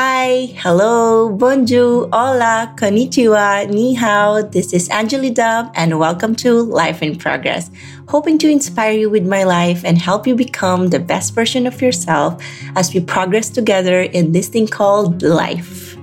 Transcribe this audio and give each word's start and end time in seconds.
Hi, 0.00 0.54
hello, 0.54 1.28
bonjour, 1.28 2.08
hola, 2.12 2.72
konnichiwa, 2.76 3.66
ni 3.68 3.94
hao. 3.94 4.42
This 4.42 4.72
is 4.72 4.88
Angeli 4.90 5.28
Dub, 5.28 5.72
and 5.74 5.98
welcome 5.98 6.36
to 6.36 6.62
Life 6.62 7.02
in 7.02 7.16
Progress. 7.16 7.68
Hoping 8.06 8.38
to 8.38 8.48
inspire 8.48 8.92
you 8.92 9.10
with 9.10 9.26
my 9.26 9.42
life 9.42 9.82
and 9.84 9.98
help 9.98 10.24
you 10.24 10.36
become 10.36 10.90
the 10.90 11.00
best 11.00 11.34
version 11.34 11.66
of 11.66 11.82
yourself 11.82 12.40
as 12.76 12.94
we 12.94 13.00
progress 13.00 13.50
together 13.50 14.02
in 14.02 14.30
this 14.30 14.46
thing 14.46 14.68
called 14.68 15.20
life. 15.22 15.96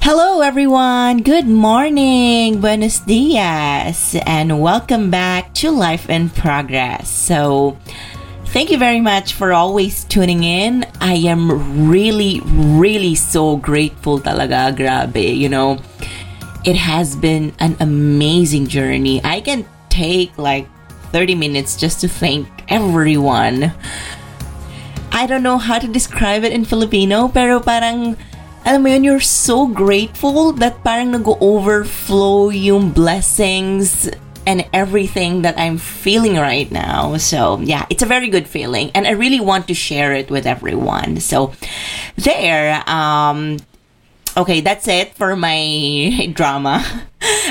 Hello, 0.00 0.40
everyone. 0.40 1.22
Good 1.22 1.48
morning. 1.48 2.60
Buenos 2.60 3.00
dias. 3.00 4.14
And 4.24 4.62
welcome 4.62 5.10
back 5.10 5.52
to 5.54 5.72
Life 5.72 6.08
in 6.08 6.30
Progress. 6.30 7.10
So, 7.10 7.76
Thank 8.50 8.74
you 8.74 8.78
very 8.82 9.00
much 9.00 9.34
for 9.34 9.52
always 9.54 10.02
tuning 10.10 10.42
in. 10.42 10.82
I 11.00 11.14
am 11.30 11.86
really, 11.86 12.42
really 12.42 13.14
so 13.14 13.54
grateful 13.54 14.18
talaga. 14.18 14.74
Grabe, 14.74 15.22
you 15.22 15.48
know. 15.48 15.78
It 16.66 16.74
has 16.74 17.14
been 17.14 17.54
an 17.62 17.78
amazing 17.78 18.66
journey. 18.66 19.22
I 19.22 19.38
can 19.40 19.62
take 19.88 20.34
like 20.36 20.66
30 21.14 21.38
minutes 21.38 21.78
just 21.78 22.02
to 22.02 22.08
thank 22.10 22.50
everyone. 22.66 23.70
I 25.14 25.30
don't 25.30 25.46
know 25.46 25.58
how 25.58 25.78
to 25.78 25.86
describe 25.86 26.42
it 26.42 26.50
in 26.50 26.66
Filipino, 26.66 27.30
pero 27.30 27.62
parang, 27.62 28.18
alam 28.66 28.82
mo 28.82 28.90
yun, 28.90 29.06
you're 29.06 29.22
so 29.22 29.70
grateful 29.70 30.50
that 30.58 30.82
parang 30.82 31.14
nag-overflow 31.14 32.50
yung 32.50 32.90
blessings 32.90 34.10
and 34.46 34.66
everything 34.72 35.42
that 35.42 35.58
I'm 35.58 35.78
feeling 35.78 36.36
right 36.36 36.70
now. 36.70 37.16
So, 37.18 37.60
yeah, 37.60 37.86
it's 37.90 38.02
a 38.02 38.06
very 38.06 38.28
good 38.28 38.48
feeling 38.48 38.90
and 38.94 39.06
I 39.06 39.10
really 39.10 39.40
want 39.40 39.68
to 39.68 39.74
share 39.74 40.12
it 40.12 40.30
with 40.30 40.46
everyone. 40.46 41.20
So, 41.20 41.52
there 42.16 42.82
um 42.88 43.58
okay, 44.36 44.60
that's 44.60 44.88
it 44.88 45.14
for 45.14 45.36
my 45.36 46.30
drama. 46.34 46.84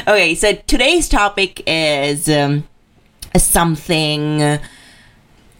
okay, 0.07 0.35
so 0.35 0.53
today's 0.67 1.09
topic 1.09 1.63
is 1.67 2.29
um, 2.29 2.67
something 3.37 4.59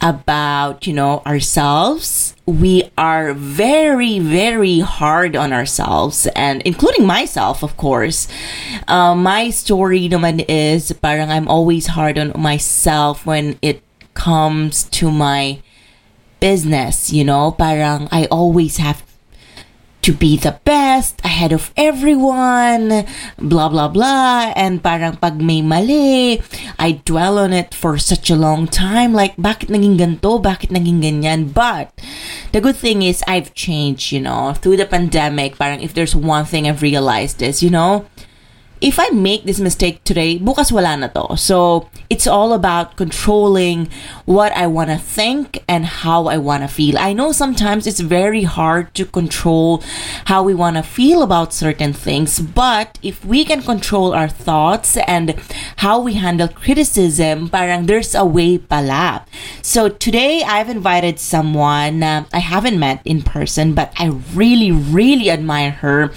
about, 0.02 0.88
you 0.88 0.94
know, 0.94 1.22
ourselves. 1.26 2.36
We 2.46 2.90
are 2.98 3.34
very, 3.34 4.20
very 4.20 4.80
hard 4.80 5.36
on 5.36 5.54
ourselves 5.54 6.28
and 6.36 6.62
including 6.64 7.06
myself, 7.06 7.64
of 7.64 7.78
course. 7.78 8.28
Uh, 8.88 9.16
my 9.16 9.50
story 9.50 10.10
naman 10.10 10.46
is 10.48 10.92
parang 11.04 11.30
I'm 11.30 11.48
always 11.48 11.88
hard 11.88 12.18
on 12.18 12.34
myself 12.36 13.26
when 13.26 13.60
it 13.62 13.84
comes 14.14 14.84
to 15.00 15.12
my 15.12 15.60
business, 16.40 17.12
you 17.12 17.24
know, 17.24 17.52
parang 17.52 18.08
I 18.12 18.26
always 18.32 18.78
have 18.78 19.04
to 20.02 20.14
be 20.14 20.38
the 20.38 20.60
best 20.64 21.20
ahead 21.24 21.52
of 21.52 21.72
everyone, 21.76 23.06
blah 23.38 23.68
blah 23.68 23.88
blah. 23.88 24.54
And 24.56 24.82
parang 24.82 25.18
pag 25.18 25.42
may 25.42 25.62
mali, 25.62 26.42
I 26.80 27.04
dwell 27.04 27.38
on 27.40 27.52
it 27.52 27.76
for 27.76 27.98
such 27.98 28.30
a 28.30 28.40
long 28.40 28.68
time. 28.68 29.12
Like, 29.12 29.36
bakit 29.36 29.68
naging 29.68 30.00
ganto? 30.00 30.40
Bakit 30.40 30.72
naging 30.72 31.04
ganyan? 31.04 31.52
But 31.52 31.92
the 32.52 32.62
good 32.62 32.76
thing 32.76 33.04
is 33.04 33.24
I've 33.28 33.54
changed, 33.54 34.12
you 34.12 34.22
know, 34.22 34.56
through 34.56 34.78
the 34.78 34.88
pandemic. 34.88 35.60
Parang 35.60 35.82
if 35.82 35.94
there's 35.94 36.16
one 36.16 36.46
thing 36.46 36.68
I've 36.68 36.82
realized 36.82 37.42
is, 37.42 37.62
you 37.62 37.70
know, 37.70 38.08
if 38.82 39.00
I 39.00 39.10
make 39.10 39.44
this 39.44 39.60
mistake 39.60 40.04
today, 40.04 40.40
bukas 40.40 40.72
wala 40.72 40.96
na 40.96 41.08
to. 41.08 41.36
So, 41.36 41.90
it's 42.10 42.28
all 42.28 42.54
about 42.54 42.96
controlling 42.96 43.90
what 44.26 44.52
I 44.54 44.68
want 44.68 44.90
to 44.90 44.98
think 44.98 45.64
and 45.68 45.86
how 45.86 46.28
I 46.28 46.38
want 46.38 46.64
to 46.64 46.68
feel. 46.68 46.98
I 46.98 47.14
know 47.14 47.32
sometimes 47.32 47.86
it's 47.86 48.00
very 48.00 48.44
hard 48.44 48.96
to 48.96 49.06
control 49.06 49.84
how 50.26 50.44
we 50.44 50.54
want 50.54 50.78
to 50.78 50.84
feel 50.84 51.22
about 51.22 51.54
certain 51.54 51.92
things, 51.92 52.40
but 52.40 52.98
if 53.04 53.24
we 53.26 53.44
can 53.44 53.62
control 53.62 54.14
our 54.14 54.30
thoughts 54.30 54.96
and 55.08 55.36
how 55.84 56.00
we 56.00 56.14
handle 56.14 56.48
criticism, 56.48 57.50
parang 57.50 57.86
there's 57.86 58.16
a 58.16 58.24
way 58.24 58.58
pala. 58.58 59.26
So, 59.62 59.90
today 59.90 60.42
I've 60.44 60.70
invited 60.70 61.20
someone 61.20 62.02
uh, 62.02 62.24
I 62.32 62.40
haven't 62.40 62.80
met 62.80 63.02
in 63.04 63.24
person, 63.24 63.74
but 63.74 63.92
I 64.00 64.08
really, 64.34 64.72
really 64.72 65.30
admire 65.30 65.72
her. 65.84 66.12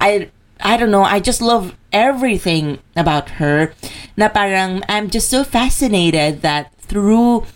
I 0.00 0.30
I 0.60 0.76
don't 0.76 0.90
know, 0.90 1.02
I 1.02 1.20
just 1.20 1.42
love 1.42 1.76
everything 1.96 2.76
about 2.92 3.40
her 3.40 3.72
na 4.20 4.28
parang 4.28 4.84
I'm 4.84 5.08
just 5.08 5.32
so 5.32 5.40
fascinated 5.48 6.44
that 6.44 6.76
through 6.84 7.48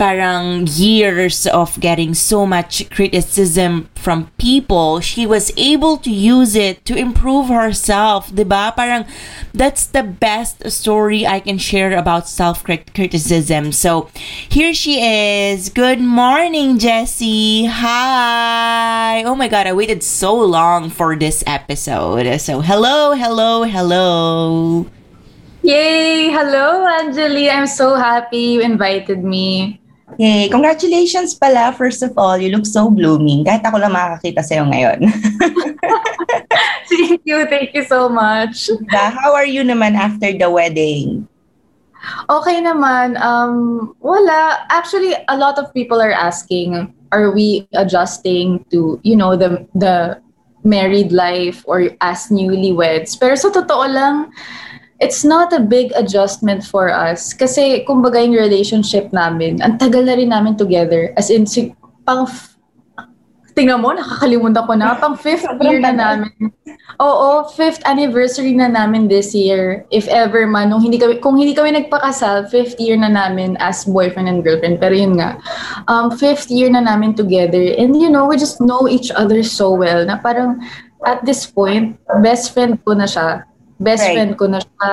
parang 0.00 0.64
years 0.64 1.44
of 1.44 1.76
getting 1.78 2.16
so 2.16 2.48
much 2.48 2.88
criticism 2.88 3.84
from 3.92 4.32
people, 4.40 4.98
she 4.98 5.28
was 5.28 5.52
able 5.60 6.00
to 6.00 6.08
use 6.08 6.56
it 6.56 6.80
to 6.88 6.96
improve 6.96 7.52
herself, 7.52 8.32
diba? 8.32 8.72
Parang 8.72 9.04
that's 9.52 9.84
the 9.84 10.02
best 10.02 10.64
story 10.72 11.26
I 11.26 11.36
can 11.38 11.58
share 11.60 11.92
about 11.92 12.24
self-criticism. 12.32 13.76
So 13.76 14.08
here 14.48 14.72
she 14.72 15.04
is. 15.04 15.68
Good 15.68 16.00
morning, 16.00 16.78
Jessie. 16.80 17.66
Hi. 17.68 19.22
Oh 19.28 19.36
my 19.36 19.48
god, 19.52 19.66
I 19.66 19.76
waited 19.76 20.00
so 20.02 20.32
long 20.32 20.88
for 20.88 21.12
this 21.12 21.44
episode. 21.46 22.24
So 22.40 22.64
hello, 22.64 23.12
hello, 23.12 23.68
hello. 23.68 24.88
Yay! 25.60 26.32
Hello, 26.32 26.88
Angeli. 26.88 27.52
I'm 27.52 27.68
so 27.68 28.00
happy 28.00 28.56
you 28.56 28.64
invited 28.64 29.22
me. 29.22 29.76
Yay! 30.18 30.48
Congratulations 30.48 31.34
pala, 31.34 31.74
first 31.76 32.02
of 32.02 32.16
all. 32.18 32.38
You 32.38 32.50
look 32.50 32.66
so 32.66 32.90
blooming. 32.90 33.44
Kahit 33.44 33.62
ako 33.62 33.78
lang 33.78 33.94
makakakita 33.94 34.42
sa'yo 34.42 34.66
ngayon. 34.66 35.06
Thank 36.90 37.22
you. 37.22 37.46
Thank 37.46 37.70
you 37.74 37.84
so 37.86 38.08
much. 38.08 38.66
Diba? 38.66 39.14
How 39.14 39.34
are 39.36 39.46
you 39.46 39.62
naman 39.62 39.94
after 39.94 40.34
the 40.34 40.50
wedding? 40.50 41.28
Okay 42.28 42.58
naman. 42.64 43.20
Um, 43.20 43.94
wala. 44.00 44.66
Actually, 44.72 45.14
a 45.28 45.36
lot 45.36 45.58
of 45.58 45.72
people 45.74 46.00
are 46.00 46.14
asking, 46.14 46.90
are 47.12 47.30
we 47.30 47.68
adjusting 47.74 48.64
to, 48.70 48.98
you 49.02 49.14
know, 49.14 49.36
the 49.36 49.66
the 49.76 50.18
married 50.64 51.12
life 51.12 51.62
or 51.68 51.92
as 52.00 52.32
newlyweds? 52.32 53.14
Pero 53.14 53.36
sa 53.36 53.52
totoo 53.52 53.84
lang, 53.86 54.32
it's 55.00 55.24
not 55.24 55.52
a 55.52 55.60
big 55.60 55.90
adjustment 55.96 56.62
for 56.62 56.92
us. 56.92 57.32
Kasi, 57.32 57.82
kumbaga 57.88 58.20
yung 58.20 58.36
relationship 58.36 59.10
namin, 59.10 59.58
ang 59.64 59.80
tagal 59.80 60.04
na 60.04 60.14
rin 60.14 60.28
namin 60.28 60.54
together. 60.60 61.10
As 61.16 61.32
in, 61.32 61.48
si, 61.48 61.72
pang, 62.04 62.28
tingnan 63.56 63.80
mo, 63.80 63.96
nakakalimutan 63.96 64.62
ko 64.68 64.72
na, 64.76 64.94
pang 65.00 65.16
fifth 65.16 65.48
year 65.64 65.80
na 65.80 65.96
namin. 65.96 66.52
Oo, 67.00 67.48
fifth 67.56 67.80
anniversary 67.88 68.52
na 68.52 68.68
namin 68.68 69.08
this 69.08 69.32
year. 69.32 69.88
If 69.88 70.04
ever 70.12 70.44
man, 70.44 70.68
nung 70.68 70.84
hindi 70.84 71.00
kami, 71.00 71.16
kung 71.24 71.40
hindi 71.40 71.56
kami 71.56 71.72
nagpakasal, 71.72 72.52
fifth 72.52 72.76
year 72.76 72.94
na 73.00 73.08
namin 73.08 73.56
as 73.56 73.88
boyfriend 73.88 74.28
and 74.28 74.44
girlfriend. 74.44 74.84
Pero 74.84 74.92
yun 74.92 75.16
nga, 75.16 75.40
um, 75.88 76.12
fifth 76.12 76.52
year 76.52 76.68
na 76.68 76.84
namin 76.84 77.16
together. 77.16 77.72
And 77.80 77.96
you 77.96 78.12
know, 78.12 78.28
we 78.28 78.36
just 78.36 78.60
know 78.60 78.84
each 78.84 79.08
other 79.16 79.40
so 79.40 79.72
well 79.72 80.04
na 80.04 80.20
parang 80.20 80.60
at 81.08 81.24
this 81.24 81.48
point, 81.48 81.96
best 82.20 82.52
friend 82.52 82.76
ko 82.84 82.92
na 82.92 83.08
siya 83.08 83.48
best 83.80 84.04
Right. 84.04 84.14
friend 84.14 84.32
ko 84.36 84.46
na 84.46 84.60
siya. 84.60 84.92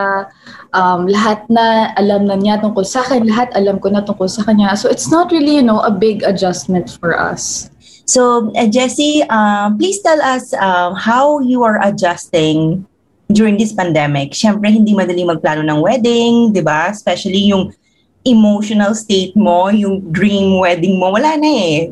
Um, 0.71 1.05
lahat 1.11 1.43
na 1.51 1.91
alam 1.99 2.25
na 2.25 2.39
niya 2.39 2.63
tungkol 2.63 2.87
sa 2.87 3.03
akin, 3.03 3.27
lahat 3.27 3.51
alam 3.53 3.77
ko 3.77 3.91
na 3.91 4.01
tungkol 4.01 4.31
sa 4.31 4.47
kanya. 4.47 4.73
So 4.79 4.87
it's 4.87 5.11
not 5.11 5.29
really, 5.29 5.59
you 5.59 5.65
know, 5.67 5.83
a 5.83 5.91
big 5.91 6.23
adjustment 6.23 6.95
for 6.97 7.19
us. 7.19 7.69
So, 8.07 8.55
uh, 8.55 8.71
Jessie, 8.71 9.27
um, 9.27 9.75
please 9.75 9.99
tell 9.99 10.23
us 10.23 10.55
um, 10.55 10.95
how 10.95 11.43
you 11.43 11.67
are 11.67 11.83
adjusting 11.83 12.87
during 13.27 13.59
this 13.59 13.75
pandemic. 13.75 14.31
Siyempre, 14.31 14.71
hindi 14.71 14.95
madali 14.95 15.27
magplano 15.27 15.59
ng 15.67 15.83
wedding, 15.83 16.55
di 16.55 16.63
ba? 16.63 16.87
Especially 16.87 17.51
yung 17.51 17.75
emotional 18.23 18.95
state 18.95 19.35
mo, 19.35 19.67
yung 19.67 20.07
dream 20.15 20.55
wedding 20.63 20.95
mo, 20.95 21.11
wala 21.11 21.35
na 21.35 21.51
eh. 21.51 21.91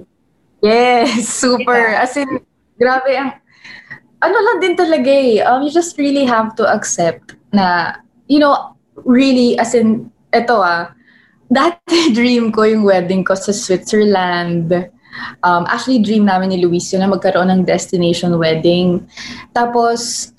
Yes, 0.63 1.27
super. 1.27 1.99
As 1.99 2.15
in, 2.15 2.39
grabe 2.79 3.11
ang, 3.11 3.35
ano 4.25 4.37
lang 4.41 4.57
din 4.57 4.73
talaga 4.73 5.11
eh. 5.11 5.45
Um, 5.45 5.61
you 5.61 5.71
just 5.71 5.97
really 6.01 6.25
have 6.25 6.57
to 6.57 6.65
accept 6.65 7.37
na, 7.53 7.93
you 8.25 8.41
know, 8.41 8.73
really, 9.05 9.53
as 9.61 9.77
in, 9.77 10.09
eto 10.33 10.65
ah, 10.65 10.89
dati 11.53 12.09
dream 12.17 12.49
ko 12.49 12.65
yung 12.65 12.83
wedding 12.83 13.21
ko 13.21 13.37
sa 13.37 13.53
Switzerland. 13.53 14.73
Um, 15.45 15.63
actually, 15.69 16.01
dream 16.01 16.25
namin 16.25 16.51
ni 16.51 16.59
Luis 16.65 16.89
yun 16.91 17.05
na 17.05 17.09
magkaroon 17.13 17.53
ng 17.53 17.61
destination 17.63 18.35
wedding. 18.35 19.05
Tapos, 19.53 20.33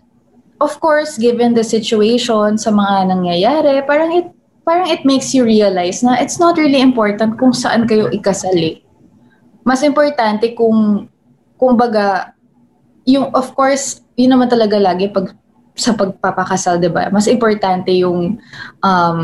of 0.61 0.77
course, 0.83 1.17
given 1.17 1.55
the 1.55 1.65
situation 1.65 2.59
sa 2.59 2.71
mga 2.75 3.15
nangyayari, 3.15 3.81
parang 3.87 4.13
it 4.13 4.29
parang 4.67 4.91
it 4.91 5.07
makes 5.07 5.31
you 5.31 5.47
realize 5.47 6.03
na 6.03 6.19
it's 6.19 6.43
not 6.43 6.59
really 6.59 6.83
important 6.83 7.39
kung 7.39 7.55
saan 7.55 7.87
kayo 7.87 8.11
ikasali. 8.11 8.83
Mas 9.63 9.81
importante 9.87 10.53
kung, 10.53 11.09
kung 11.57 11.75
baga, 11.79 12.36
yung, 13.07 13.31
of 13.33 13.55
course, 13.55 14.03
yun 14.19 14.35
naman 14.35 14.51
talaga 14.51 14.77
lagi 14.77 15.09
pag 15.09 15.33
sa 15.77 15.95
pagpapakasal, 15.95 16.81
di 16.81 16.91
ba? 16.91 17.13
Mas 17.13 17.29
importante 17.31 17.93
yung 17.93 18.41
um, 18.81 19.21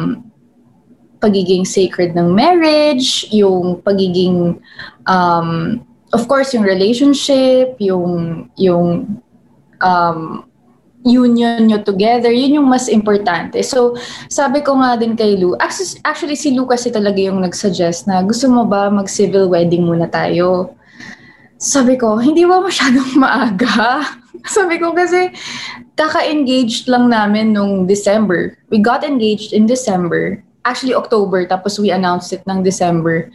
pagiging 1.18 1.64
sacred 1.64 2.12
ng 2.14 2.30
marriage, 2.30 3.26
yung 3.32 3.80
pagiging, 3.80 4.60
um, 5.08 5.80
of 6.12 6.28
course, 6.28 6.52
yung 6.52 6.62
relationship, 6.62 7.74
yung, 7.80 8.46
yung 8.60 9.18
um, 9.80 10.44
union 11.02 11.66
nyo 11.66 11.82
together, 11.82 12.30
yun 12.30 12.62
yung 12.62 12.68
mas 12.68 12.86
importante. 12.86 13.58
So, 13.66 13.98
sabi 14.30 14.62
ko 14.62 14.78
nga 14.78 14.94
din 14.94 15.18
kay 15.18 15.34
Lou, 15.40 15.58
actually 15.58 16.38
si 16.38 16.54
Lou 16.54 16.68
kasi 16.68 16.94
talaga 16.94 17.18
yung 17.18 17.42
nag-suggest 17.42 18.06
na 18.06 18.22
gusto 18.22 18.46
mo 18.46 18.62
ba 18.68 18.86
mag-civil 18.92 19.50
wedding 19.50 19.82
muna 19.82 20.06
tayo? 20.06 20.76
Sabi 21.62 21.94
ko, 21.94 22.18
hindi 22.18 22.42
ba 22.42 22.58
masyadong 22.58 23.14
maaga? 23.22 24.02
sabi 24.42 24.82
ko 24.82 24.90
kasi, 24.90 25.30
kaka-engaged 25.94 26.90
lang 26.90 27.06
namin 27.06 27.54
nung 27.54 27.86
December. 27.86 28.58
We 28.74 28.82
got 28.82 29.06
engaged 29.06 29.54
in 29.54 29.70
December. 29.70 30.42
Actually, 30.66 30.98
October, 30.98 31.46
tapos 31.46 31.78
we 31.78 31.94
announced 31.94 32.34
it 32.34 32.42
ng 32.50 32.66
December. 32.66 33.30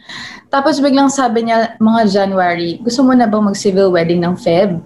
Tapos 0.52 0.76
biglang 0.80 1.08
sabi 1.08 1.48
niya, 1.48 1.80
mga 1.80 2.12
January, 2.12 2.76
gusto 2.84 3.00
mo 3.00 3.16
na 3.16 3.24
bang 3.24 3.48
mag-civil 3.48 3.88
wedding 3.88 4.20
ng 4.20 4.36
Feb? 4.36 4.84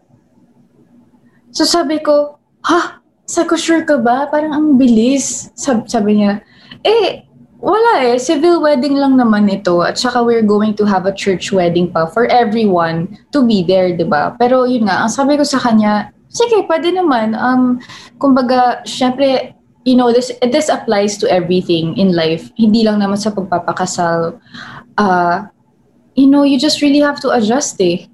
So 1.50 1.66
sabi 1.66 1.98
ko, 1.98 2.38
ha? 2.62 3.02
Sabi 3.26 3.46
ko, 3.50 3.56
sure 3.58 3.82
ka 3.82 3.98
ba? 3.98 4.30
Parang 4.30 4.54
ang 4.54 4.66
bilis. 4.78 5.50
Sabi, 5.58 5.86
sabi 5.90 6.10
niya, 6.22 6.42
eh, 6.82 7.26
wala 7.62 8.10
eh. 8.10 8.18
Civil 8.18 8.58
wedding 8.58 8.98
lang 8.98 9.14
naman 9.14 9.46
ito. 9.46 9.86
At 9.86 9.94
saka 9.94 10.26
we're 10.26 10.42
going 10.42 10.74
to 10.74 10.84
have 10.84 11.06
a 11.06 11.14
church 11.14 11.54
wedding 11.54 11.86
pa 11.94 12.10
for 12.10 12.26
everyone 12.26 13.14
to 13.30 13.46
be 13.46 13.62
there, 13.62 13.94
di 13.94 14.02
ba? 14.02 14.34
Pero 14.34 14.66
yun 14.66 14.90
nga, 14.90 15.06
ang 15.06 15.12
sabi 15.14 15.38
ko 15.38 15.46
sa 15.46 15.62
kanya, 15.62 16.10
sige, 16.26 16.66
pwede 16.66 16.90
naman. 16.90 17.38
Um, 17.38 17.78
kumbaga, 18.18 18.82
syempre, 18.82 19.54
you 19.86 19.94
know, 19.94 20.10
this 20.10 20.34
this 20.50 20.66
applies 20.66 21.14
to 21.22 21.30
everything 21.30 21.94
in 21.94 22.10
life. 22.10 22.50
Hindi 22.58 22.82
lang 22.82 22.98
naman 22.98 23.22
sa 23.22 23.30
pagpapakasal. 23.30 24.42
Uh, 24.98 25.46
you 26.18 26.26
know, 26.26 26.42
you 26.42 26.58
just 26.58 26.82
really 26.82 27.00
have 27.00 27.22
to 27.22 27.30
adjust 27.30 27.78
eh. 27.78 28.10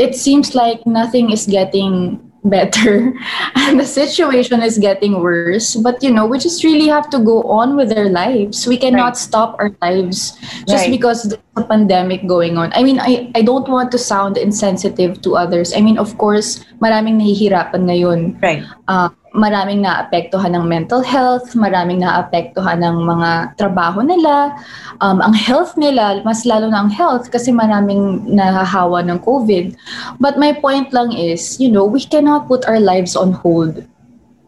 It 0.00 0.16
seems 0.16 0.56
like 0.56 0.80
nothing 0.88 1.28
is 1.28 1.44
getting 1.44 2.16
better. 2.44 3.12
And 3.54 3.78
the 3.78 3.86
situation 3.86 4.62
is 4.62 4.78
getting 4.78 5.20
worse 5.20 5.76
but 5.76 6.02
you 6.02 6.10
know 6.10 6.26
we 6.26 6.38
just 6.38 6.64
really 6.64 6.88
have 6.88 7.10
to 7.10 7.18
go 7.18 7.42
on 7.44 7.76
with 7.76 7.92
our 7.96 8.08
lives. 8.08 8.66
We 8.66 8.78
cannot 8.78 9.14
right. 9.14 9.16
stop 9.16 9.56
our 9.58 9.70
lives 9.82 10.38
just 10.66 10.86
right. 10.86 10.90
because 10.90 11.28
there's 11.28 11.42
a 11.56 11.64
pandemic 11.64 12.26
going 12.26 12.58
on. 12.58 12.72
I 12.74 12.82
mean 12.82 12.98
I, 12.98 13.30
I 13.34 13.42
don't 13.42 13.68
want 13.68 13.92
to 13.92 13.98
sound 13.98 14.36
insensitive 14.36 15.22
to 15.22 15.36
others. 15.36 15.72
I 15.74 15.80
mean 15.80 15.98
of 15.98 16.16
course 16.18 16.64
maraming 16.80 17.20
nahihirapan 17.20 17.86
ngayon. 17.86 18.42
Right. 18.42 18.64
Uh, 18.88 19.10
maraming 19.30 19.86
naapektuhan 19.86 20.54
ng 20.58 20.66
mental 20.66 21.02
health, 21.02 21.54
maraming 21.54 22.02
naapektuhan 22.02 22.82
ng 22.82 23.06
mga 23.06 23.54
trabaho 23.54 24.02
nila, 24.02 24.54
um, 25.00 25.22
ang 25.22 25.34
health 25.34 25.78
nila, 25.78 26.22
mas 26.26 26.42
lalo 26.42 26.66
na 26.66 26.82
ang 26.82 26.90
health 26.90 27.30
kasi 27.30 27.54
maraming 27.54 28.26
nahahawa 28.26 29.02
ng 29.06 29.22
COVID. 29.22 29.74
But 30.18 30.38
my 30.38 30.54
point 30.58 30.90
lang 30.90 31.14
is, 31.14 31.58
you 31.62 31.70
know, 31.70 31.86
we 31.86 32.02
cannot 32.02 32.50
put 32.50 32.66
our 32.66 32.80
lives 32.82 33.14
on 33.14 33.32
hold 33.32 33.86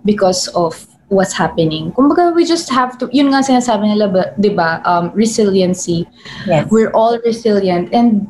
because 0.02 0.50
of 0.58 0.75
what's 1.08 1.37
happening. 1.37 1.93
Kumbaga, 1.94 2.35
we 2.35 2.43
just 2.43 2.67
have 2.73 2.99
to, 2.99 3.06
yun 3.14 3.31
nga 3.31 3.46
sinasabi 3.46 3.87
nila, 3.87 4.35
di 4.40 4.50
ba, 4.50 4.82
um, 4.82 5.14
resiliency. 5.14 6.08
Yes. 6.46 6.67
We're 6.70 6.90
all 6.90 7.23
resilient 7.23 7.94
and 7.94 8.26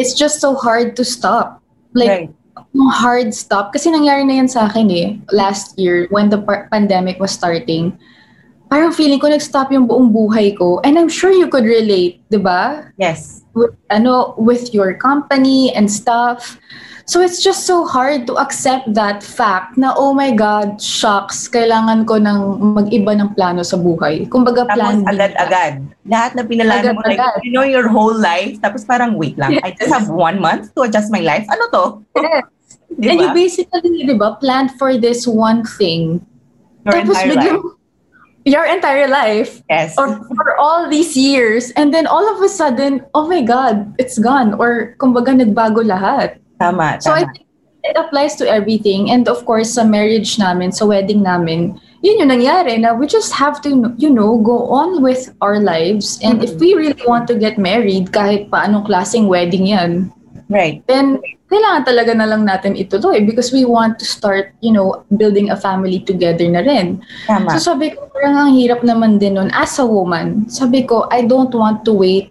it's 0.00 0.16
just 0.16 0.40
so 0.40 0.54
hard 0.56 0.96
to 0.96 1.04
stop. 1.04 1.60
Like, 1.92 2.08
right 2.08 2.39
yung 2.72 2.90
hard 2.90 3.34
stop, 3.34 3.72
kasi 3.72 3.88
nangyari 3.88 4.24
na 4.24 4.40
yan 4.40 4.48
sa 4.48 4.68
akin 4.68 4.88
eh, 4.90 5.18
last 5.32 5.76
year 5.78 6.06
when 6.10 6.28
the 6.28 6.38
par- 6.38 6.68
pandemic 6.72 7.20
was 7.20 7.32
starting. 7.32 7.92
Parang 8.70 8.94
feeling 8.94 9.18
ko 9.18 9.26
nag-stop 9.26 9.74
yung 9.74 9.90
buong 9.90 10.14
buhay 10.14 10.54
ko. 10.54 10.78
And 10.86 10.94
I'm 10.94 11.10
sure 11.10 11.34
you 11.34 11.50
could 11.50 11.66
relate, 11.66 12.22
di 12.30 12.38
ba? 12.38 12.86
Yes. 13.02 13.42
With, 13.50 13.74
ano, 13.90 14.38
with 14.38 14.70
your 14.70 14.94
company 14.94 15.74
and 15.74 15.90
stuff. 15.90 16.54
So 17.06 17.20
it's 17.20 17.42
just 17.42 17.66
so 17.66 17.86
hard 17.86 18.26
to 18.28 18.36
accept 18.36 18.92
that 18.94 19.22
fact 19.22 19.76
na, 19.76 19.94
oh 19.96 20.12
my 20.12 20.30
God, 20.30 20.80
shocks, 20.80 21.48
kailangan 21.48 22.06
ko 22.06 22.20
ng 22.20 22.38
mag-iba 22.76 23.16
ng 23.16 23.34
plano 23.34 23.62
sa 23.62 23.76
buhay. 23.76 24.28
Kumbaga, 24.28 24.68
tapos 24.68 25.00
plan 25.00 25.08
agad-agad. 25.08 25.74
Lahat 26.06 26.32
na 26.36 26.42
pinalano 26.44 26.94
mo, 26.96 27.02
like, 27.06 27.20
you 27.42 27.52
know 27.52 27.64
your 27.64 27.88
whole 27.88 28.16
life, 28.16 28.60
tapos 28.60 28.84
parang, 28.86 29.14
wait 29.16 29.38
lang, 29.38 29.56
yes. 29.56 29.62
I 29.64 29.70
just 29.76 29.92
have 29.92 30.08
one 30.08 30.40
month 30.40 30.74
to 30.74 30.82
adjust 30.84 31.10
my 31.10 31.20
life. 31.20 31.46
Ano 31.48 31.64
to? 31.72 31.84
Yes. 32.16 32.44
Diba? 33.00 33.10
And 33.10 33.20
you 33.22 33.30
basically, 33.32 34.02
di 34.02 34.14
ba, 34.18 34.36
planned 34.42 34.74
for 34.74 34.98
this 34.98 35.24
one 35.24 35.62
thing. 35.64 36.26
Your 36.84 36.94
tapos 37.00 37.16
entire 37.16 37.30
biglang, 37.30 37.62
life. 37.62 37.78
Your 38.44 38.64
entire 38.66 39.08
life. 39.08 39.62
Yes. 39.68 39.94
Or 39.96 40.16
for 40.16 40.56
all 40.58 40.88
these 40.88 41.16
years. 41.16 41.70
And 41.76 41.94
then 41.94 42.08
all 42.08 42.24
of 42.24 42.42
a 42.42 42.48
sudden, 42.48 43.04
oh 43.14 43.28
my 43.28 43.42
God, 43.42 43.94
it's 44.00 44.18
gone. 44.18 44.54
Or 44.56 44.96
kumbaga, 44.98 45.36
nagbago 45.36 45.84
lahat. 45.84 46.40
Tama, 46.60 47.00
tama. 47.00 47.02
So 47.02 47.10
I 47.16 47.24
think 47.24 47.48
it 47.84 47.96
applies 47.96 48.36
to 48.36 48.44
everything. 48.44 49.10
And 49.10 49.26
of 49.28 49.44
course, 49.48 49.74
sa 49.74 49.84
marriage 49.84 50.38
namin, 50.38 50.72
sa 50.72 50.84
wedding 50.84 51.24
namin, 51.24 51.80
yun 52.04 52.20
yung 52.20 52.32
nangyari 52.32 52.76
na 52.80 52.92
we 52.92 53.08
just 53.08 53.32
have 53.32 53.60
to, 53.64 53.92
you 53.96 54.12
know, 54.12 54.36
go 54.40 54.68
on 54.68 55.00
with 55.00 55.32
our 55.40 55.60
lives. 55.60 56.20
And 56.22 56.40
mm-hmm. 56.40 56.52
if 56.52 56.60
we 56.60 56.76
really 56.76 57.04
want 57.08 57.28
to 57.32 57.36
get 57.36 57.56
married, 57.56 58.12
kahit 58.12 58.52
pa 58.52 58.68
anong 58.68 58.88
klaseng 58.88 59.28
wedding 59.28 59.72
yan, 59.72 60.12
right. 60.48 60.84
then 60.88 61.20
kailangan 61.50 61.82
talaga 61.82 62.12
na 62.14 62.30
lang 62.30 62.46
natin 62.46 62.78
ituloy 62.78 63.26
because 63.26 63.50
we 63.50 63.66
want 63.66 63.98
to 63.98 64.06
start, 64.06 64.54
you 64.62 64.70
know, 64.70 65.02
building 65.18 65.50
a 65.50 65.58
family 65.58 65.98
together 65.98 66.46
na 66.46 66.62
rin. 66.62 67.02
Tama. 67.26 67.58
So 67.58 67.74
sabi 67.74 67.90
ko, 67.90 68.06
parang 68.14 68.36
ang 68.38 68.52
hirap 68.54 68.86
naman 68.86 69.18
din 69.18 69.34
nun 69.34 69.50
as 69.50 69.76
a 69.82 69.84
woman. 69.84 70.46
Sabi 70.46 70.86
ko, 70.86 71.10
I 71.10 71.26
don't 71.26 71.52
want 71.52 71.82
to 71.84 71.92
wait 71.92 72.30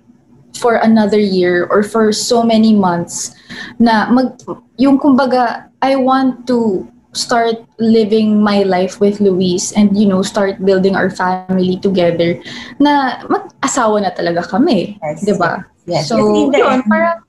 for 0.57 0.81
another 0.81 1.19
year 1.19 1.67
or 1.69 1.83
for 1.83 2.11
so 2.11 2.41
many 2.41 2.73
months 2.73 3.35
na 3.77 4.09
mag 4.09 4.33
yung 4.81 4.97
kumbaga 4.97 5.69
I 5.79 5.95
want 5.95 6.47
to 6.49 6.87
start 7.13 7.65
living 7.81 8.37
my 8.41 8.61
life 8.63 9.01
with 9.01 9.17
Luis 9.19 9.73
and 9.73 9.97
you 9.97 10.05
know 10.05 10.21
start 10.21 10.61
building 10.61 10.93
our 10.93 11.09
family 11.09 11.81
together 11.81 12.37
na 12.77 13.25
mag-asawa 13.25 14.01
na 14.05 14.13
talaga 14.13 14.45
kami, 14.45 14.99
yes, 15.01 15.25
'di 15.25 15.35
ba? 15.39 15.65
Yes. 15.89 16.05
So, 16.05 16.21
yun, 16.21 16.53
end, 16.53 16.85
parang 16.85 17.25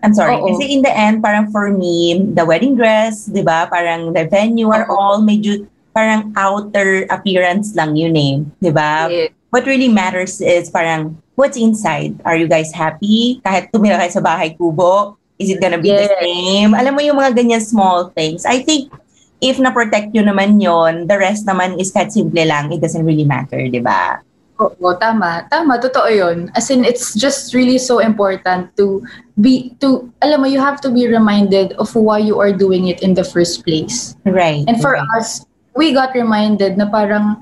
I'm 0.00 0.14
sorry. 0.14 0.38
Oo. 0.38 0.56
Kasi 0.56 0.72
in 0.72 0.80
the 0.80 0.92
end, 0.92 1.20
parang 1.20 1.52
for 1.52 1.68
me, 1.68 2.24
the 2.32 2.44
wedding 2.44 2.76
dress, 2.76 3.28
di 3.28 3.44
ba? 3.44 3.68
Parang 3.68 4.16
the 4.16 4.24
venue 4.24 4.72
are 4.72 4.88
all 4.88 5.20
medyo 5.20 5.66
parang 5.92 6.32
outer 6.38 7.04
appearance 7.12 7.76
lang 7.76 7.98
yun 7.98 8.16
eh. 8.16 8.40
Di 8.62 8.70
ba? 8.72 9.10
Yeah. 9.10 9.28
What 9.50 9.66
really 9.66 9.90
matters 9.90 10.40
is 10.40 10.70
parang 10.70 11.18
what's 11.40 11.56
inside? 11.56 12.20
Are 12.28 12.36
you 12.36 12.44
guys 12.44 12.68
happy? 12.68 13.40
Kahit 13.40 13.72
tumira 13.72 13.96
kayo 13.96 14.12
sa 14.12 14.20
bahay 14.20 14.52
kubo, 14.60 15.16
is 15.40 15.48
it 15.48 15.56
gonna 15.64 15.80
be 15.80 15.88
yes. 15.88 16.04
the 16.04 16.20
same? 16.20 16.76
Alam 16.76 16.92
mo 16.92 17.00
yung 17.00 17.16
mga 17.16 17.32
ganyan 17.32 17.64
small 17.64 18.12
things. 18.12 18.44
I 18.44 18.60
think 18.60 18.92
if 19.40 19.56
na-protect 19.56 20.12
yun 20.12 20.28
naman 20.28 20.60
yon 20.60 21.08
the 21.08 21.16
rest 21.16 21.48
naman 21.48 21.80
is 21.80 21.88
kahit 21.88 22.12
simple 22.12 22.44
lang, 22.44 22.68
it 22.68 22.84
doesn't 22.84 23.08
really 23.08 23.24
matter, 23.24 23.56
di 23.56 23.80
ba? 23.80 24.20
Oo, 24.60 24.92
tama. 25.00 25.48
Tama, 25.48 25.80
totoo 25.80 26.12
yun. 26.12 26.52
As 26.52 26.68
in, 26.68 26.84
it's 26.84 27.16
just 27.16 27.56
really 27.56 27.80
so 27.80 28.04
important 28.04 28.68
to 28.76 29.00
be, 29.40 29.72
to, 29.80 30.04
alam 30.20 30.44
mo, 30.44 30.46
you 30.52 30.60
have 30.60 30.84
to 30.84 30.92
be 30.92 31.08
reminded 31.08 31.72
of 31.80 31.88
why 31.96 32.20
you 32.20 32.36
are 32.36 32.52
doing 32.52 32.92
it 32.92 33.00
in 33.00 33.16
the 33.16 33.24
first 33.24 33.64
place. 33.64 34.12
Right. 34.28 34.68
And 34.68 34.76
for 34.76 35.00
right. 35.00 35.08
us, 35.16 35.48
we 35.72 35.96
got 35.96 36.12
reminded 36.12 36.76
na 36.76 36.92
parang, 36.92 37.40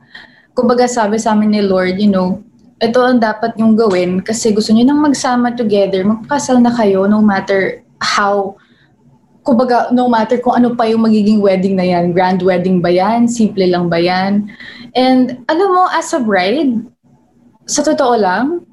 kumbaga 0.54 0.86
sabi 0.86 1.18
sa 1.18 1.34
amin 1.34 1.58
ni 1.58 1.62
Lord, 1.66 1.98
you 1.98 2.06
know, 2.06 2.38
ito 2.78 2.98
ang 3.02 3.18
dapat 3.18 3.58
yung 3.58 3.74
gawin 3.74 4.22
kasi 4.22 4.54
gusto 4.54 4.70
niyo 4.70 4.86
nang 4.86 5.02
magsama 5.02 5.54
together, 5.54 6.06
magpakasal 6.06 6.62
na 6.62 6.70
kayo 6.70 7.10
no 7.10 7.18
matter 7.18 7.82
how 7.98 8.54
kumbaga, 9.48 9.88
no 9.96 10.12
matter 10.12 10.36
kung 10.36 10.60
ano 10.60 10.76
pa 10.76 10.84
yung 10.84 11.08
magiging 11.08 11.40
wedding 11.40 11.72
na 11.72 11.88
yan, 11.88 12.12
grand 12.12 12.44
wedding 12.44 12.84
ba 12.84 12.92
yan, 12.92 13.24
simple 13.24 13.64
lang 13.64 13.88
ba 13.88 13.96
yan. 13.96 14.44
And 14.92 15.40
alam 15.48 15.68
mo, 15.72 15.88
as 15.88 16.12
a 16.12 16.20
bride, 16.20 16.84
sa 17.64 17.80
totoo 17.80 18.20
lang, 18.20 18.68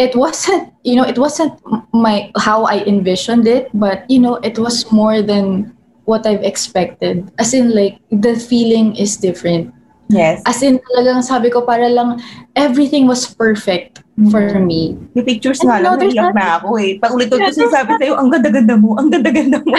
it 0.00 0.16
wasn't, 0.16 0.72
you 0.88 0.96
know, 0.96 1.04
it 1.04 1.20
wasn't 1.20 1.52
my 1.92 2.32
how 2.40 2.64
I 2.64 2.80
envisioned 2.88 3.44
it, 3.46 3.68
but 3.76 4.08
you 4.08 4.18
know, 4.18 4.40
it 4.40 4.56
was 4.56 4.88
more 4.90 5.20
than 5.20 5.76
what 6.08 6.26
I've 6.26 6.42
expected. 6.42 7.28
As 7.38 7.52
in 7.52 7.76
like 7.76 8.00
the 8.10 8.34
feeling 8.34 8.96
is 8.96 9.20
different. 9.20 9.70
Yes. 10.12 10.44
As 10.44 10.60
in 10.60 10.76
talagang 10.92 11.24
sabi 11.24 11.48
ko 11.48 11.64
para 11.64 11.88
lang 11.88 12.20
everything 12.52 13.08
was 13.08 13.24
perfect 13.24 14.04
for 14.28 14.60
me. 14.60 14.94
Yung 15.16 15.24
pictures 15.24 15.64
And 15.64 15.72
nga 15.72 15.76
lang, 15.80 15.96
naiyak 15.98 16.36
na 16.36 16.60
ako 16.60 16.76
eh. 16.76 17.00
Pag 17.00 17.16
ulit-ulit 17.16 17.48
Yeah, 17.48 17.50
ko 17.50 17.58
sinasabi 17.64 17.90
sa'yo, 17.96 18.14
ang 18.20 18.28
ganda-ganda 18.28 18.76
mo, 18.76 18.94
ang 19.00 19.08
ganda-ganda 19.08 19.58
mo. 19.64 19.72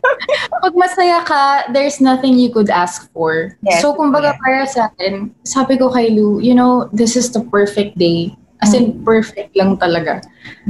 Pag 0.68 0.74
masaya 0.76 1.24
ka, 1.24 1.72
there's 1.72 1.98
nothing 1.98 2.36
you 2.36 2.52
could 2.52 2.68
ask 2.68 3.08
for. 3.16 3.56
Yes, 3.64 3.80
so 3.80 3.96
kumbaga 3.96 4.36
yeah. 4.36 4.40
para 4.44 4.62
sa 4.68 4.80
akin, 4.92 5.32
sabi 5.48 5.80
ko 5.80 5.88
kay 5.88 6.12
Lou, 6.12 6.38
you 6.44 6.52
know, 6.52 6.92
this 6.92 7.16
is 7.16 7.32
the 7.32 7.40
perfect 7.48 7.96
day. 7.96 8.36
As 8.60 8.76
in, 8.76 8.92
Mm. 8.92 9.04
perfect 9.04 9.56
lang 9.56 9.80
talaga. 9.80 10.20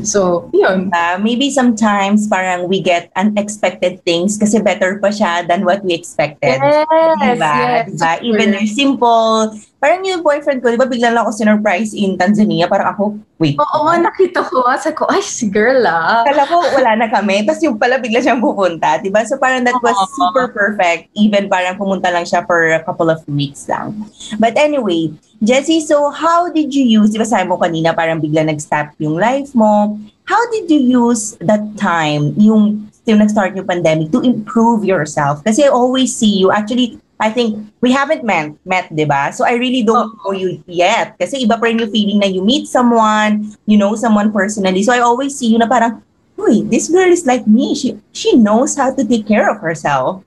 So, 0.06 0.46
yun. 0.54 0.94
Uh, 0.94 1.18
maybe 1.18 1.50
sometimes 1.50 2.30
parang 2.30 2.70
we 2.70 2.78
get 2.78 3.10
unexpected 3.18 3.98
things 4.06 4.38
kasi 4.38 4.62
better 4.62 5.02
pa 5.02 5.10
siya 5.10 5.42
than 5.46 5.66
what 5.66 5.82
we 5.82 5.94
expected. 5.94 6.58
Yes, 6.62 6.86
diba? 7.18 7.54
yes. 7.58 7.84
Diba? 7.90 8.12
super. 8.14 8.26
Even 8.26 8.46
they're 8.54 8.70
simple. 8.70 9.50
Parang 9.80 10.04
yung 10.04 10.20
boyfriend 10.20 10.60
ko, 10.60 10.68
di 10.68 10.76
ba 10.76 10.84
bigla 10.84 11.08
lang 11.08 11.24
ako 11.24 11.32
sinurprise 11.32 11.96
in 11.96 12.20
Tanzania. 12.20 12.68
Parang 12.68 12.92
ako, 12.92 13.16
wait. 13.40 13.56
Oo 13.56 13.88
nga, 13.88 13.96
nakita 13.96 14.44
ko. 14.44 14.60
Sabi 14.76 14.92
ko, 14.92 15.08
ay, 15.08 15.24
si 15.24 15.48
girl 15.48 15.80
ah. 15.88 16.20
Kala 16.28 16.44
ko 16.44 16.60
wala 16.76 17.00
na 17.00 17.08
kami. 17.08 17.48
Tapos 17.48 17.64
yung 17.64 17.80
pala 17.80 17.96
bigla 17.96 18.20
siyang 18.20 18.44
pupunta. 18.44 19.00
Diba? 19.00 19.24
So 19.24 19.40
parang 19.40 19.64
that 19.64 19.80
was 19.80 19.96
super 20.12 20.52
perfect. 20.52 21.08
Even 21.16 21.48
parang 21.48 21.80
pumunta 21.80 22.12
lang 22.12 22.28
siya 22.28 22.44
for 22.44 22.76
a 22.76 22.84
couple 22.84 23.08
of 23.08 23.24
weeks 23.24 23.64
lang. 23.72 23.96
But 24.36 24.60
anyway, 24.60 25.16
Jessie, 25.40 25.80
so 25.80 26.12
how 26.12 26.52
did 26.52 26.76
you 26.76 26.84
use, 26.84 27.08
di 27.08 27.16
ba 27.16 27.24
sabi 27.24 27.48
mo 27.48 27.56
kanina 27.56 27.96
parang 27.96 28.20
bigla 28.20 28.44
nag-stop 28.44 28.92
yung 29.00 29.16
life 29.16 29.56
mo. 29.56 29.96
How 30.28 30.44
did 30.52 30.68
you 30.68 31.08
use 31.08 31.40
that 31.40 31.64
time, 31.80 32.36
yung 32.36 32.92
still 32.92 33.16
nag-start 33.16 33.56
yung 33.56 33.64
pandemic, 33.64 34.12
to 34.12 34.20
improve 34.20 34.84
yourself? 34.84 35.40
Kasi 35.40 35.64
I 35.64 35.72
always 35.72 36.12
see 36.12 36.36
you, 36.36 36.52
actually, 36.52 37.00
I 37.20 37.28
think 37.28 37.60
we 37.84 37.92
haven't 37.92 38.24
met, 38.24 38.56
met 38.64 38.88
di 38.88 39.04
ba? 39.04 39.28
So 39.30 39.44
I 39.44 39.60
really 39.60 39.84
don't 39.84 40.16
know 40.24 40.32
you 40.32 40.64
yet. 40.64 41.20
Kasi 41.20 41.44
iba 41.44 41.60
pa 41.60 41.68
rin 41.68 41.78
yung 41.78 41.92
feeling 41.92 42.18
na 42.24 42.26
you 42.26 42.40
meet 42.40 42.64
someone, 42.64 43.52
you 43.68 43.76
know 43.76 43.92
someone 43.92 44.32
personally. 44.32 44.80
So 44.80 44.96
I 44.96 45.04
always 45.04 45.36
see 45.36 45.52
you 45.52 45.60
na 45.60 45.68
parang, 45.68 46.00
uy, 46.40 46.64
this 46.72 46.88
girl 46.88 47.12
is 47.12 47.28
like 47.28 47.44
me. 47.44 47.76
She 47.76 48.00
she 48.16 48.40
knows 48.40 48.72
how 48.72 48.96
to 48.96 49.04
take 49.04 49.28
care 49.28 49.52
of 49.52 49.60
herself. 49.60 50.24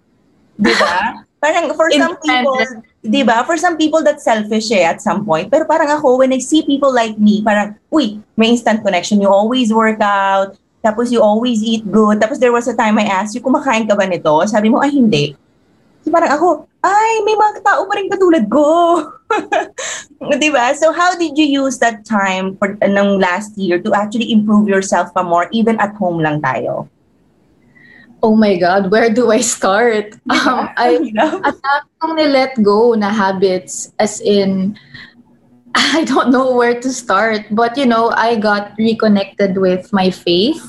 Di 0.62 0.70
ba? 0.78 1.26
parang 1.44 1.76
for 1.76 1.92
some 1.92 2.16
people, 2.24 2.56
di 3.04 3.22
ba? 3.26 3.44
For 3.44 3.60
some 3.60 3.76
people, 3.76 4.00
that's 4.00 4.24
selfish 4.24 4.72
eh 4.72 4.88
at 4.88 5.04
some 5.04 5.28
point. 5.28 5.52
Pero 5.52 5.68
parang 5.68 5.92
ako, 5.92 6.24
when 6.24 6.32
I 6.32 6.40
see 6.40 6.64
people 6.64 6.94
like 6.94 7.20
me, 7.20 7.44
parang, 7.44 7.76
uy, 7.92 8.22
may 8.40 8.56
instant 8.56 8.80
connection. 8.80 9.20
You 9.20 9.28
always 9.28 9.76
work 9.76 10.00
out. 10.00 10.56
Tapos 10.80 11.12
you 11.12 11.20
always 11.20 11.60
eat 11.64 11.84
good. 11.88 12.20
Tapos 12.24 12.40
there 12.40 12.56
was 12.56 12.68
a 12.72 12.76
time 12.76 12.96
I 13.00 13.08
asked 13.08 13.36
you, 13.36 13.44
kumakain 13.44 13.88
ka 13.88 13.96
ba 13.96 14.08
nito? 14.08 14.32
Sabi 14.48 14.72
mo, 14.72 14.80
ay 14.80 14.96
hindi. 14.96 15.36
So 16.04 16.12
parang 16.12 16.32
ako, 16.32 16.48
ay, 16.84 17.12
may 17.24 17.36
mga 17.40 17.64
tao 17.64 17.88
pa 17.88 17.94
rin 17.96 18.12
katulad 18.12 18.46
ko. 18.52 18.68
Di 20.42 20.52
ba? 20.52 20.76
So 20.76 20.92
how 20.92 21.16
did 21.16 21.40
you 21.40 21.64
use 21.64 21.80
that 21.80 22.04
time 22.04 22.60
for 22.60 22.76
nung 22.84 23.24
last 23.24 23.56
year 23.56 23.80
to 23.80 23.96
actually 23.96 24.36
improve 24.36 24.68
yourself 24.68 25.16
pa 25.16 25.24
more 25.24 25.48
even 25.56 25.80
at 25.80 25.96
home 25.96 26.20
lang 26.20 26.44
tayo? 26.44 26.92
Oh 28.24 28.36
my 28.36 28.56
God, 28.56 28.92
where 28.92 29.12
do 29.12 29.32
I 29.32 29.40
start? 29.44 30.16
Um, 30.32 30.72
I, 30.76 31.00
at 31.44 31.56
dami 31.60 31.92
kong 32.00 32.14
nilet 32.20 32.54
go 32.64 32.96
na 33.00 33.12
habits 33.12 33.92
as 34.00 34.20
in 34.20 34.76
I 35.76 36.04
don't 36.04 36.32
know 36.32 36.52
where 36.52 36.80
to 36.80 36.90
start 36.92 37.48
but 37.52 37.80
you 37.80 37.88
know 37.88 38.12
I 38.12 38.36
got 38.36 38.76
reconnected 38.78 39.56
with 39.56 39.92
my 39.92 40.12
faith 40.12 40.62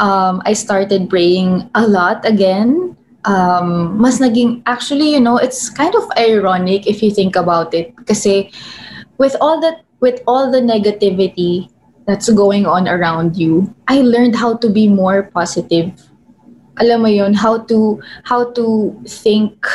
um, 0.00 0.40
I 0.48 0.52
started 0.56 1.08
praying 1.08 1.68
a 1.76 1.84
lot 1.86 2.24
again 2.24 2.96
um, 3.24 3.98
mas 4.00 4.18
naging 4.18 4.62
actually 4.66 5.12
you 5.12 5.20
know 5.20 5.36
it's 5.36 5.68
kind 5.68 5.94
of 5.94 6.04
ironic 6.16 6.86
if 6.86 7.02
you 7.02 7.10
think 7.10 7.36
about 7.36 7.74
it. 7.74 7.92
Kasi 8.06 8.50
with 9.18 9.36
all 9.40 9.60
that 9.60 9.84
with 10.00 10.20
all 10.26 10.50
the 10.50 10.60
negativity 10.60 11.68
that's 12.06 12.28
going 12.32 12.64
on 12.64 12.88
around 12.88 13.36
you 13.36 13.68
I 13.88 14.00
learned 14.00 14.36
how 14.36 14.56
to 14.56 14.68
be 14.70 14.88
more 14.88 15.28
positive. 15.34 15.92
Alam 16.80 17.04
mo 17.04 17.10
yun, 17.12 17.34
how 17.34 17.60
to 17.68 18.00
how 18.24 18.52
to 18.56 18.96
think 19.04 19.66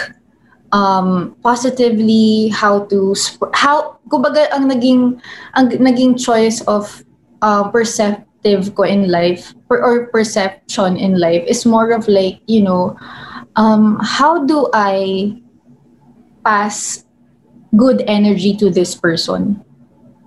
um 0.73 1.35
positively 1.43 2.49
how 2.49 2.83
to 2.89 3.13
sp- 3.15 3.53
how 3.53 3.95
kumbaga 4.09 4.49
ang 4.51 4.67
naging 4.67 5.15
ang 5.53 5.69
naging 5.79 6.17
choice 6.17 6.59
of 6.65 7.05
uh, 7.45 7.69
perceptive 7.69 8.73
ko 8.75 8.83
in 8.83 9.07
life 9.07 9.53
or, 9.69 9.79
or 9.79 10.07
perception 10.09 10.97
in 10.97 11.15
life 11.21 11.45
is 11.47 11.65
more 11.65 11.93
of 11.93 12.07
like 12.09 12.41
you 12.49 12.61
know 12.61 12.97
um 13.55 13.97
how 14.03 14.45
do 14.45 14.69
I 14.73 15.35
pass 16.43 17.03
good 17.75 18.03
energy 18.07 18.55
to 18.57 18.69
this 18.69 18.95
person 18.95 19.63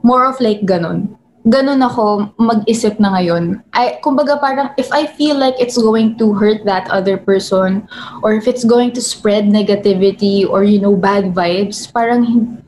more 0.02 0.26
of 0.26 0.40
like 0.40 0.64
ganon 0.64 1.18
ganun 1.48 1.80
ako 1.80 2.28
mag-isip 2.36 3.00
na 3.00 3.16
ngayon. 3.16 3.64
I, 3.72 3.96
kumbaga 4.04 4.36
parang 4.36 4.76
if 4.76 4.92
I 4.92 5.08
feel 5.08 5.40
like 5.40 5.56
it's 5.56 5.80
going 5.80 6.20
to 6.20 6.36
hurt 6.36 6.64
that 6.68 6.84
other 6.92 7.16
person 7.16 7.88
or 8.20 8.36
if 8.36 8.44
it's 8.44 8.68
going 8.68 8.92
to 8.92 9.00
spread 9.00 9.48
negativity 9.48 10.44
or 10.44 10.62
you 10.62 10.76
know 10.76 10.92
bad 10.92 11.32
vibes, 11.32 11.88
parang 11.88 12.60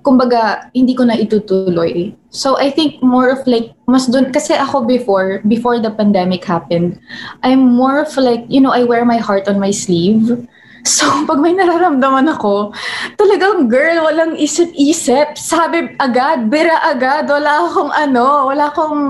kumbaga 0.00 0.72
hindi 0.72 0.96
ko 0.96 1.04
na 1.04 1.20
itutuloy. 1.20 2.16
So 2.34 2.58
I 2.58 2.68
think 2.68 2.98
more 2.98 3.30
of 3.30 3.46
like 3.46 3.70
mas 3.86 4.10
dun 4.10 4.34
kasi 4.34 4.58
ako 4.58 4.82
before 4.90 5.38
before 5.46 5.78
the 5.78 5.94
pandemic 5.94 6.42
happened, 6.42 6.98
I'm 7.46 7.78
more 7.78 8.02
of 8.02 8.10
like 8.18 8.42
you 8.50 8.58
know 8.58 8.74
I 8.74 8.82
wear 8.82 9.06
my 9.06 9.22
heart 9.22 9.46
on 9.46 9.62
my 9.62 9.70
sleeve. 9.70 10.34
So, 10.84 11.08
pag 11.24 11.40
may 11.40 11.56
nararamdaman 11.56 12.28
ako, 12.36 12.76
talagang 13.16 13.72
girl, 13.72 14.04
walang 14.04 14.36
isip-isip. 14.36 15.32
Sabi 15.32 15.96
agad, 15.96 16.52
bira 16.52 16.76
agad, 16.84 17.24
wala 17.24 17.64
akong 17.64 17.88
ano, 17.88 18.52
wala 18.52 18.68
akong 18.68 19.00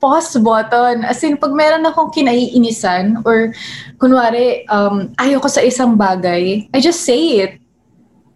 pause 0.00 0.40
button. 0.40 1.04
As 1.04 1.20
in, 1.20 1.36
pag 1.36 1.52
meron 1.52 1.84
akong 1.84 2.08
kinaiinisan 2.16 3.20
or 3.28 3.52
kunwari, 4.00 4.64
um, 4.72 5.12
ayoko 5.20 5.52
sa 5.52 5.60
isang 5.60 6.00
bagay, 6.00 6.72
I 6.72 6.80
just 6.80 7.04
say 7.04 7.44
it. 7.44 7.60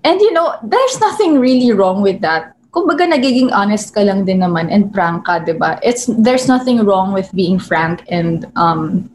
And 0.04 0.20
you 0.20 0.36
know, 0.36 0.52
there's 0.60 1.00
nothing 1.00 1.40
really 1.40 1.72
wrong 1.72 2.04
with 2.04 2.20
that. 2.20 2.53
Kumbaga, 2.74 3.06
nagiging 3.06 3.54
honest 3.54 3.94
ka 3.94 4.02
lang 4.02 4.26
din 4.26 4.42
naman 4.42 4.66
and 4.66 4.90
frank 4.90 5.22
ka, 5.30 5.38
di 5.38 5.54
ba? 5.54 5.78
It's, 5.86 6.10
there's 6.18 6.50
nothing 6.50 6.82
wrong 6.82 7.14
with 7.14 7.30
being 7.30 7.62
frank 7.62 8.02
and 8.10 8.50
um, 8.58 9.06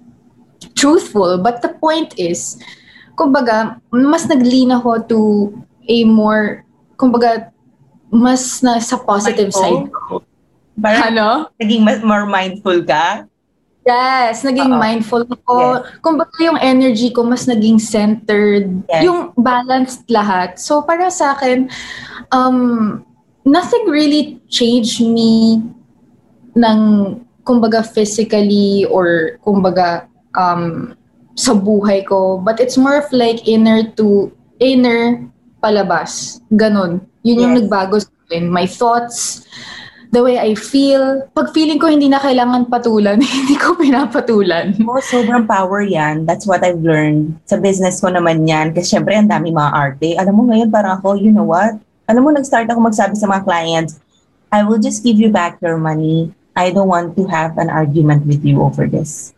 truthful. 0.79 1.35
But 1.43 1.59
the 1.59 1.75
point 1.75 2.15
is, 2.15 2.55
kumbaga, 3.19 3.83
mas 3.91 4.23
nag-lean 4.31 4.71
ako 4.79 4.91
to 5.11 5.19
a 5.91 6.07
more, 6.07 6.63
kumbaga, 6.95 7.51
mas 8.07 8.63
na 8.63 8.79
sa 8.79 8.95
positive 8.95 9.51
Mindful? 9.51 9.61
side 9.61 9.87
ko. 9.91 10.23
Parang 10.79 11.11
Ano? 11.11 11.27
naging 11.59 11.83
mas 11.83 11.99
more 11.99 12.23
mindful 12.23 12.79
ka? 12.87 13.27
Yes, 13.83 14.45
naging 14.45 14.71
Oo. 14.71 14.79
mindful 14.79 15.23
ako. 15.27 15.83
Kumbaga 15.99 16.35
yung 16.39 16.59
energy 16.61 17.09
ko 17.11 17.25
mas 17.25 17.49
naging 17.49 17.81
centered. 17.81 18.69
Yes. 18.87 19.03
Yung 19.03 19.33
balanced 19.35 20.05
lahat. 20.07 20.61
So 20.61 20.85
para 20.85 21.09
sa 21.09 21.33
akin, 21.35 21.67
um, 22.31 23.01
nothing 23.49 23.89
really 23.89 24.37
changed 24.47 25.01
me 25.01 25.57
ng 26.53 26.79
kumbaga 27.41 27.81
physically 27.81 28.85
or 28.85 29.41
kumbaga 29.41 30.05
um, 30.37 30.93
sa 31.33 31.57
buhay 31.57 32.05
ko. 32.05 32.37
But 32.37 32.61
it's 32.61 32.77
more 32.77 33.01
of 33.01 33.09
like 33.09 33.41
inner 33.49 33.89
to 33.97 34.29
inner 34.61 35.25
palabas. 35.57 36.37
Ganon. 36.53 37.01
Yun 37.25 37.41
yung 37.41 37.53
Yes. 37.57 37.59
nagbago 37.65 37.95
sa 37.97 38.11
akin. 38.29 38.45
My 38.53 38.69
thoughts, 38.69 39.43
the 40.13 40.21
way 40.21 40.37
I 40.37 40.53
feel. 40.53 41.25
Pag 41.33 41.51
feeling 41.51 41.81
ko 41.81 41.89
hindi 41.89 42.07
na 42.07 42.21
kailangan 42.21 42.69
patulan, 42.69 43.17
hindi 43.41 43.57
ko 43.57 43.73
pinapatulan. 43.75 44.77
Oh, 44.85 45.01
sobrang 45.01 45.49
power 45.49 45.81
yan. 45.81 46.29
That's 46.29 46.45
what 46.45 46.61
I've 46.61 46.85
learned. 46.85 47.33
Sa 47.49 47.57
business 47.57 47.99
ko 47.99 48.13
naman 48.13 48.45
yan. 48.45 48.71
Kasi 48.77 48.95
syempre, 48.97 49.17
ang 49.17 49.27
dami 49.27 49.49
mga 49.49 49.71
arte. 49.73 50.09
Alam 50.15 50.33
mo 50.37 50.43
ngayon, 50.53 50.69
parang 50.69 51.01
ako, 51.01 51.17
you 51.17 51.33
know 51.33 51.47
what? 51.47 51.75
Alam 52.09 52.25
mo, 52.25 52.29
nag-start 52.33 52.65
ako 52.73 52.89
magsabi 52.89 53.13
sa 53.13 53.29
mga 53.29 53.45
clients, 53.45 54.01
I 54.49 54.65
will 54.65 54.81
just 54.81 55.05
give 55.05 55.21
you 55.21 55.29
back 55.29 55.61
your 55.61 55.77
money. 55.77 56.33
I 56.57 56.73
don't 56.73 56.89
want 56.89 57.13
to 57.15 57.29
have 57.29 57.61
an 57.61 57.69
argument 57.69 58.25
with 58.25 58.41
you 58.41 58.65
over 58.65 58.89
this. 58.89 59.37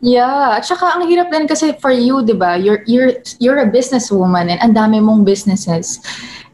Yeah, 0.00 0.54
at 0.54 0.64
saka 0.64 0.94
ang 0.94 1.10
hirap 1.10 1.34
din 1.34 1.50
kasi 1.50 1.74
for 1.82 1.90
you, 1.90 2.22
'di 2.22 2.38
ba? 2.38 2.54
You're 2.54 2.86
you're 2.86 3.18
you're 3.42 3.58
a 3.58 3.66
businesswoman 3.66 4.46
and 4.46 4.62
ang 4.62 4.70
dami 4.70 5.02
mong 5.02 5.26
businesses. 5.26 5.98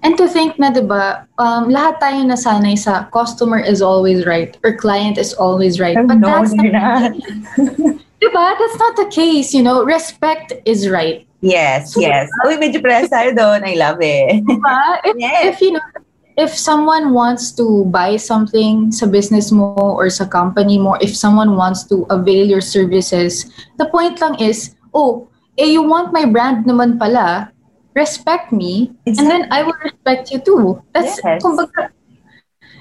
And 0.01 0.17
to 0.17 0.25
think 0.25 0.57
na 0.57 0.73
'di 0.73 0.89
ba, 0.89 1.29
um, 1.37 1.69
lahat 1.69 2.01
tayo 2.01 2.25
nasanay 2.25 2.81
sa 2.81 3.05
customer 3.13 3.61
is 3.61 3.85
always 3.85 4.25
right 4.25 4.57
or 4.65 4.73
client 4.73 5.21
is 5.21 5.37
always 5.37 5.77
right. 5.77 5.97
Oh, 5.97 6.09
But 6.09 6.25
no, 6.25 6.29
that's 6.33 6.57
not, 6.57 7.13
not. 8.25 8.33
'di 8.33 8.37
ba? 8.37 8.47
That's 8.57 8.79
not 8.81 8.95
the 8.97 9.09
case, 9.13 9.53
you 9.53 9.63
know. 9.63 9.85
Respect 9.85 10.53
is 10.65 10.89
right. 10.89 11.27
Yes, 11.45 11.93
yes. 12.01 12.33
Uy, 12.49 12.57
medyo 12.57 12.81
press 12.81 13.13
tayo 13.13 13.37
doon. 13.37 13.61
I 13.69 13.77
love 13.77 14.01
it. 14.01 14.41
Diba? 14.49 14.81
If, 15.05 15.15
Yes. 15.21 15.41
if 15.53 15.57
you 15.61 15.77
know 15.77 15.85
if 16.41 16.51
someone 16.57 17.13
wants 17.13 17.53
to 17.55 17.85
buy 17.93 18.17
something 18.17 18.91
sa 18.91 19.07
business 19.07 19.53
mo 19.53 19.77
or 19.77 20.09
sa 20.11 20.25
company 20.25 20.81
mo, 20.81 20.97
if 21.05 21.13
someone 21.15 21.55
wants 21.55 21.85
to 21.93 22.09
avail 22.11 22.49
your 22.49 22.65
services, 22.65 23.47
the 23.77 23.87
point 23.93 24.19
lang 24.25 24.35
is, 24.41 24.75
oh, 24.97 25.29
eh 25.61 25.69
you 25.69 25.85
want 25.85 26.11
my 26.17 26.25
brand 26.25 26.65
naman 26.67 26.99
pala, 26.99 27.53
respect 27.95 28.51
me, 28.51 28.91
and 29.07 29.15
then 29.31 29.47
I 29.53 29.63
will 29.63 29.79
respect 29.85 30.33
you 30.35 30.41
too. 30.43 30.83
That's, 30.91 31.21
Yes. 31.23 31.39
kumbaga, 31.45 31.93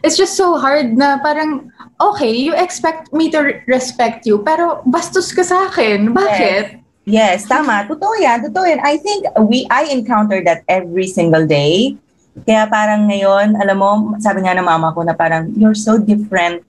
it's 0.03 0.19
just 0.19 0.35
so 0.35 0.59
hard 0.59 0.99
na 0.99 1.17
parang, 1.23 1.71
okay, 1.97 2.29
you 2.29 2.51
expect 2.53 3.09
me 3.15 3.31
to 3.31 3.39
re- 3.39 3.63
respect 3.65 4.27
you, 4.27 4.43
pero 4.43 4.83
bastos 4.83 5.31
ka 5.31 5.41
sa 5.41 5.71
akin. 5.71 6.11
Bakit? 6.11 6.83
Yes, 7.07 7.47
tama. 7.47 7.87
Totoo 7.87 8.19
yan. 8.19 8.43
Totoo 8.43 8.67
yan. 8.67 8.83
I 8.83 8.99
think 8.99 9.27
we, 9.47 9.63
I 9.71 9.87
encounter 9.91 10.43
that 10.43 10.67
every 10.67 11.07
single 11.07 11.47
day. 11.47 11.95
Kaya 12.43 12.67
parang 12.67 13.07
ngayon, 13.07 13.55
alam 13.59 13.77
mo, 13.79 13.91
sabi 14.19 14.43
nga 14.43 14.55
ng 14.55 14.67
mama 14.67 14.91
ko 14.91 15.03
na 15.07 15.15
parang, 15.15 15.51
you're 15.55 15.75
so 15.75 15.95
different 15.95 16.63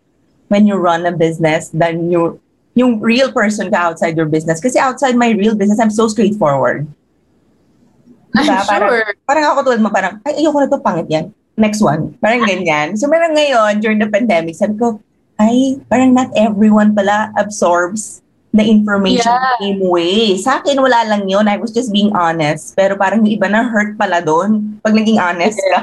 when 0.48 0.66
you 0.66 0.78
run 0.78 1.06
a 1.06 1.14
business 1.14 1.70
than 1.74 2.10
you, 2.10 2.38
yung 2.78 2.98
real 3.02 3.30
person 3.34 3.70
ka 3.70 3.90
outside 3.90 4.14
your 4.14 4.30
business. 4.30 4.62
Kasi 4.62 4.78
outside 4.78 5.18
my 5.18 5.34
real 5.34 5.54
business, 5.54 5.78
I'm 5.82 5.94
so 5.94 6.06
straightforward. 6.06 6.86
I'm 8.34 8.46
Diba? 8.46 8.66
Parang, 8.66 8.90
sure. 8.90 9.06
parang 9.26 9.44
ako 9.54 9.58
tulad 9.70 9.80
mo, 9.82 9.88
parang, 9.94 10.18
ay, 10.26 10.42
ayoko 10.42 10.58
na 10.58 10.66
to, 10.70 10.82
pangit 10.82 11.06
yan. 11.10 11.26
Next 11.54 11.78
one. 11.78 12.18
Parang 12.18 12.42
ganyan. 12.42 12.98
So, 12.98 13.06
meron 13.06 13.38
ngayon, 13.38 13.78
during 13.78 14.02
the 14.02 14.10
pandemic, 14.10 14.58
sabi 14.58 14.74
ko, 14.74 14.98
ay, 15.38 15.78
parang 15.86 16.14
not 16.14 16.30
everyone 16.34 16.94
pala 16.94 17.30
absorbs 17.38 18.22
the 18.54 18.62
information 18.62 19.34
Yeah. 19.34 19.58
the 19.58 19.66
same 19.66 19.82
way. 19.82 20.38
Sa 20.38 20.62
akin, 20.62 20.78
wala 20.78 21.02
lang 21.10 21.26
yun. 21.26 21.50
I 21.50 21.58
was 21.58 21.74
just 21.74 21.90
being 21.90 22.14
honest. 22.14 22.78
Pero 22.78 22.94
parang 22.94 23.26
yung 23.26 23.34
iba 23.34 23.50
na 23.50 23.66
hurt 23.66 23.98
pala 23.98 24.22
doon 24.22 24.78
pag 24.78 24.94
naging 24.94 25.18
honest 25.18 25.58
ka. 25.74 25.80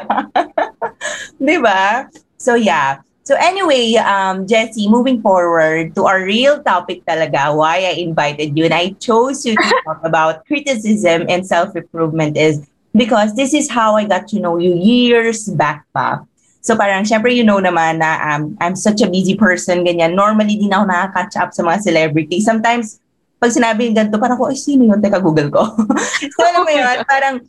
Di 1.40 1.60
ba? 1.60 2.08
So, 2.40 2.56
yeah. 2.56 3.04
So 3.22 3.38
anyway, 3.38 3.96
um, 4.02 4.50
Jessie, 4.50 4.90
moving 4.90 5.22
forward 5.22 5.94
to 5.96 6.10
our 6.10 6.26
real 6.26 6.60
topic 6.64 7.06
talaga, 7.06 7.54
why 7.54 7.86
I 7.86 8.02
invited 8.02 8.58
you 8.58 8.66
and 8.66 8.74
I 8.74 8.98
chose 8.98 9.46
you 9.46 9.54
to 9.54 9.68
talk 9.86 10.02
about 10.08 10.44
criticism 10.50 11.30
and 11.30 11.46
self-improvement 11.46 12.36
is 12.36 12.66
because 12.96 13.36
this 13.36 13.54
is 13.54 13.70
how 13.72 13.96
I 13.96 14.06
got 14.06 14.28
to 14.36 14.40
know 14.40 14.58
you 14.58 14.76
years 14.76 15.48
back 15.48 15.86
pa. 15.96 16.24
So 16.62 16.78
parang, 16.78 17.04
syempre, 17.10 17.34
you 17.34 17.42
know 17.42 17.58
naman 17.58 17.98
na 17.98 18.22
um, 18.22 18.54
I'm 18.62 18.78
such 18.78 19.02
a 19.02 19.10
busy 19.10 19.34
person, 19.34 19.82
ganyan. 19.82 20.14
Normally, 20.14 20.62
di 20.62 20.70
na 20.70 20.84
ako 20.84 20.86
nakaka-catch 20.94 21.36
up 21.42 21.50
sa 21.58 21.66
mga 21.66 21.82
celebrities. 21.82 22.46
Sometimes, 22.46 23.02
pag 23.42 23.50
sinabi 23.50 23.90
yung 23.90 23.98
ganito, 23.98 24.22
parang 24.22 24.38
ako, 24.38 24.54
ay, 24.54 24.58
sino 24.62 24.86
yun? 24.86 25.02
Teka, 25.02 25.18
Google 25.18 25.50
ko. 25.50 25.66
so, 26.38 26.40
alam 26.46 26.62
mo 26.62 26.70
yun, 26.70 27.02
parang, 27.10 27.42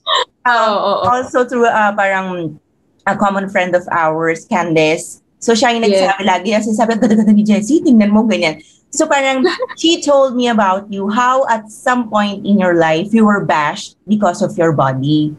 um, 0.48 0.48
Oo, 0.48 0.72
oo, 0.72 0.92
oo. 1.04 1.06
also 1.12 1.44
through, 1.44 1.68
uh, 1.68 1.92
parang, 1.92 2.56
a 3.04 3.12
common 3.12 3.52
friend 3.52 3.76
of 3.76 3.84
ours, 3.92 4.48
Candice. 4.48 5.20
So, 5.42 5.52
siya 5.52 5.76
yung 5.76 5.84
Yes. 5.84 6.08
nagsabi 6.08 6.22
lagi, 6.24 6.50
kasi 6.56 6.72
sabi, 6.72 6.96
ang 6.96 7.04
ganda-ganda 7.04 7.36
ni 7.36 7.44
Jessie, 7.44 7.84
tingnan 7.84 8.08
mo, 8.08 8.24
ganyan. 8.24 8.64
So, 8.92 9.08
parang, 9.08 9.44
she 9.76 10.04
told 10.04 10.36
me 10.36 10.48
about 10.48 10.92
you, 10.92 11.08
how 11.08 11.48
at 11.48 11.72
some 11.72 12.08
point 12.08 12.46
in 12.46 12.60
your 12.60 12.76
life, 12.76 13.12
you 13.12 13.24
were 13.24 13.44
bashed 13.44 13.96
because 14.06 14.42
of 14.42 14.56
your 14.56 14.72
body. 14.72 15.36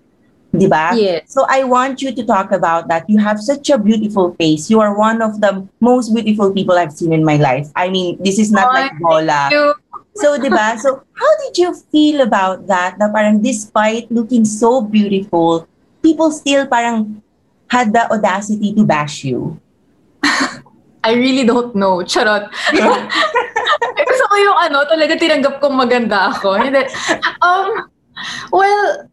Di 0.53 0.69
ba? 0.69 0.93
Yes. 0.93 1.33
So 1.33 1.49
I 1.49 1.65
want 1.65 2.05
you 2.05 2.13
to 2.13 2.21
talk 2.21 2.53
about 2.53 2.85
that. 2.85 3.09
You 3.09 3.17
have 3.17 3.41
such 3.41 3.73
a 3.73 3.77
beautiful 3.77 4.37
face. 4.37 4.69
You 4.69 4.85
are 4.85 4.93
one 4.93 5.17
of 5.25 5.41
the 5.41 5.65
most 5.81 6.13
beautiful 6.13 6.53
people 6.53 6.77
I've 6.77 6.93
seen 6.93 7.09
in 7.09 7.25
my 7.25 7.41
life. 7.41 7.73
I 7.75 7.89
mean, 7.89 8.21
this 8.21 8.37
is 8.37 8.53
not 8.53 8.69
oh, 8.69 8.77
like 8.77 8.93
bola. 9.01 9.49
So, 10.13 10.37
di 10.37 10.53
ba? 10.53 10.77
So, 10.77 11.01
how 11.17 11.31
did 11.41 11.57
you 11.57 11.73
feel 11.89 12.21
about 12.21 12.69
that? 12.69 13.01
Na 13.01 13.09
parang 13.09 13.41
despite 13.41 14.13
looking 14.13 14.45
so 14.45 14.85
beautiful, 14.85 15.65
people 16.05 16.29
still 16.29 16.69
parang 16.69 17.17
had 17.65 17.89
the 17.89 18.05
audacity 18.13 18.77
to 18.77 18.85
bash 18.85 19.25
you. 19.25 19.57
I 21.03 21.13
really 21.13 21.45
don't 21.45 21.75
know. 21.75 21.99
Charot. 22.03 22.47
Gusto 24.07 24.23
ko 24.27 24.35
yung 24.39 24.57
ano, 24.57 24.87
talaga 24.87 25.19
tinanggap 25.19 25.59
kong 25.59 25.75
maganda 25.75 26.31
ako. 26.31 26.55
Hindi. 26.55 26.87
Um, 27.43 27.91
well, 28.51 29.09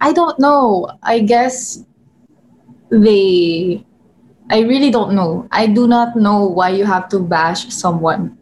I 0.00 0.12
don't 0.12 0.38
know. 0.38 0.88
I 1.02 1.20
guess 1.20 1.82
they, 2.90 3.82
I 4.50 4.60
really 4.60 4.90
don't 4.90 5.14
know. 5.14 5.48
I 5.50 5.66
do 5.66 5.86
not 5.86 6.16
know 6.16 6.46
why 6.46 6.70
you 6.70 6.84
have 6.84 7.08
to 7.10 7.18
bash 7.18 7.72
someone. 7.72 8.38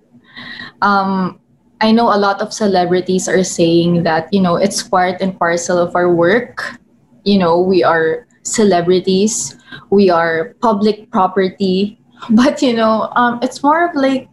Um, 0.83 1.39
I 1.81 1.91
know 1.91 2.15
a 2.15 2.19
lot 2.19 2.41
of 2.41 2.53
celebrities 2.53 3.29
are 3.29 3.43
saying 3.43 4.05
that, 4.05 4.33
you 4.33 4.41
know, 4.41 4.57
it's 4.57 4.83
part 4.83 5.21
and 5.21 5.39
parcel 5.39 5.79
of 5.79 5.97
our 5.97 6.11
work. 6.13 6.79
You 7.25 7.39
know, 7.39 7.61
we 7.61 7.83
are 7.83 8.27
celebrities, 8.43 9.57
we 9.91 10.11
are 10.11 10.55
public 10.61 11.11
property. 11.11 11.99
But, 12.31 12.63
you 12.63 12.75
know, 12.75 13.11
um, 13.17 13.41
it's 13.43 13.63
more 13.63 13.89
of 13.89 13.95
like, 13.95 14.29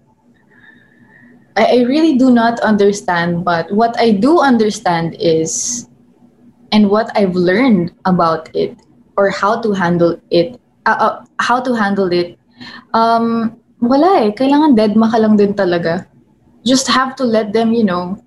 I, 1.58 1.66
I 1.66 1.84
really 1.84 2.18
do 2.18 2.30
not 2.30 2.60
understand. 2.60 3.44
But 3.44 3.72
what 3.72 4.00
I 4.00 4.12
do 4.12 4.40
understand 4.40 5.16
is, 5.20 5.88
and 6.72 6.90
what 6.90 7.12
I've 7.18 7.36
learned 7.36 7.94
about 8.06 8.54
it, 8.56 8.78
or 9.18 9.30
how 9.30 9.60
to 9.62 9.74
handle 9.74 10.22
it, 10.30 10.60
uh, 10.86 10.98
uh, 11.00 11.26
how 11.40 11.60
to 11.60 11.74
handle 11.74 12.12
it, 12.14 12.38
um, 12.94 13.58
wala 13.82 14.22
eh. 14.22 14.32
Kailangan 14.32 14.76
dead 14.76 14.94
ka 14.94 15.18
lang 15.18 15.36
din 15.36 15.54
talaga. 15.54 16.06
Just 16.66 16.88
have 16.88 17.16
to 17.16 17.24
let 17.24 17.54
them, 17.54 17.74
you 17.74 17.84
know, 17.84 18.22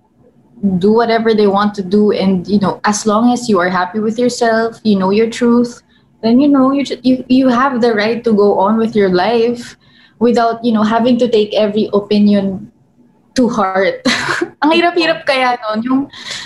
do 0.78 0.92
whatever 0.92 1.34
they 1.34 1.46
want 1.46 1.74
to 1.74 1.82
do. 1.82 2.12
And, 2.12 2.46
you 2.48 2.58
know, 2.58 2.80
as 2.84 3.06
long 3.06 3.32
as 3.32 3.48
you 3.48 3.58
are 3.58 3.68
happy 3.68 4.00
with 4.00 4.18
yourself, 4.18 4.80
you 4.82 4.98
know 4.98 5.10
your 5.10 5.30
truth, 5.30 5.82
then, 6.22 6.40
you 6.40 6.48
know, 6.48 6.70
you, 6.72 6.84
ju- 6.84 7.00
you, 7.02 7.24
you 7.28 7.48
have 7.48 7.80
the 7.80 7.92
right 7.94 8.22
to 8.24 8.32
go 8.32 8.58
on 8.58 8.76
with 8.78 8.94
your 8.94 9.10
life 9.10 9.76
without, 10.18 10.64
you 10.64 10.72
know, 10.72 10.82
having 10.82 11.18
to 11.18 11.28
take 11.28 11.52
every 11.54 11.90
opinion 11.92 12.70
to 13.34 13.48
heart. 13.48 14.04
Ang 14.62 14.70
hirap-hirap 14.76 15.24
kaya 15.26 15.56
nun, 15.58 15.82
yung 15.82 16.00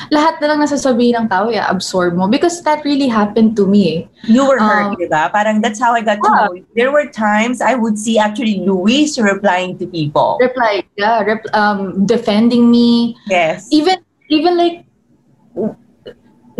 lahat 0.08 0.40
na 0.40 0.46
lang 0.54 0.62
nasasabihin 0.62 1.18
ng 1.20 1.28
tao, 1.28 1.50
i-absorb 1.50 2.14
mo. 2.16 2.28
Because 2.30 2.62
that 2.62 2.80
really 2.86 3.08
happened 3.10 3.52
to 3.58 3.66
me. 3.66 3.82
eh. 3.90 4.00
You 4.24 4.46
were 4.48 4.56
hurt, 4.56 4.94
Um, 4.94 5.08
ba? 5.10 5.28
Parang 5.34 5.60
that's 5.60 5.76
how 5.82 5.92
I 5.92 6.00
got 6.00 6.22
to 6.22 6.30
know 6.30 6.54
you. 6.54 6.64
There 6.78 6.88
were 6.94 7.10
times 7.10 7.60
I 7.60 7.74
would 7.74 7.98
see 7.98 8.16
actually 8.22 8.62
Luis 8.64 9.18
replying 9.18 9.76
to 9.82 9.86
people. 9.86 10.38
Reply, 10.40 10.86
yeah, 10.96 11.20
rep- 11.26 11.50
um, 11.52 12.06
defending 12.06 12.70
me, 12.70 13.18
Yes. 13.28 13.68
even 13.74 13.98
even 14.30 14.56
like 14.56 14.86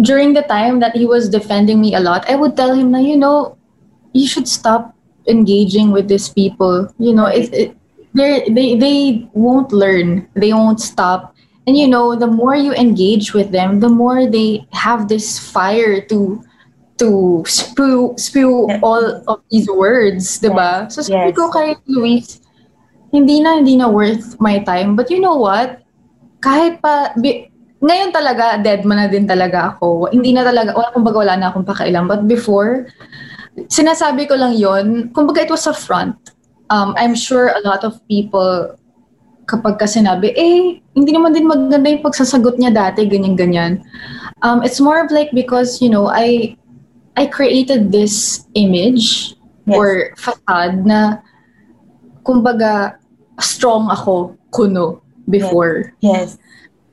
during 0.00 0.34
the 0.34 0.42
time 0.42 0.80
that 0.80 0.96
he 0.96 1.06
was 1.06 1.28
defending 1.28 1.80
me 1.80 1.94
a 1.94 2.00
lot, 2.00 2.28
I 2.28 2.36
would 2.36 2.56
tell 2.56 2.74
him 2.74 2.94
you 2.96 3.16
know, 3.16 3.56
you 4.12 4.26
should 4.26 4.48
stop 4.48 4.94
engaging 5.28 5.90
with 5.90 6.08
these 6.08 6.28
people. 6.28 6.88
You 6.98 7.14
know, 7.14 7.26
it, 7.26 7.52
it 7.52 7.76
they 8.14 8.48
they 8.48 8.76
they 8.76 9.28
won't 9.32 9.72
learn. 9.72 10.28
They 10.34 10.52
won't 10.52 10.80
stop. 10.80 11.34
And 11.66 11.76
you 11.76 11.88
know, 11.88 12.14
the 12.14 12.26
more 12.28 12.54
you 12.54 12.72
engage 12.74 13.34
with 13.34 13.50
them, 13.50 13.80
the 13.80 13.88
more 13.88 14.26
they 14.30 14.66
have 14.72 15.08
this 15.08 15.38
fire 15.38 16.00
to 16.08 16.40
to 16.98 17.42
spew 17.46 18.14
spew 18.16 18.66
Yes. 18.68 18.80
all 18.82 19.04
of 19.28 19.42
these 19.50 19.68
words, 19.68 20.40
diba? 20.40 20.88
So 20.92 21.02
sabi 21.02 21.32
Yes. 21.32 21.36
ko 21.36 21.50
kay 21.52 21.76
Luis, 21.88 22.40
hindi 23.12 23.40
na 23.40 23.60
hindi 23.60 23.76
na 23.76 23.88
worth 23.88 24.40
my 24.40 24.60
time. 24.64 24.96
But 24.96 25.10
you 25.10 25.20
know 25.20 25.36
what? 25.36 25.82
Kahit 26.40 26.80
pa 26.80 27.12
ngayon 27.86 28.10
talaga 28.10 28.58
dead 28.58 28.82
man 28.82 28.98
na 28.98 29.06
din 29.06 29.30
talaga 29.30 29.78
ako. 29.78 30.10
Hindi 30.10 30.34
na 30.34 30.42
talaga 30.42 30.74
wala 30.74 30.90
kumbaga 30.90 31.18
wala 31.22 31.34
na 31.38 31.46
akong 31.54 31.66
pakialam. 31.66 32.10
But 32.10 32.26
before, 32.26 32.90
sinasabi 33.70 34.26
ko 34.26 34.34
lang 34.34 34.58
'yon. 34.58 35.14
Kumbaga 35.14 35.46
it 35.46 35.50
was 35.54 35.70
a 35.70 35.74
front. 35.74 36.18
Um, 36.66 36.98
I'm 36.98 37.14
sure 37.14 37.54
a 37.54 37.62
lot 37.62 37.86
of 37.86 38.02
people 38.10 38.74
kapag 39.46 39.78
ka 39.78 39.86
sinabi, 39.86 40.34
eh, 40.34 40.82
hindi 40.98 41.10
naman 41.14 41.30
din 41.30 41.46
maganda 41.46 41.86
yung 41.86 42.02
pagsasagot 42.02 42.58
niya 42.58 42.74
dati, 42.74 43.06
ganyan-ganyan. 43.06 43.78
Um, 44.42 44.66
it's 44.66 44.82
more 44.82 44.98
of 44.98 45.14
like 45.14 45.30
because, 45.30 45.78
you 45.78 45.86
know, 45.86 46.10
I 46.10 46.58
I 47.14 47.30
created 47.30 47.94
this 47.94 48.44
image 48.58 49.38
Yes. 49.66 49.74
or 49.74 49.88
facade 50.14 50.86
na 50.86 51.18
kumbaga 52.22 53.02
strong 53.42 53.90
ako 53.90 54.38
kuno 54.54 55.02
before. 55.26 55.90
Yes. 55.98 56.38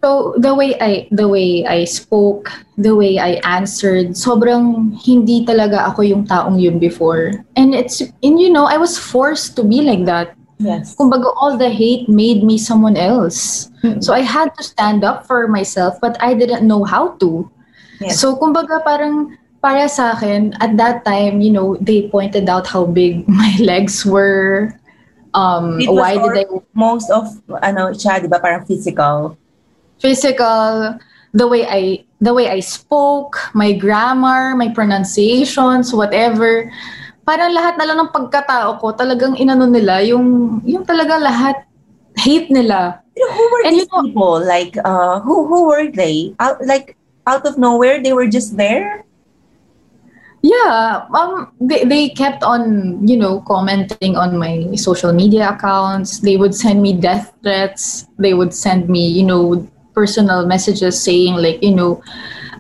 So 0.04 0.36
the 0.36 0.52
way 0.52 0.76
I 0.84 1.08
the 1.16 1.32
way 1.32 1.64
I 1.64 1.88
spoke, 1.88 2.52
the 2.76 2.92
way 2.92 3.24
I 3.24 3.40
answered, 3.48 4.20
sobrang 4.20 4.92
hindi 5.00 5.48
talaga 5.48 5.88
ako 5.88 6.04
yung 6.04 6.28
taong 6.28 6.60
yun 6.60 6.76
before. 6.76 7.32
And 7.56 7.72
it's 7.72 8.04
and 8.04 8.36
you 8.36 8.52
know, 8.52 8.68
I 8.68 8.76
was 8.76 9.00
forced 9.00 9.56
to 9.56 9.64
be 9.64 9.80
like 9.80 10.04
that. 10.04 10.36
Yes. 10.60 11.00
Kumbaga 11.00 11.32
all 11.40 11.56
the 11.56 11.72
hate 11.72 12.12
made 12.12 12.44
me 12.44 12.60
someone 12.60 13.00
else. 13.00 13.72
So 14.04 14.12
I 14.12 14.28
had 14.28 14.52
to 14.60 14.64
stand 14.68 15.08
up 15.08 15.24
for 15.24 15.48
myself 15.48 15.96
but 16.04 16.20
I 16.20 16.36
didn't 16.36 16.68
know 16.68 16.84
how 16.84 17.16
to. 17.24 17.48
Yes. 18.04 18.20
So 18.20 18.36
kumbaga 18.36 18.84
parang 18.84 19.40
para 19.64 19.88
sa 19.88 20.20
akin 20.20 20.52
at 20.60 20.76
that 20.76 21.08
time, 21.08 21.40
you 21.40 21.56
know, 21.56 21.80
they 21.80 22.12
pointed 22.12 22.52
out 22.52 22.68
how 22.68 22.84
big 22.84 23.24
my 23.32 23.56
legs 23.64 24.04
were. 24.04 24.76
Um 25.32 25.80
why 25.88 26.20
did 26.20 26.44
I 26.44 26.46
most 26.76 27.08
of 27.08 27.40
ano 27.64 27.96
siya, 27.96 28.20
'di 28.20 28.28
ba, 28.28 28.44
parang 28.44 28.68
physical. 28.68 29.40
Physical, 30.04 31.00
the 31.32 31.48
way 31.48 31.64
I 31.64 32.04
the 32.20 32.36
way 32.36 32.52
I 32.52 32.60
spoke, 32.60 33.40
my 33.56 33.72
grammar, 33.72 34.60
my 34.60 34.68
pronunciations, 34.68 35.96
whatever. 35.96 36.68
parang 37.24 37.56
lahat 37.56 37.80
na 37.80 37.88
lang 37.88 37.98
ng 38.04 38.12
pagkatao 38.12 38.80
ko, 38.84 38.92
talagang 38.92 39.40
inano 39.40 39.64
nila, 39.64 40.04
yung, 40.04 40.60
yung 40.68 40.84
talaga 40.84 41.16
lahat, 41.20 41.64
hate 42.20 42.52
nila. 42.52 43.00
Pero 43.16 43.32
who 43.32 43.44
were 43.48 43.64
And 43.64 43.74
these 43.80 43.88
you 43.88 43.92
know- 43.92 44.04
people? 44.04 44.38
Like, 44.44 44.76
uh, 44.84 45.24
who 45.24 45.48
who 45.48 45.72
were 45.72 45.88
they? 45.90 46.36
Out, 46.40 46.60
like, 46.68 47.00
out 47.26 47.48
of 47.48 47.58
nowhere, 47.58 48.04
they 48.04 48.12
were 48.12 48.28
just 48.28 48.60
there? 48.60 49.08
Yeah, 50.44 51.08
um, 51.16 51.56
they, 51.64 51.88
they 51.88 52.12
kept 52.12 52.44
on, 52.44 53.00
you 53.08 53.16
know, 53.16 53.40
commenting 53.48 54.20
on 54.20 54.36
my 54.36 54.76
social 54.76 55.16
media 55.16 55.56
accounts. 55.56 56.20
They 56.20 56.36
would 56.36 56.52
send 56.52 56.84
me 56.84 56.92
death 56.92 57.32
threats. 57.40 58.12
They 58.20 58.36
would 58.36 58.52
send 58.52 58.92
me, 58.92 59.08
you 59.08 59.24
know, 59.24 59.64
personal 59.94 60.46
messages 60.46 60.98
saying 61.00 61.38
like, 61.38 61.62
you 61.64 61.74
know, 61.74 62.02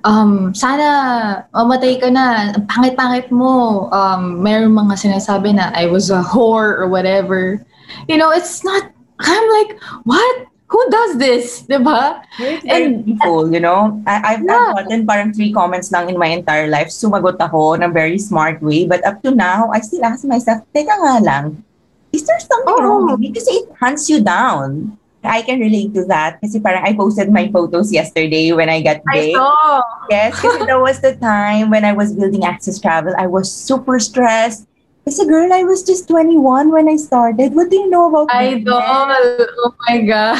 um, 0.05 0.53
sana 0.53 1.45
mamatay 1.53 1.99
ka 1.99 2.09
na, 2.09 2.53
Ang 2.55 2.65
pangit-pangit 2.69 3.31
mo. 3.31 3.89
Um, 3.91 4.41
meron 4.41 4.71
mga 4.71 4.95
sinasabi 5.01 5.55
na 5.57 5.73
I 5.73 5.87
was 5.87 6.09
a 6.09 6.21
whore 6.21 6.77
or 6.77 6.87
whatever. 6.87 7.59
You 8.07 8.17
know, 8.17 8.31
it's 8.31 8.63
not, 8.63 8.89
I'm 9.19 9.45
like, 9.61 9.77
what? 10.03 10.47
Who 10.73 10.81
does 10.89 11.21
this? 11.21 11.61
Diba? 11.69 12.17
Very 12.41 12.57
And- 12.65 13.05
people, 13.05 13.45
you 13.53 13.61
know? 13.61 14.01
I, 14.09 14.33
I've, 14.33 14.41
Yeah. 14.41 14.73
I've 14.73 14.89
gotten 14.89 15.05
parang 15.05 15.29
three 15.29 15.53
comments 15.53 15.93
lang 15.93 16.09
in 16.09 16.17
my 16.17 16.33
entire 16.33 16.65
life. 16.65 16.89
Sumagot 16.89 17.37
ako 17.37 17.73
in 17.77 17.83
a 17.85 17.89
very 17.93 18.17
smart 18.17 18.57
way. 18.61 18.89
But 18.89 19.05
up 19.05 19.21
to 19.21 19.29
now, 19.29 19.69
I 19.69 19.81
still 19.85 20.01
ask 20.01 20.25
myself, 20.25 20.65
teka 20.73 20.89
nga 20.97 21.21
lang, 21.21 21.61
is 22.09 22.25
there 22.25 22.41
something 22.41 22.73
wrong 22.81 23.05
Oh. 23.05 23.13
with 23.13 23.21
me? 23.21 23.29
Kasi 23.29 23.51
it 23.53 23.69
hunts 23.77 24.09
you 24.09 24.17
down. 24.25 24.97
I 25.23 25.41
can 25.41 25.59
relate 25.59 25.93
to 25.95 26.03
that. 26.11 26.39
Kasi 26.39 26.59
parang 26.59 26.83
I 26.83 26.93
posted 26.93 27.31
my 27.31 27.47
photos 27.49 27.91
yesterday 27.91 28.51
when 28.51 28.69
I 28.69 28.83
got 28.83 29.01
I 29.07 29.15
big. 29.15 29.35
saw. 29.35 29.81
Yes, 30.11 30.35
kasi 30.39 30.67
that 30.67 30.79
was 30.79 30.99
the 30.99 31.15
time 31.15 31.71
when 31.71 31.83
I 31.87 31.93
was 31.95 32.11
building 32.13 32.43
Access 32.45 32.79
Travel. 32.79 33.15
I 33.17 33.27
was 33.27 33.51
super 33.51 33.99
stressed. 33.99 34.67
Kasi 35.03 35.27
girl, 35.27 35.51
I 35.51 35.67
was 35.67 35.83
just 35.83 36.07
21 36.07 36.71
when 36.71 36.87
I 36.87 36.95
started. 36.95 37.51
What 37.51 37.67
do 37.67 37.75
you 37.75 37.91
know 37.91 38.07
about 38.07 38.31
Idol. 38.31 38.79
business? 38.79 39.51
Oh 39.59 39.75
my 39.83 39.99
God. 39.99 40.39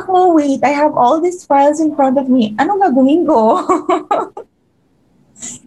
Ako, 0.00 0.32
wait, 0.32 0.64
I 0.64 0.72
have 0.72 0.96
all 0.96 1.20
these 1.20 1.44
files 1.44 1.80
in 1.80 1.92
front 1.92 2.16
of 2.16 2.28
me. 2.28 2.56
Anong 2.56 2.80
gagawin 2.80 3.28
ko? 3.28 3.60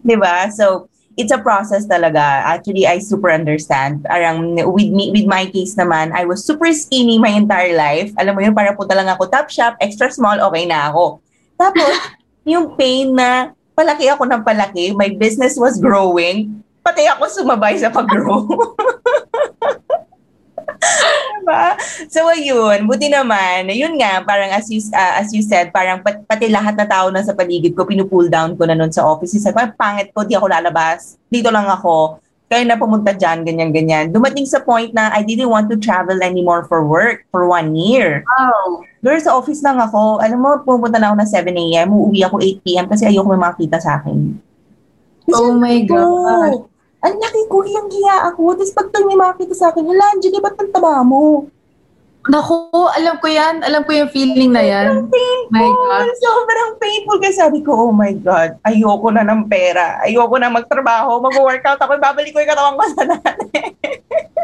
'Di 0.02 0.16
ba? 0.18 0.50
So, 0.50 0.90
it's 1.16 1.32
a 1.32 1.40
process 1.40 1.86
talaga. 1.86 2.42
Actually, 2.44 2.86
I 2.86 2.98
super 2.98 3.30
understand. 3.30 4.04
Parang 4.04 4.54
with 4.72 4.90
me, 4.90 5.10
with 5.14 5.26
my 5.26 5.46
case 5.46 5.74
naman, 5.74 6.10
I 6.12 6.26
was 6.26 6.42
super 6.42 6.70
skinny 6.74 7.18
my 7.18 7.30
entire 7.30 7.74
life. 7.74 8.10
Alam 8.18 8.34
mo 8.34 8.40
yun, 8.42 8.54
para 8.54 8.74
punta 8.74 8.94
lang 8.94 9.10
ako 9.10 9.30
top 9.30 9.48
shop, 9.50 9.78
extra 9.78 10.10
small, 10.10 10.40
okay 10.50 10.66
na 10.66 10.90
ako. 10.90 11.22
Tapos, 11.58 11.94
yung 12.52 12.74
pain 12.74 13.14
na 13.14 13.54
palaki 13.74 14.10
ako 14.10 14.26
ng 14.26 14.42
palaki, 14.42 14.94
my 14.94 15.10
business 15.18 15.58
was 15.58 15.78
growing, 15.78 16.62
pati 16.84 17.06
ako 17.08 17.26
sumabay 17.30 17.78
sa 17.78 17.90
pag-grow. 17.90 18.46
diba? 21.44 21.76
So 22.08 22.24
ayun, 22.32 22.88
buti 22.88 23.12
naman. 23.12 23.68
Yun 23.68 24.00
nga, 24.00 24.24
parang 24.24 24.48
as 24.48 24.66
you 24.72 24.80
uh, 24.90 25.20
as 25.20 25.28
you 25.36 25.44
said, 25.44 25.68
parang 25.68 26.00
pat, 26.00 26.24
pati 26.24 26.48
lahat 26.48 26.74
na 26.80 26.88
tao 26.88 27.12
na 27.12 27.20
sa 27.20 27.36
paligid 27.36 27.76
ko, 27.76 27.84
pinupull 27.84 28.32
down 28.32 28.56
ko 28.56 28.64
na 28.64 28.72
nun 28.72 28.88
sa 28.88 29.04
office. 29.04 29.36
Sabi, 29.36 29.60
pangit 29.76 30.10
ko, 30.16 30.24
di 30.24 30.32
ako 30.32 30.48
lalabas. 30.48 31.20
Dito 31.28 31.52
lang 31.52 31.68
ako. 31.68 32.24
Kaya 32.44 32.64
na 32.68 32.76
pumunta 32.76 33.10
dyan, 33.16 33.40
ganyan-ganyan. 33.42 34.12
Dumating 34.12 34.44
sa 34.44 34.60
point 34.60 34.92
na 34.92 35.08
I 35.10 35.24
didn't 35.24 35.48
want 35.48 35.72
to 35.72 35.80
travel 35.80 36.20
anymore 36.20 36.68
for 36.68 36.84
work 36.84 37.24
for 37.32 37.48
one 37.48 37.72
year. 37.72 38.22
Wow. 38.28 38.84
Girl, 39.00 39.20
sa 39.20 39.32
office 39.34 39.64
lang 39.64 39.80
ako. 39.80 40.20
Alam 40.20 40.38
mo, 40.38 40.50
pumunta 40.60 41.00
na 41.00 41.12
ako 41.12 41.16
na 41.24 41.28
7 41.28 41.50
a.m., 41.50 41.88
uuwi 41.92 42.20
ako 42.20 42.40
8 42.40 42.64
p.m. 42.64 42.86
kasi 42.86 43.08
ayoko 43.08 43.32
may 43.32 43.40
makita 43.40 43.80
sa 43.80 43.98
akin. 44.00 44.36
Kasi 45.24 45.40
Oh 45.40 45.56
my 45.56 45.78
God. 45.88 46.68
Ang 47.04 47.20
laki 47.20 47.42
ko, 47.52 47.60
hiyang-hiya 47.60 48.32
ako. 48.32 48.56
Tapos 48.56 48.72
pag 48.72 48.88
may 49.04 49.18
makita 49.18 49.52
sa 49.52 49.68
akin, 49.68 49.84
wala, 49.84 50.16
Anjali, 50.16 50.40
ba't 50.40 50.56
ang 50.56 50.72
taba 50.72 51.04
mo? 51.04 51.52
Naku, 52.24 52.72
alam 52.72 53.20
ko 53.20 53.28
yan. 53.28 53.60
Alam 53.60 53.84
ko 53.84 53.92
yung 53.92 54.08
feeling 54.08 54.48
na 54.48 54.64
yan. 54.64 55.04
painful. 55.12 55.52
My 55.52 55.68
God. 55.68 56.08
Sobrang 56.16 56.72
painful. 56.80 57.20
Kaya 57.20 57.34
sabi 57.36 57.60
ko, 57.60 57.76
oh 57.76 57.92
my 57.92 58.16
God, 58.16 58.56
ayoko 58.64 59.12
na 59.12 59.20
ng 59.28 59.44
pera. 59.44 60.00
Ayoko 60.00 60.40
na 60.40 60.48
magtrabaho. 60.48 61.20
Mag-workout 61.20 61.76
ako. 61.76 62.00
Babalik 62.00 62.32
ko 62.32 62.40
yung 62.40 62.52
katawan 62.56 62.80
ko 62.80 62.84
sa 62.96 63.04
dati. 63.12 63.48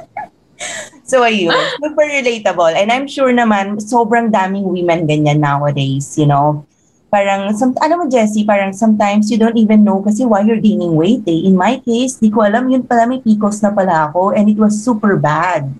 so, 1.08 1.24
ayun. 1.24 1.56
Super 1.80 2.04
relatable. 2.04 2.76
And 2.76 2.92
I'm 2.92 3.08
sure 3.08 3.32
naman, 3.32 3.80
sobrang 3.80 4.28
daming 4.28 4.68
women 4.68 5.08
ganyan 5.08 5.40
nowadays, 5.40 6.20
you 6.20 6.28
know. 6.28 6.68
Parang, 7.10 7.50
some, 7.58 7.74
ano 7.82 7.98
mo, 7.98 8.04
Jessie, 8.06 8.46
parang 8.46 8.70
sometimes 8.70 9.30
you 9.30 9.36
don't 9.36 9.58
even 9.58 9.82
know 9.82 9.98
kasi 9.98 10.22
why 10.22 10.46
you're 10.46 10.62
gaining 10.62 10.94
weight 10.94 11.26
eh. 11.26 11.42
In 11.42 11.58
my 11.58 11.82
case, 11.82 12.22
di 12.22 12.30
ko 12.30 12.46
alam, 12.46 12.70
yun 12.70 12.86
pala 12.86 13.02
may 13.10 13.18
PCOS 13.18 13.66
na 13.66 13.74
pala 13.74 14.06
ako 14.06 14.30
and 14.30 14.46
it 14.46 14.54
was 14.54 14.78
super 14.78 15.18
bad. 15.18 15.74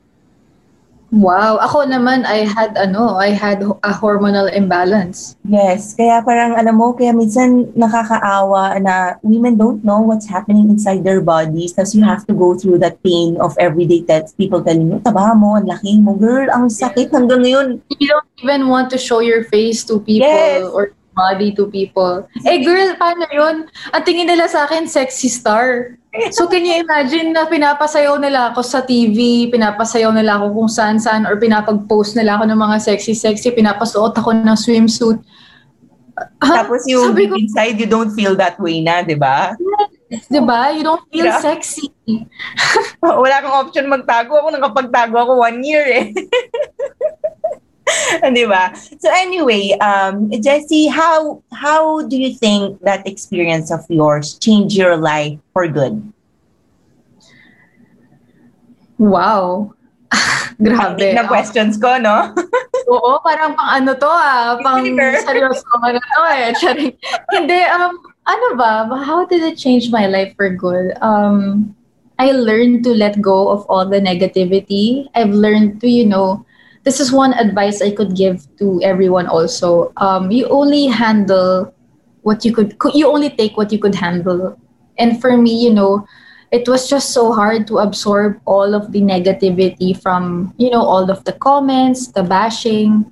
Wow. 1.11 1.59
Ako 1.59 1.91
naman, 1.91 2.23
I 2.23 2.47
had, 2.47 2.79
ano, 2.79 3.19
I 3.19 3.35
had 3.35 3.67
a 3.67 3.91
hormonal 3.91 4.47
imbalance. 4.47 5.35
Yes, 5.43 5.95
kaya 5.99 6.23
parang 6.23 6.55
alam 6.55 6.79
mo, 6.79 6.95
kaya 6.95 7.11
minsan 7.11 7.67
nakakaawa 7.75 8.79
na 8.79 9.19
women 9.27 9.59
don't 9.59 9.83
know 9.83 9.99
what's 9.99 10.31
happening 10.31 10.71
inside 10.71 11.03
their 11.03 11.19
bodies. 11.19 11.75
Tapos 11.75 11.99
you 11.99 12.07
have 12.07 12.23
to 12.31 12.35
go 12.35 12.55
through 12.55 12.79
that 12.79 13.03
pain 13.03 13.35
of 13.43 13.59
everyday 13.59 14.07
tests. 14.07 14.39
People 14.39 14.63
telling 14.63 14.87
you, 14.87 15.03
taba 15.03 15.35
mo, 15.35 15.59
ang 15.59 15.67
laki 15.67 15.99
mo, 15.99 16.15
girl, 16.15 16.47
ang 16.55 16.71
sakit 16.71 17.11
hanggang 17.11 17.43
ngayon. 17.43 17.83
You 17.91 18.07
don't 18.07 18.31
even 18.39 18.71
want 18.71 18.91
to 18.95 18.99
show 18.99 19.19
your 19.19 19.43
face 19.51 19.83
to 19.91 19.99
people 19.99 20.31
Yes. 20.31 20.63
or 20.71 20.95
body 21.21 21.53
to 21.53 21.69
people. 21.69 22.25
Eh 22.49 22.65
girl, 22.65 22.97
paano 22.97 23.29
yun? 23.29 23.69
Ang 23.93 24.05
tingin 24.09 24.25
nila 24.25 24.49
sa 24.49 24.65
akin, 24.65 24.89
sexy 24.89 25.29
star. 25.29 26.01
So 26.33 26.49
can 26.49 26.65
you 26.65 26.81
imagine 26.81 27.31
na 27.31 27.45
pinapasayaw 27.47 28.17
nila 28.19 28.51
ako 28.51 28.65
sa 28.65 28.81
TV, 28.83 29.47
pinapasayaw 29.53 30.11
nila 30.11 30.41
ako 30.41 30.57
kung 30.57 30.71
saan-saan, 30.73 31.29
or 31.29 31.37
pinapag-post 31.37 32.17
nila 32.17 32.41
ako 32.41 32.49
ng 32.49 32.59
mga 32.59 32.77
sexy-sexy, 32.83 33.53
pinapasuot 33.53 34.17
ako 34.17 34.33
ng 34.35 34.57
swimsuit. 34.57 35.21
Ha? 36.43 36.65
Tapos 36.65 36.83
yung 36.91 37.15
Sabi 37.15 37.31
ko, 37.31 37.39
inside, 37.39 37.77
you 37.79 37.87
don't 37.87 38.13
feel 38.13 38.35
that 38.35 38.59
way 38.59 38.81
na, 38.83 39.01
di 39.01 39.15
ba? 39.15 39.55
di 40.11 40.41
ba? 40.43 40.75
You 40.75 40.83
don't 40.83 41.05
feel 41.09 41.31
Yeah. 41.31 41.39
sexy. 41.39 41.95
Wala 43.01 43.37
kang 43.41 43.57
option 43.57 43.87
magtago. 43.87 44.35
Ako 44.35 44.51
nakapagtago 44.51 45.15
ako 45.15 45.33
one 45.39 45.63
year 45.63 45.87
eh. 45.87 46.05
Di 48.37 48.45
ba? 48.47 48.73
So 48.77 49.09
anyway, 49.11 49.77
um, 49.81 50.31
Jessie, 50.43 50.89
how 50.89 51.43
how 51.53 52.03
do 52.07 52.17
you 52.17 52.35
think 52.35 52.81
that 52.83 53.07
experience 53.07 53.71
of 53.71 53.85
yours 53.89 54.39
changed 54.39 54.77
your 54.77 54.97
life 54.97 55.39
for 55.53 55.67
good? 55.69 56.01
Wow. 59.01 59.75
Grabe. 60.61 61.15
Na 61.17 61.25
questions 61.25 61.81
ko, 61.81 61.97
no? 61.97 62.35
Oo, 62.93 63.23
parang 63.23 63.55
pang 63.55 63.81
ano 63.81 63.95
to 63.95 64.11
ah, 64.11 64.59
pang 64.61 64.83
seryoso 65.25 65.65
ano 65.81 66.03
to 66.03 66.21
eh. 66.35 66.53
Charing. 66.59 66.93
Hindi, 67.33 67.61
um, 67.71 67.97
ano 68.27 68.47
ba, 68.59 68.91
how 69.01 69.25
did 69.25 69.41
it 69.41 69.57
change 69.57 69.89
my 69.89 70.05
life 70.11 70.35
for 70.37 70.51
good? 70.51 70.99
Um, 71.01 71.73
I 72.21 72.37
learned 72.37 72.85
to 72.85 72.93
let 72.93 73.23
go 73.23 73.49
of 73.49 73.65
all 73.73 73.89
the 73.89 74.03
negativity. 74.03 75.09
I've 75.15 75.33
learned 75.33 75.81
to, 75.81 75.89
you 75.89 76.05
know, 76.05 76.45
this 76.85 77.01
is 77.01 77.13
one 77.13 77.35
advice 77.35 77.83
I 77.83 77.91
could 77.91 78.17
give 78.17 78.47
to 78.59 78.81
everyone 78.83 79.27
also. 79.27 79.93
Um, 79.97 80.31
you 80.31 80.47
only 80.49 80.87
handle 80.87 81.75
what 82.23 82.45
you 82.45 82.53
could, 82.53 82.77
you 82.95 83.11
only 83.11 83.31
take 83.31 83.57
what 83.57 83.73
you 83.73 83.79
could 83.79 83.95
handle. 83.95 84.59
And 84.99 85.21
for 85.21 85.37
me, 85.37 85.63
you 85.63 85.73
know, 85.73 86.07
it 86.51 86.69
was 86.69 86.89
just 86.91 87.13
so 87.13 87.33
hard 87.33 87.67
to 87.69 87.79
absorb 87.79 88.41
all 88.45 88.75
of 88.75 88.93
the 88.93 89.01
negativity 89.01 89.95
from 89.95 90.53
you 90.59 90.71
know 90.71 90.83
all 90.83 91.11
of 91.11 91.23
the 91.25 91.33
comments 91.35 92.09
the 92.09 92.23
bashing 92.23 93.07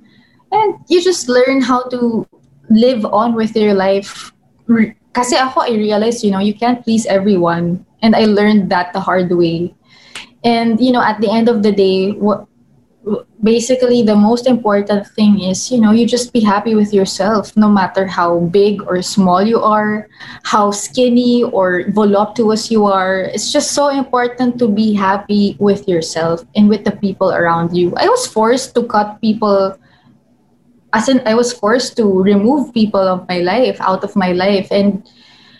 and 0.51 0.75
you 0.87 1.01
just 1.01 1.29
learn 1.29 1.61
how 1.61 1.83
to 1.87 2.27
live 2.69 3.05
on 3.05 3.33
with 3.35 3.55
your 3.55 3.73
life 3.73 4.31
kasi 5.15 5.39
ako 5.39 5.63
i 5.63 5.71
realized 5.71 6.23
you 6.23 6.31
know 6.31 6.43
you 6.43 6.53
can't 6.53 6.83
please 6.83 7.07
everyone 7.07 7.79
and 8.03 8.15
i 8.15 8.27
learned 8.27 8.69
that 8.69 8.91
the 8.93 8.99
hard 8.99 9.31
way 9.31 9.73
and 10.43 10.79
you 10.83 10.91
know 10.91 11.01
at 11.01 11.19
the 11.23 11.31
end 11.31 11.47
of 11.47 11.63
the 11.63 11.71
day 11.71 12.11
what 12.19 12.45
basically 13.41 14.01
the 14.01 14.15
most 14.15 14.47
important 14.47 15.07
thing 15.15 15.39
is 15.41 15.71
you 15.71 15.79
know 15.79 15.91
you 15.91 16.05
just 16.05 16.33
be 16.33 16.39
happy 16.39 16.75
with 16.75 16.93
yourself 16.93 17.55
no 17.55 17.69
matter 17.69 18.05
how 18.05 18.39
big 18.51 18.83
or 18.83 19.01
small 19.01 19.41
you 19.41 19.59
are 19.61 20.07
how 20.43 20.71
skinny 20.71 21.43
or 21.43 21.85
voluptuous 21.89 22.71
you 22.71 22.85
are. 22.85 23.21
It's 23.21 23.51
just 23.51 23.71
so 23.71 23.89
important 23.89 24.57
to 24.59 24.67
be 24.67 24.93
happy 24.93 25.55
with 25.59 25.87
yourself 25.87 26.43
and 26.55 26.69
with 26.69 26.83
the 26.83 26.91
people 26.91 27.31
around 27.31 27.75
you. 27.75 27.93
I 27.97 28.07
was 28.07 28.25
forced 28.25 28.75
to 28.75 28.83
cut 28.83 29.21
people 29.21 29.77
as 30.91 31.07
in 31.07 31.21
i 31.29 31.37
was 31.37 31.53
forced 31.53 31.93
to 31.95 32.01
remove 32.09 32.73
people 32.73 32.99
of 32.99 33.21
my 33.29 33.45
life 33.45 33.77
out 33.81 34.03
of 34.03 34.15
my 34.15 34.31
life. 34.31 34.67
And 34.71 35.05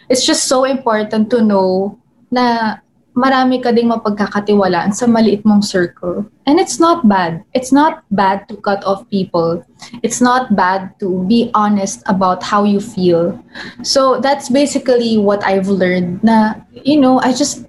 it's 0.09 0.25
just 0.25 0.49
so 0.49 0.65
important 0.65 1.29
to 1.29 1.41
know 1.41 1.99
na 2.31 2.77
marami 3.19 3.59
ka 3.59 3.75
ding 3.75 3.91
mapagkakatiwalaan 3.91 4.95
sa 4.95 5.03
maliit 5.03 5.43
mong 5.43 5.59
circle. 5.59 6.23
And 6.47 6.55
it's 6.55 6.79
not 6.79 7.03
bad. 7.03 7.43
It's 7.51 7.75
not 7.75 8.07
bad 8.15 8.47
to 8.47 8.55
cut 8.63 8.79
off 8.87 9.03
people. 9.11 9.59
It's 9.99 10.23
not 10.23 10.55
bad 10.55 10.95
to 11.03 11.27
be 11.27 11.51
honest 11.51 11.99
about 12.07 12.39
how 12.39 12.63
you 12.63 12.79
feel. 12.79 13.35
So 13.83 14.23
that's 14.23 14.47
basically 14.47 15.19
what 15.19 15.43
I've 15.43 15.67
learned 15.67 16.23
na, 16.23 16.63
you 16.71 16.95
know, 16.95 17.19
I 17.19 17.35
just 17.35 17.67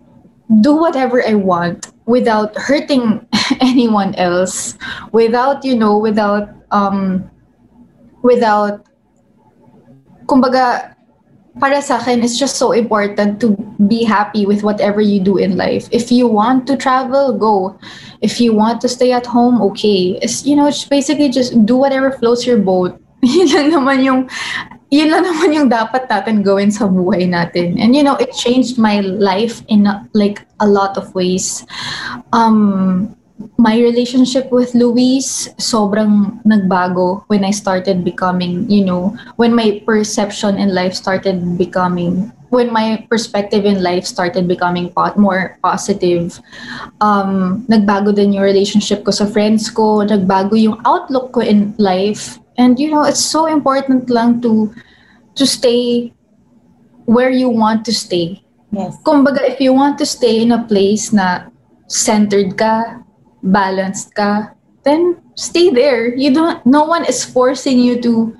do 0.62 0.78
whatever 0.78 1.18
I 1.26 1.34
want 1.34 1.90
without 2.06 2.54
hurting 2.54 3.26
anyone 3.60 4.14
else, 4.14 4.78
without, 5.10 5.66
you 5.66 5.74
know, 5.74 5.98
without, 5.98 6.46
um, 6.70 7.26
without, 8.22 8.86
kumbaga, 10.30 10.94
para 11.60 11.84
sa 11.84 12.00
akin, 12.00 12.24
it's 12.24 12.40
just 12.40 12.56
so 12.56 12.72
important 12.72 13.38
to 13.44 13.54
be 13.86 14.02
happy 14.02 14.46
with 14.48 14.64
whatever 14.64 15.00
you 15.00 15.20
do 15.20 15.36
in 15.36 15.56
life. 15.56 15.86
If 15.92 16.10
you 16.10 16.26
want 16.26 16.66
to 16.68 16.76
travel, 16.76 17.36
go. 17.36 17.78
If 18.20 18.40
you 18.40 18.56
want 18.56 18.80
to 18.80 18.88
stay 18.88 19.12
at 19.12 19.26
home, 19.26 19.60
okay. 19.70 20.18
It's, 20.24 20.44
you 20.44 20.56
know, 20.56 20.66
it's 20.66 20.84
basically 20.84 21.28
just 21.28 21.54
do 21.66 21.76
whatever 21.76 22.10
floats 22.10 22.46
your 22.46 22.58
boat. 22.58 22.96
yun 23.22 23.52
lang 23.52 23.68
naman 23.70 24.02
yung, 24.02 24.20
yun 24.88 25.12
lang 25.12 25.28
naman 25.28 25.52
yung 25.52 25.68
dapat 25.68 26.08
natin 26.08 26.42
gawin 26.42 26.72
sa 26.72 26.88
buhay 26.88 27.28
natin. 27.28 27.78
And 27.78 27.94
you 27.94 28.02
know, 28.02 28.16
it 28.16 28.32
changed 28.32 28.80
my 28.80 29.00
life 29.00 29.62
in 29.68 29.86
like 30.16 30.42
a 30.58 30.66
lot 30.66 30.96
of 30.96 31.14
ways. 31.14 31.64
Um, 32.32 33.14
my 33.56 33.78
relationship 33.78 34.52
with 34.52 34.74
Luis 34.74 35.48
sobrang 35.56 36.40
nagbago 36.44 37.24
when 37.28 37.44
I 37.44 37.50
started 37.50 38.04
becoming, 38.04 38.68
you 38.70 38.84
know, 38.84 39.16
when 39.36 39.54
my 39.54 39.82
perception 39.86 40.58
in 40.58 40.74
life 40.74 40.94
started 40.94 41.56
becoming 41.56 42.32
when 42.50 42.72
my 42.72 43.06
perspective 43.08 43.64
in 43.64 43.82
life 43.82 44.04
started 44.04 44.46
becoming 44.46 44.92
more 45.16 45.56
positive, 45.62 46.42
um, 47.00 47.64
nagbago 47.70 48.14
din 48.14 48.34
yung 48.34 48.42
relationship 48.42 49.06
ko 49.06 49.14
sa 49.14 49.24
friends 49.24 49.70
ko, 49.70 50.02
nagbago 50.02 50.58
yung 50.58 50.82
outlook 50.84 51.32
ko 51.32 51.40
in 51.40 51.72
life. 51.78 52.42
And 52.58 52.78
you 52.78 52.90
know, 52.90 53.06
it's 53.06 53.22
so 53.22 53.46
important 53.46 54.10
lang 54.10 54.42
to 54.42 54.74
to 55.38 55.46
stay 55.46 56.12
where 57.06 57.30
you 57.30 57.48
want 57.48 57.86
to 57.86 57.94
stay. 57.94 58.42
Yes. 58.74 58.98
Kumbaga, 59.06 59.46
if 59.46 59.62
you 59.62 59.72
want 59.72 59.98
to 59.98 60.06
stay 60.06 60.42
in 60.42 60.50
a 60.50 60.62
place 60.66 61.14
na 61.14 61.50
centered 61.86 62.58
ka, 62.58 62.99
balanced 63.42 64.14
ka, 64.14 64.52
then 64.84 65.20
stay 65.34 65.70
there. 65.70 66.14
You 66.14 66.32
don't 66.34 66.64
no 66.66 66.84
one 66.84 67.04
is 67.04 67.24
forcing 67.24 67.78
you 67.78 68.00
to 68.02 68.36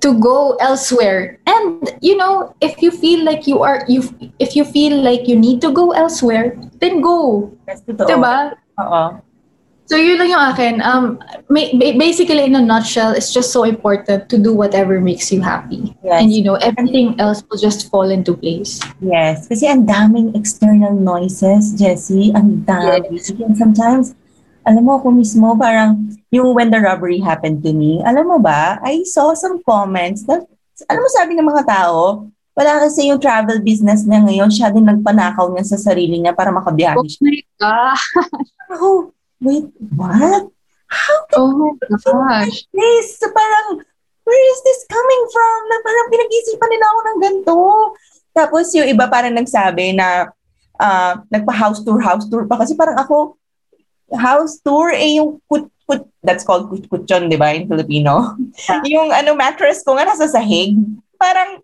to 0.00 0.14
go 0.20 0.54
elsewhere. 0.60 1.40
And 1.46 1.82
you 2.00 2.16
know, 2.16 2.54
if 2.60 2.80
you 2.82 2.90
feel 2.90 3.24
like 3.24 3.46
you 3.46 3.62
are 3.62 3.84
you 3.88 4.06
if 4.38 4.54
you 4.54 4.64
feel 4.64 5.02
like 5.02 5.28
you 5.28 5.36
need 5.36 5.60
to 5.62 5.72
go 5.72 5.92
elsewhere, 5.92 6.56
then 6.80 7.00
go. 7.00 7.50
Yes. 7.66 7.82
Diba? 7.84 8.56
Oo. 8.78 9.25
So 9.86 9.94
yun 9.94 10.18
lang 10.18 10.34
yung 10.34 10.44
akin. 10.50 10.74
Um, 10.82 11.22
basically, 11.94 12.42
in 12.42 12.58
a 12.58 12.62
nutshell, 12.62 13.14
it's 13.14 13.30
just 13.30 13.54
so 13.54 13.62
important 13.62 14.26
to 14.28 14.36
do 14.36 14.50
whatever 14.50 14.98
makes 14.98 15.30
you 15.30 15.38
happy. 15.38 15.94
Yes. 16.02 16.22
And 16.22 16.34
you 16.34 16.42
know, 16.42 16.58
everything 16.58 17.14
else 17.22 17.42
will 17.46 17.58
just 17.58 17.86
fall 17.86 18.10
into 18.10 18.34
place. 18.34 18.82
Yes. 18.98 19.46
Kasi 19.46 19.70
ang 19.70 19.86
daming 19.86 20.34
external 20.34 20.90
noises, 20.90 21.70
Jessie. 21.78 22.34
Ang 22.34 22.66
dami. 22.66 23.14
And 23.38 23.54
sometimes, 23.54 24.18
alam 24.66 24.82
mo 24.82 24.98
ako 24.98 25.14
mismo, 25.14 25.54
parang 25.54 26.10
yung 26.34 26.50
when 26.50 26.74
the 26.74 26.82
robbery 26.82 27.22
happened 27.22 27.62
to 27.62 27.70
me, 27.70 28.02
alam 28.02 28.26
mo 28.26 28.42
ba, 28.42 28.82
I 28.82 29.06
saw 29.06 29.38
some 29.38 29.62
comments 29.62 30.26
na, 30.26 30.42
alam 30.90 31.00
mo 31.00 31.08
sabi 31.14 31.38
ng 31.38 31.46
mga 31.46 31.62
tao, 31.62 32.26
wala 32.58 32.82
kasi 32.82 33.06
yung 33.06 33.22
travel 33.22 33.62
business 33.62 34.02
niya 34.02 34.26
ngayon, 34.26 34.50
siya 34.50 34.74
din 34.74 34.82
nagpanakaw 34.82 35.46
niya 35.54 35.62
sa 35.62 35.78
sarili 35.78 36.18
niya 36.18 36.34
para 36.34 36.50
makabiyahe 36.50 36.98
Oh 36.98 37.06
siya. 37.06 37.22
my 37.22 37.38
God. 37.62 38.00
Oh, 38.66 39.14
wait, 39.40 39.66
what? 39.94 40.48
How 40.86 41.18
can 41.30 41.36
Oh 41.40 41.50
my 41.52 41.72
gosh. 41.80 42.62
this? 42.70 43.18
So 43.18 43.26
parang, 43.34 43.82
where 44.22 44.44
is 44.54 44.60
this 44.62 44.86
coming 44.86 45.22
from? 45.30 45.58
Na 45.66 45.76
parang 45.82 46.06
pinag-isipan 46.14 46.70
nila 46.70 46.86
ako 46.86 47.00
ng 47.00 47.18
ganito. 47.20 47.58
Tapos 48.36 48.64
yung 48.76 48.88
iba 48.88 49.10
parang 49.10 49.34
nagsabi 49.34 49.96
na 49.96 50.30
ah, 50.78 51.20
nagpa-house 51.32 51.82
tour, 51.82 51.98
house 51.98 52.28
tour 52.30 52.46
pa. 52.46 52.60
Kasi 52.62 52.78
parang 52.78 52.96
ako, 53.00 53.34
house 54.14 54.62
tour, 54.62 54.94
eh 54.94 55.18
yung 55.18 55.42
kut, 55.50 55.66
kut, 55.88 56.06
that's 56.22 56.46
called 56.46 56.70
kut, 56.70 56.86
kutyon, 56.86 57.26
di 57.26 57.38
ba, 57.38 57.50
in 57.50 57.66
Filipino? 57.66 58.38
yung 58.92 59.10
ano, 59.10 59.34
mattress 59.34 59.82
ko 59.82 59.98
nga 59.98 60.06
nasa 60.06 60.30
sahig. 60.30 60.78
Parang, 61.16 61.58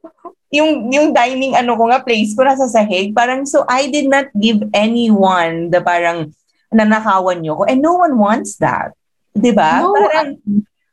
yung 0.53 0.93
yung 0.93 1.17
dining 1.17 1.57
ano 1.57 1.73
ko 1.81 1.89
nga 1.89 2.05
place 2.05 2.37
ko 2.37 2.45
nasa 2.45 2.69
sahig 2.69 3.17
parang 3.17 3.49
so 3.49 3.65
I 3.65 3.89
did 3.89 4.05
not 4.05 4.29
give 4.37 4.61
anyone 4.77 5.73
the 5.73 5.81
parang 5.81 6.37
nanakawan 6.73 7.39
niyo 7.39 7.61
ko 7.61 7.65
and 7.69 7.85
no 7.85 7.95
one 7.95 8.17
wants 8.19 8.57
that 8.59 8.97
'di 9.37 9.53
ba 9.53 9.85
No, 9.85 9.93
parang 9.93 10.41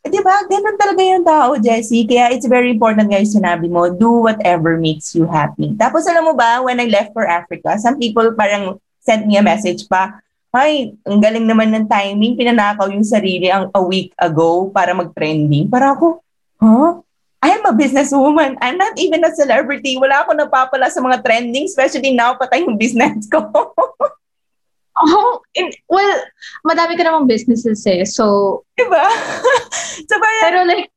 'di 0.04 0.20
ba 0.24 0.36
ganun 0.48 0.78
talaga 0.80 1.02
yung 1.02 1.26
tao 1.26 1.56
Jessie 1.60 2.08
kaya 2.08 2.32
it's 2.36 2.48
very 2.48 2.72
important 2.72 3.10
guys 3.10 3.32
sinabi 3.32 3.68
mo 3.68 3.90
do 3.92 4.24
whatever 4.28 4.76
makes 4.80 5.16
you 5.16 5.28
happy 5.28 5.76
tapos 5.76 6.08
alam 6.08 6.28
mo 6.28 6.34
ba 6.36 6.64
when 6.64 6.80
I 6.80 6.88
left 6.88 7.12
for 7.12 7.28
Africa 7.28 7.80
some 7.80 8.00
people 8.00 8.32
parang 8.36 8.78
sent 9.00 9.26
me 9.28 9.40
a 9.40 9.44
message 9.44 9.88
pa 9.88 10.20
ay, 10.50 10.98
ang 11.06 11.22
galing 11.22 11.46
naman 11.46 11.70
ng 11.70 11.86
timing, 11.86 12.34
pinanakaw 12.34 12.90
yung 12.90 13.06
sarili 13.06 13.54
ang 13.54 13.70
a 13.70 13.82
week 13.86 14.10
ago 14.18 14.74
para 14.74 14.98
mag-trending. 14.98 15.70
Para 15.70 15.94
ako, 15.94 16.26
huh? 16.58 17.06
I'm 17.40 17.64
a 17.64 17.72
businesswoman. 17.72 18.60
I'm 18.60 18.76
not 18.76 18.98
even 19.00 19.24
a 19.24 19.32
celebrity. 19.32 19.96
Wala 19.96 20.26
ako 20.26 20.36
napapala 20.36 20.92
sa 20.92 21.00
mga 21.00 21.24
trending, 21.24 21.72
especially 21.72 22.12
now, 22.12 22.36
patay 22.36 22.68
yung 22.68 22.76
business 22.76 23.30
ko. 23.32 23.46
Oh, 25.00 25.40
in, 25.56 25.72
well, 25.88 26.12
madami 26.68 27.00
ka 27.00 27.08
namang 27.08 27.28
businesses 27.28 27.86
eh. 27.88 28.04
So, 28.04 28.64
diba? 28.76 29.06
so 30.10 30.14
parang, 30.20 30.44
pero 30.44 30.60
like, 30.68 30.92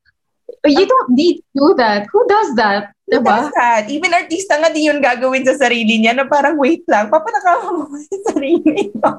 you 0.67 0.85
don't 0.87 1.11
need 1.15 1.39
to 1.39 1.47
do 1.55 1.67
that. 1.79 2.07
Who 2.11 2.23
does 2.27 2.55
that? 2.55 2.93
who 3.07 3.19
Diba? 3.19 3.29
does 3.29 3.51
that? 3.53 3.83
Even 3.91 4.15
artista 4.15 4.55
nga 4.57 4.71
di 4.71 4.87
yun 4.87 5.03
gagawin 5.03 5.43
sa 5.43 5.55
sarili 5.59 5.99
niya 5.99 6.15
na 6.15 6.25
parang 6.25 6.55
wait 6.55 6.87
lang, 6.87 7.11
papanakaw 7.11 7.83
mo 7.83 7.99
sa 7.99 8.17
sarili 8.33 8.89
mo. 8.95 9.11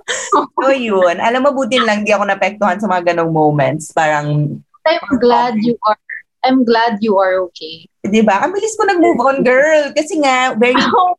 so 0.62 0.70
yun, 0.70 1.18
alam 1.18 1.42
mo, 1.42 1.50
buti 1.50 1.82
lang 1.82 2.06
di 2.06 2.14
ako 2.14 2.24
napektuhan 2.30 2.78
sa 2.78 2.86
mga 2.86 3.14
ganong 3.14 3.34
moments. 3.34 3.90
Parang, 3.90 4.58
I'm 4.86 5.16
glad 5.18 5.58
you 5.60 5.74
are, 5.82 5.98
I'm 6.44 6.62
glad 6.62 7.00
you 7.00 7.16
are 7.16 7.40
okay. 7.50 7.88
di 8.04 8.20
ba? 8.20 8.44
Ang 8.44 8.52
bilis 8.52 8.76
ko 8.76 8.84
nag-move 8.84 9.20
on, 9.24 9.40
girl. 9.40 9.88
Kasi 9.96 10.20
nga, 10.20 10.52
very 10.54 10.76
Oh 10.94 11.16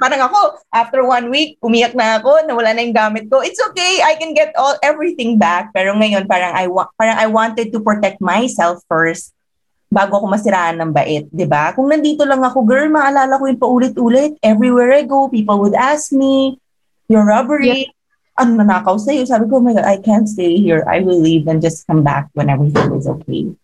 parang 0.00 0.26
ako, 0.26 0.58
after 0.74 1.06
one 1.06 1.30
week, 1.30 1.54
umiyak 1.62 1.94
na 1.94 2.18
ako, 2.18 2.42
nawala 2.48 2.74
na 2.74 2.82
yung 2.82 2.96
gamit 2.96 3.30
ko. 3.30 3.44
It's 3.44 3.62
okay, 3.70 4.02
I 4.02 4.18
can 4.18 4.34
get 4.34 4.50
all 4.58 4.74
everything 4.82 5.38
back. 5.38 5.70
Pero 5.70 5.94
ngayon, 5.94 6.26
parang 6.26 6.50
I, 6.50 6.66
wa- 6.66 6.90
parang 6.98 7.14
I 7.14 7.30
wanted 7.30 7.70
to 7.70 7.78
protect 7.78 8.18
myself 8.18 8.82
first 8.90 9.30
bago 9.94 10.18
ako 10.18 10.26
masiraan 10.26 10.82
ng 10.82 10.90
bait, 10.90 11.30
di 11.30 11.46
ba? 11.46 11.70
Kung 11.70 11.86
nandito 11.86 12.26
lang 12.26 12.42
ako, 12.42 12.66
girl, 12.66 12.90
maalala 12.90 13.38
ko 13.38 13.46
yun 13.46 13.60
paulit-ulit. 13.62 14.34
Everywhere 14.42 14.90
I 14.90 15.06
go, 15.06 15.30
people 15.30 15.62
would 15.62 15.78
ask 15.78 16.10
me, 16.10 16.58
your 17.06 17.22
robbery, 17.22 17.86
ano 18.34 18.58
nanakaw 18.58 18.98
sa'yo? 18.98 19.22
Sabi 19.22 19.46
ko, 19.46 19.62
oh 19.62 19.64
my 19.64 19.70
God, 19.70 19.86
I 19.86 20.02
can't 20.02 20.26
stay 20.26 20.58
here. 20.58 20.82
I 20.90 20.98
will 20.98 21.22
leave 21.22 21.46
and 21.46 21.62
just 21.62 21.86
come 21.86 22.02
back 22.02 22.26
when 22.34 22.50
everything 22.50 22.90
is 22.98 23.06
okay. 23.06 23.54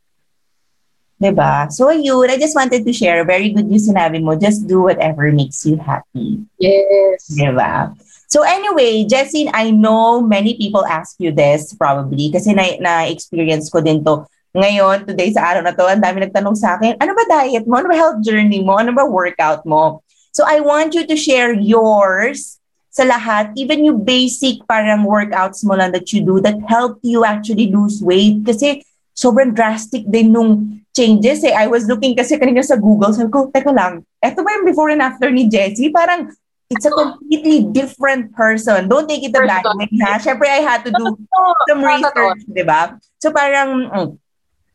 Diba? 1.21 1.69
So 1.69 1.93
yun, 1.93 2.33
I 2.33 2.41
just 2.41 2.57
wanted 2.57 2.81
to 2.89 2.93
share. 2.97 3.29
Very 3.29 3.53
good 3.53 3.69
yung 3.69 3.85
sinabi 3.93 4.25
mo. 4.25 4.41
Just 4.41 4.65
do 4.65 4.89
whatever 4.89 5.29
makes 5.29 5.69
you 5.69 5.77
happy. 5.77 6.41
Yes. 6.57 7.29
Diba? 7.29 7.93
So 8.33 8.41
anyway, 8.41 9.05
Jessie, 9.05 9.53
I 9.53 9.69
know 9.69 10.25
many 10.25 10.57
people 10.57 10.87
ask 10.89 11.21
you 11.21 11.29
this 11.29 11.77
probably 11.77 12.33
kasi 12.33 12.57
na, 12.57 12.79
na-experience 12.81 13.69
ko 13.69 13.85
din 13.85 14.01
to. 14.01 14.25
Ngayon, 14.57 15.05
today 15.05 15.31
sa 15.31 15.53
araw 15.53 15.63
na 15.63 15.77
to, 15.77 15.85
ang 15.85 16.01
dami 16.01 16.25
nagtanong 16.25 16.57
sa 16.57 16.81
akin, 16.81 16.97
ano 16.97 17.13
ba 17.13 17.23
diet 17.29 17.69
mo? 17.69 17.77
Ano 17.77 17.93
ba 17.93 17.99
health 18.01 18.25
journey 18.25 18.65
mo? 18.65 18.81
Ano 18.81 18.97
ba 18.97 19.05
workout 19.05 19.69
mo? 19.69 20.01
So 20.33 20.49
I 20.49 20.65
want 20.65 20.97
you 20.97 21.05
to 21.05 21.17
share 21.21 21.53
yours 21.53 22.57
sa 22.91 23.07
lahat, 23.07 23.55
even 23.55 23.87
yung 23.87 24.03
basic 24.03 24.65
parang 24.67 25.07
workouts 25.07 25.63
mo 25.63 25.79
lang 25.79 25.95
that 25.95 26.11
you 26.11 26.25
do 26.25 26.43
that 26.43 26.59
help 26.67 26.99
you 27.07 27.23
actually 27.23 27.71
lose 27.71 28.03
weight. 28.03 28.43
Kasi 28.43 28.83
sobrang 29.15 29.55
drastic 29.55 30.03
din 30.11 30.35
nung 30.35 30.80
changes 30.97 31.45
eh. 31.45 31.55
I 31.55 31.67
was 31.67 31.87
looking 31.87 32.17
kasi 32.17 32.37
kanina 32.37 32.65
sa 32.65 32.77
Google, 32.77 33.15
sabi 33.15 33.31
ko, 33.31 33.51
teka 33.51 33.71
lang, 33.71 34.03
eto 34.23 34.43
ba 34.43 34.51
yung 34.55 34.67
before 34.67 34.91
and 34.91 35.03
after 35.03 35.31
ni 35.31 35.47
Jessie? 35.47 35.91
Parang, 35.91 36.31
it's 36.71 36.87
a 36.87 36.91
completely 36.91 37.67
different 37.67 38.31
person. 38.35 38.89
Don't 38.89 39.09
take 39.09 39.27
it 39.27 39.33
the 39.33 39.43
bad 39.43 39.67
way, 39.75 39.91
ha? 40.03 40.19
Siyempre, 40.19 40.47
I 40.47 40.63
had 40.63 40.87
to 40.87 40.93
do 40.95 41.19
some 41.67 41.83
research, 41.83 42.43
di 42.47 42.63
ba? 42.63 42.99
So 43.19 43.35
parang, 43.35 43.91
mm, 43.91 44.09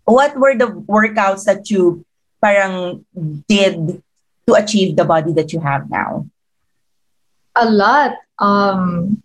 what 0.04 0.36
were 0.38 0.56
the 0.56 0.72
workouts 0.88 1.46
that 1.46 1.72
you 1.72 2.06
parang 2.42 3.06
did 3.48 4.04
to 4.48 4.54
achieve 4.54 4.96
the 4.96 5.06
body 5.06 5.34
that 5.34 5.52
you 5.52 5.60
have 5.60 5.90
now? 5.90 6.28
A 7.56 7.66
lot. 7.66 8.20
Um, 8.40 9.24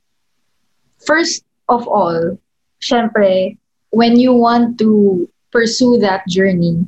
first 1.03 1.43
of 1.69 1.87
all, 1.87 2.39
syempre, 2.81 3.59
when 3.91 4.19
you 4.19 4.33
want 4.33 4.79
to 4.79 5.29
pursue 5.53 5.99
that 5.99 6.27
journey 6.29 6.87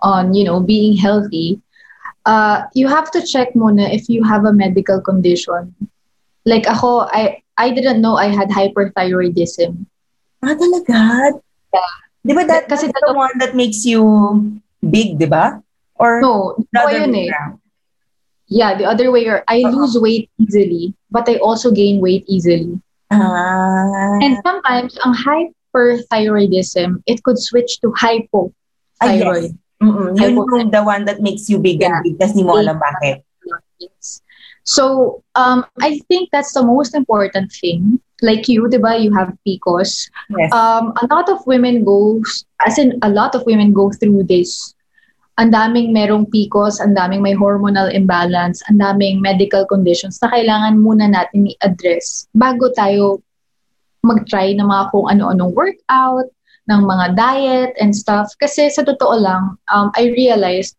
on, 0.00 0.34
you 0.34 0.44
know, 0.44 0.60
being 0.60 0.96
healthy, 0.96 1.60
uh, 2.26 2.62
you 2.74 2.88
have 2.88 3.10
to 3.12 3.22
check 3.22 3.54
muna 3.54 3.92
if 3.92 4.08
you 4.08 4.24
have 4.24 4.44
a 4.44 4.52
medical 4.52 5.00
condition. 5.00 5.74
Like 6.44 6.66
ako, 6.68 7.08
I 7.12 7.42
I 7.56 7.70
didn't 7.70 8.00
know 8.00 8.16
I 8.16 8.28
had 8.28 8.50
hyperthyroidism. 8.50 9.86
Ah, 10.44 10.54
talaga? 10.54 11.40
Yeah. 11.72 11.92
Di 12.24 12.32
ba 12.32 12.44
that, 12.48 12.68
Kasi 12.68 12.88
that's 12.88 13.04
the 13.04 13.12
one 13.16 13.32
that 13.40 13.52
makes 13.56 13.84
you 13.84 14.00
big, 14.80 15.18
di 15.20 15.26
ba? 15.28 15.60
Or 15.96 16.20
No, 16.20 16.56
the 16.58 16.64
no 16.72 16.80
other 16.88 17.00
yun 17.04 17.12
way 17.12 17.28
eh. 17.28 17.32
around? 17.32 17.60
yeah, 18.48 18.74
the 18.76 18.84
other 18.84 19.10
way, 19.10 19.26
or 19.28 19.44
I 19.48 19.64
lose 19.64 19.96
weight 19.96 20.28
easily, 20.40 20.92
but 21.10 21.28
I 21.28 21.36
also 21.40 21.70
gain 21.70 22.00
weight 22.00 22.24
easily. 22.28 22.80
Ah. 23.12 24.18
And 24.20 24.36
sometimes, 24.44 24.96
ang 25.04 25.14
hyperthyroidism, 25.74 27.02
it 27.06 27.22
could 27.22 27.38
switch 27.38 27.80
to 27.80 27.92
Ah, 27.98 28.06
hypothyroid. 28.06 29.50
yes. 29.50 29.58
Mm-mm. 29.82 30.16
Yun 30.16 30.34
yung 30.38 30.70
the 30.70 30.82
one 30.82 31.04
that 31.04 31.20
makes 31.20 31.50
you 31.50 31.58
big 31.58 31.82
and 31.82 31.90
Yeah. 31.92 32.02
big, 32.02 32.18
tas 32.18 32.32
di 32.32 32.42
mo 32.42 32.56
alam 32.56 32.78
bakit. 32.78 33.26
So, 34.64 35.20
um, 35.34 35.66
I 35.82 36.00
think 36.08 36.30
that's 36.32 36.54
the 36.56 36.64
most 36.64 36.94
important 36.94 37.52
thing. 37.52 38.00
Like 38.22 38.48
you, 38.48 38.64
diba, 38.64 38.96
you 38.96 39.12
have 39.12 39.36
PCOS. 39.44 40.08
Yes. 40.32 40.48
Um, 40.56 40.96
a 40.96 41.06
lot 41.12 41.28
of 41.28 41.44
women 41.44 41.84
go, 41.84 42.22
as 42.64 42.78
in 42.80 42.96
a 43.04 43.10
lot 43.12 43.34
of 43.34 43.44
women 43.44 43.76
go 43.76 43.92
through 43.92 44.24
this. 44.24 44.72
Ang 45.36 45.52
daming 45.52 45.92
merong 45.92 46.30
PCOS, 46.32 46.80
ang 46.80 46.96
daming 46.96 47.20
may 47.20 47.36
hormonal 47.36 47.92
imbalance, 47.92 48.64
ang 48.70 48.80
daming 48.80 49.20
medical 49.20 49.66
conditions 49.68 50.16
na 50.22 50.32
kailangan 50.32 50.80
muna 50.80 51.12
natin 51.12 51.50
i-address 51.50 52.30
bago 52.32 52.72
tayo 52.72 53.20
mag-try 54.04 54.52
ng 54.52 54.68
mga 54.68 54.92
kung 54.92 55.08
ano-anong 55.08 55.56
workout, 55.56 56.28
ng 56.68 56.80
mga 56.84 57.06
diet 57.16 57.72
and 57.80 57.92
stuff. 57.92 58.32
Kasi 58.40 58.68
sa 58.72 58.84
totoo 58.84 59.16
lang, 59.20 59.56
um, 59.72 59.88
I 59.96 60.12
realized 60.12 60.76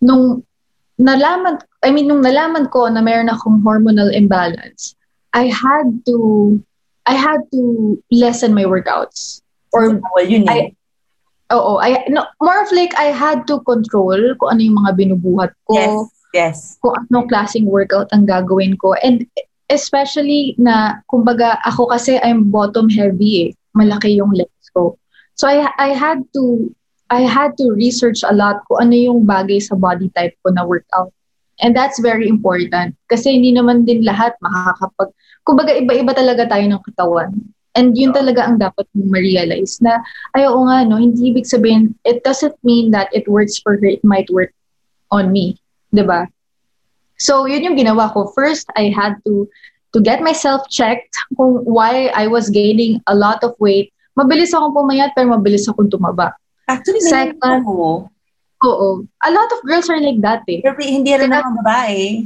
nung 0.00 0.44
nalaman, 0.96 1.60
I 1.84 1.92
mean, 1.92 2.08
nung 2.08 2.24
nalaman 2.24 2.68
ko 2.72 2.88
na 2.88 3.04
meron 3.04 3.32
akong 3.32 3.60
hormonal 3.64 4.12
imbalance, 4.12 4.96
I 5.36 5.52
had 5.52 6.04
to, 6.08 6.56
I 7.04 7.14
had 7.16 7.44
to 7.52 7.60
lessen 8.08 8.56
my 8.56 8.64
workouts. 8.64 9.44
Or, 9.72 10.00
well, 10.00 10.24
yun 10.24 10.48
eh. 10.48 10.72
I- 10.72 10.74
oo, 11.52 11.76
I, 11.78 12.04
no, 12.08 12.24
more 12.40 12.64
of 12.64 12.72
like, 12.72 12.96
I 12.96 13.12
had 13.12 13.46
to 13.52 13.60
control 13.68 14.18
kung 14.40 14.56
ano 14.56 14.60
yung 14.60 14.78
mga 14.80 14.92
binubuhat 14.96 15.52
ko 15.68 15.76
yes. 15.76 16.00
Yes. 16.34 16.58
kung 16.80 16.96
anong 16.96 17.28
klaseng 17.28 17.68
workout 17.68 18.08
ang 18.10 18.24
gagawin 18.24 18.74
ko. 18.80 18.96
And 19.04 19.28
especially 19.66 20.54
na, 20.58 21.02
kumbaga, 21.10 21.58
ako 21.66 21.90
kasi 21.90 22.18
I'm 22.22 22.50
bottom 22.50 22.88
heavy 22.88 23.50
eh. 23.50 23.50
Malaki 23.74 24.16
yung 24.16 24.32
legs 24.32 24.70
ko. 24.72 24.98
So 25.34 25.46
I, 25.50 25.68
I 25.76 25.90
had 25.92 26.24
to, 26.32 26.70
I 27.10 27.22
had 27.22 27.54
to 27.58 27.70
research 27.74 28.24
a 28.26 28.34
lot 28.34 28.62
kung 28.66 28.88
ano 28.88 28.94
yung 28.96 29.20
bagay 29.26 29.62
sa 29.62 29.76
body 29.76 30.10
type 30.14 30.34
ko 30.42 30.54
na 30.54 30.64
workout. 30.64 31.12
And 31.60 31.72
that's 31.72 32.00
very 32.00 32.28
important. 32.28 32.96
Kasi 33.08 33.32
hindi 33.32 33.52
naman 33.52 33.88
din 33.88 34.04
lahat 34.04 34.36
makakapag, 34.44 35.10
kumbaga 35.44 35.72
iba-iba 35.72 36.12
talaga 36.12 36.48
tayo 36.48 36.64
ng 36.68 36.82
katawan. 36.92 37.32
And 37.76 37.92
yun 37.92 38.16
talaga 38.16 38.48
ang 38.48 38.56
dapat 38.56 38.88
mong 38.96 39.12
ma-realize 39.12 39.84
na, 39.84 40.00
ay 40.32 40.48
oo 40.48 40.64
nga, 40.64 40.84
no, 40.88 40.96
hindi 40.96 41.28
ibig 41.28 41.44
sabihin, 41.44 41.92
it 42.08 42.24
doesn't 42.24 42.56
mean 42.64 42.88
that 42.88 43.12
it 43.12 43.28
works 43.28 43.60
for 43.60 43.76
her, 43.76 43.88
it 43.88 44.00
might 44.00 44.28
work 44.32 44.52
on 45.12 45.28
me. 45.28 45.60
ba? 45.92 46.28
So, 47.16 47.46
yun 47.46 47.64
yung 47.64 47.76
ginawa 47.76 48.12
ko. 48.12 48.32
First, 48.36 48.68
I 48.76 48.92
had 48.92 49.16
to 49.24 49.48
to 49.96 49.98
get 50.04 50.20
myself 50.20 50.68
checked 50.68 51.16
kung 51.40 51.64
why 51.64 52.12
I 52.12 52.28
was 52.28 52.52
gaining 52.52 53.00
a 53.08 53.16
lot 53.16 53.40
of 53.40 53.56
weight. 53.56 53.92
Mabilis 54.12 54.52
akong 54.52 54.76
pumayat 54.76 55.16
pero 55.16 55.32
mabilis 55.32 55.64
akong 55.68 55.88
tumaba. 55.88 56.36
Actually, 56.68 57.00
Second- 57.00 57.40
ako. 57.40 58.08
Oo. 58.64 58.88
A 59.24 59.30
lot 59.30 59.48
of 59.52 59.60
girls 59.64 59.88
are 59.88 60.00
like 60.00 60.20
that 60.20 60.44
eh. 60.48 60.64
Pero 60.64 60.76
hindi 60.80 61.12
rin 61.12 61.32
naman 61.32 61.60
babae. 61.60 62.24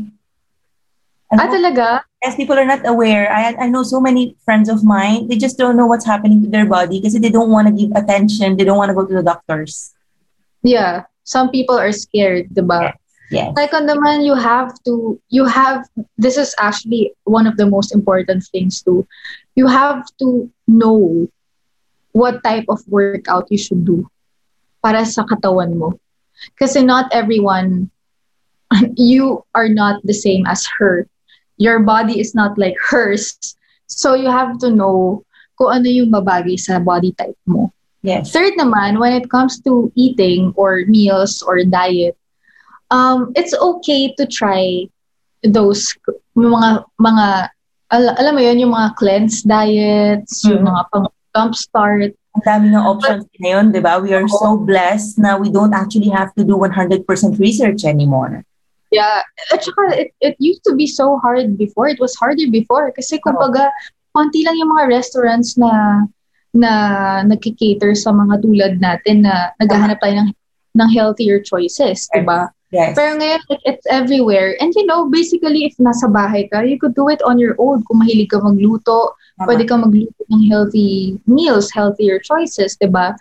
Ano? 1.31 1.39
Ah, 1.39 1.49
talaga? 1.51 1.87
Yes, 2.23 2.35
people 2.35 2.59
are 2.59 2.67
not 2.67 2.83
aware. 2.87 3.31
I 3.31 3.55
I 3.55 3.67
know 3.71 3.87
so 3.87 4.03
many 4.03 4.35
friends 4.43 4.67
of 4.67 4.83
mine, 4.83 5.31
they 5.31 5.39
just 5.39 5.55
don't 5.59 5.79
know 5.79 5.87
what's 5.87 6.07
happening 6.07 6.43
to 6.43 6.51
their 6.51 6.67
body 6.67 6.99
kasi 6.99 7.23
they 7.23 7.31
don't 7.31 7.55
want 7.55 7.71
to 7.71 7.75
give 7.75 7.95
attention. 7.95 8.59
They 8.59 8.67
don't 8.67 8.79
want 8.79 8.91
to 8.91 8.97
go 8.99 9.07
to 9.07 9.15
the 9.15 9.27
doctors. 9.27 9.95
Yeah. 10.67 11.07
Some 11.23 11.55
people 11.55 11.79
are 11.79 11.95
scared, 11.95 12.51
diba? 12.51 12.99
Yes. 13.31 13.55
Second 13.55 13.87
naman, 13.87 14.27
you 14.27 14.35
have 14.35 14.75
to, 14.85 15.19
you 15.31 15.47
have, 15.47 15.87
this 16.19 16.37
is 16.37 16.55
actually 16.59 17.15
one 17.25 17.47
of 17.47 17.57
the 17.57 17.67
most 17.67 17.95
important 17.95 18.43
things 18.51 18.83
too. 18.83 19.07
You 19.55 19.67
have 19.69 20.05
to 20.19 20.51
know 20.67 21.29
what 22.13 22.43
type 22.43 22.67
of 22.69 22.83
workout 22.91 23.47
you 23.51 23.59
should 23.59 23.87
do 23.87 24.11
para 24.83 25.07
sa 25.07 25.23
katawan 25.23 25.79
mo. 25.79 25.95
Kasi 26.59 26.83
not 26.83 27.07
everyone, 27.15 27.91
you 28.97 29.47
are 29.55 29.69
not 29.69 30.03
the 30.03 30.15
same 30.15 30.47
as 30.47 30.67
her. 30.79 31.07
Your 31.57 31.79
body 31.81 32.19
is 32.19 32.35
not 32.35 32.59
like 32.59 32.75
hers. 32.83 33.39
So 33.87 34.15
you 34.15 34.27
have 34.27 34.59
to 34.59 34.75
know 34.75 35.23
kung 35.55 35.71
ano 35.71 35.87
yung 35.87 36.11
mabagay 36.11 36.59
sa 36.59 36.81
body 36.81 37.13
type 37.15 37.39
mo. 37.47 37.71
Yes. 38.03 38.33
Third 38.33 38.57
naman, 38.57 38.99
when 38.99 39.13
it 39.13 39.29
comes 39.29 39.61
to 39.69 39.93
eating 39.95 40.57
or 40.57 40.89
meals 40.89 41.45
or 41.45 41.61
diet, 41.69 42.17
um, 42.91 43.33
it's 43.35 43.55
okay 43.55 44.13
to 44.19 44.27
try 44.27 44.87
those 45.43 45.95
mga 46.37 46.85
mga 47.01 47.27
al- 47.91 48.17
alam 48.19 48.33
mo 48.35 48.43
yun 48.43 48.61
yung 48.63 48.75
mga 48.75 48.95
cleanse 48.95 49.43
diets, 49.43 50.45
yung 50.47 50.63
Mhm. 50.63 50.71
mga 50.71 50.83
pang 50.93 51.07
jump 51.35 51.55
start. 51.55 52.13
Ang 52.39 52.45
dami 52.47 52.67
ng 52.71 52.85
options 52.87 53.27
ngayon, 53.43 53.75
di 53.75 53.83
ba? 53.83 53.99
We 53.99 54.15
are 54.15 54.27
so 54.31 54.55
blessed 54.55 55.19
na 55.19 55.35
we 55.35 55.51
don't 55.51 55.75
actually 55.75 56.11
have 56.15 56.31
to 56.39 56.47
do 56.47 56.55
100% 56.55 57.03
research 57.43 57.83
anymore. 57.83 58.47
Yeah, 58.91 59.23
at 59.55 59.63
saka 59.63 59.95
it, 59.95 60.11
it 60.19 60.35
used 60.43 60.63
to 60.67 60.75
be 60.75 60.87
so 60.87 61.19
hard 61.23 61.55
before. 61.59 61.87
It 61.87 62.03
was 62.03 62.15
harder 62.19 62.47
before 62.51 62.91
kasi 62.91 63.23
kumbaga 63.23 63.71
konti 64.15 64.43
lang 64.43 64.59
yung 64.59 64.71
mga 64.75 64.91
restaurants 64.91 65.55
na 65.55 66.03
na 66.51 66.73
nagki-cater 67.23 67.95
sa 67.95 68.11
mga 68.11 68.43
tulad 68.43 68.73
natin 68.83 69.23
na 69.23 69.55
naghahanap 69.63 70.03
tayo 70.03 70.27
ng 70.27 70.31
ng 70.75 70.89
healthier 70.91 71.39
choices, 71.39 72.11
'di 72.11 72.27
ba? 72.27 72.51
Yes. 72.71 72.95
Pero 72.95 73.19
ngayon, 73.19 73.43
like, 73.51 73.65
it's 73.67 73.87
everywhere. 73.91 74.55
And 74.63 74.71
you 74.79 74.87
know, 74.87 75.11
basically, 75.11 75.67
if 75.67 75.75
nasa 75.83 76.07
bahay 76.07 76.47
ka, 76.47 76.63
you 76.63 76.79
could 76.79 76.95
do 76.95 77.11
it 77.11 77.19
on 77.27 77.35
your 77.35 77.59
own. 77.59 77.83
Kung 77.83 77.99
mahilig 77.99 78.31
ka 78.31 78.39
magluto, 78.39 79.19
Tama. 79.39 79.47
pwede 79.51 79.67
ka 79.67 79.75
magluto 79.75 80.23
ng 80.31 80.47
healthy 80.47 81.19
meals, 81.27 81.75
healthier 81.75 82.23
choices, 82.23 82.79
di 82.79 82.87
ba? 82.87 83.19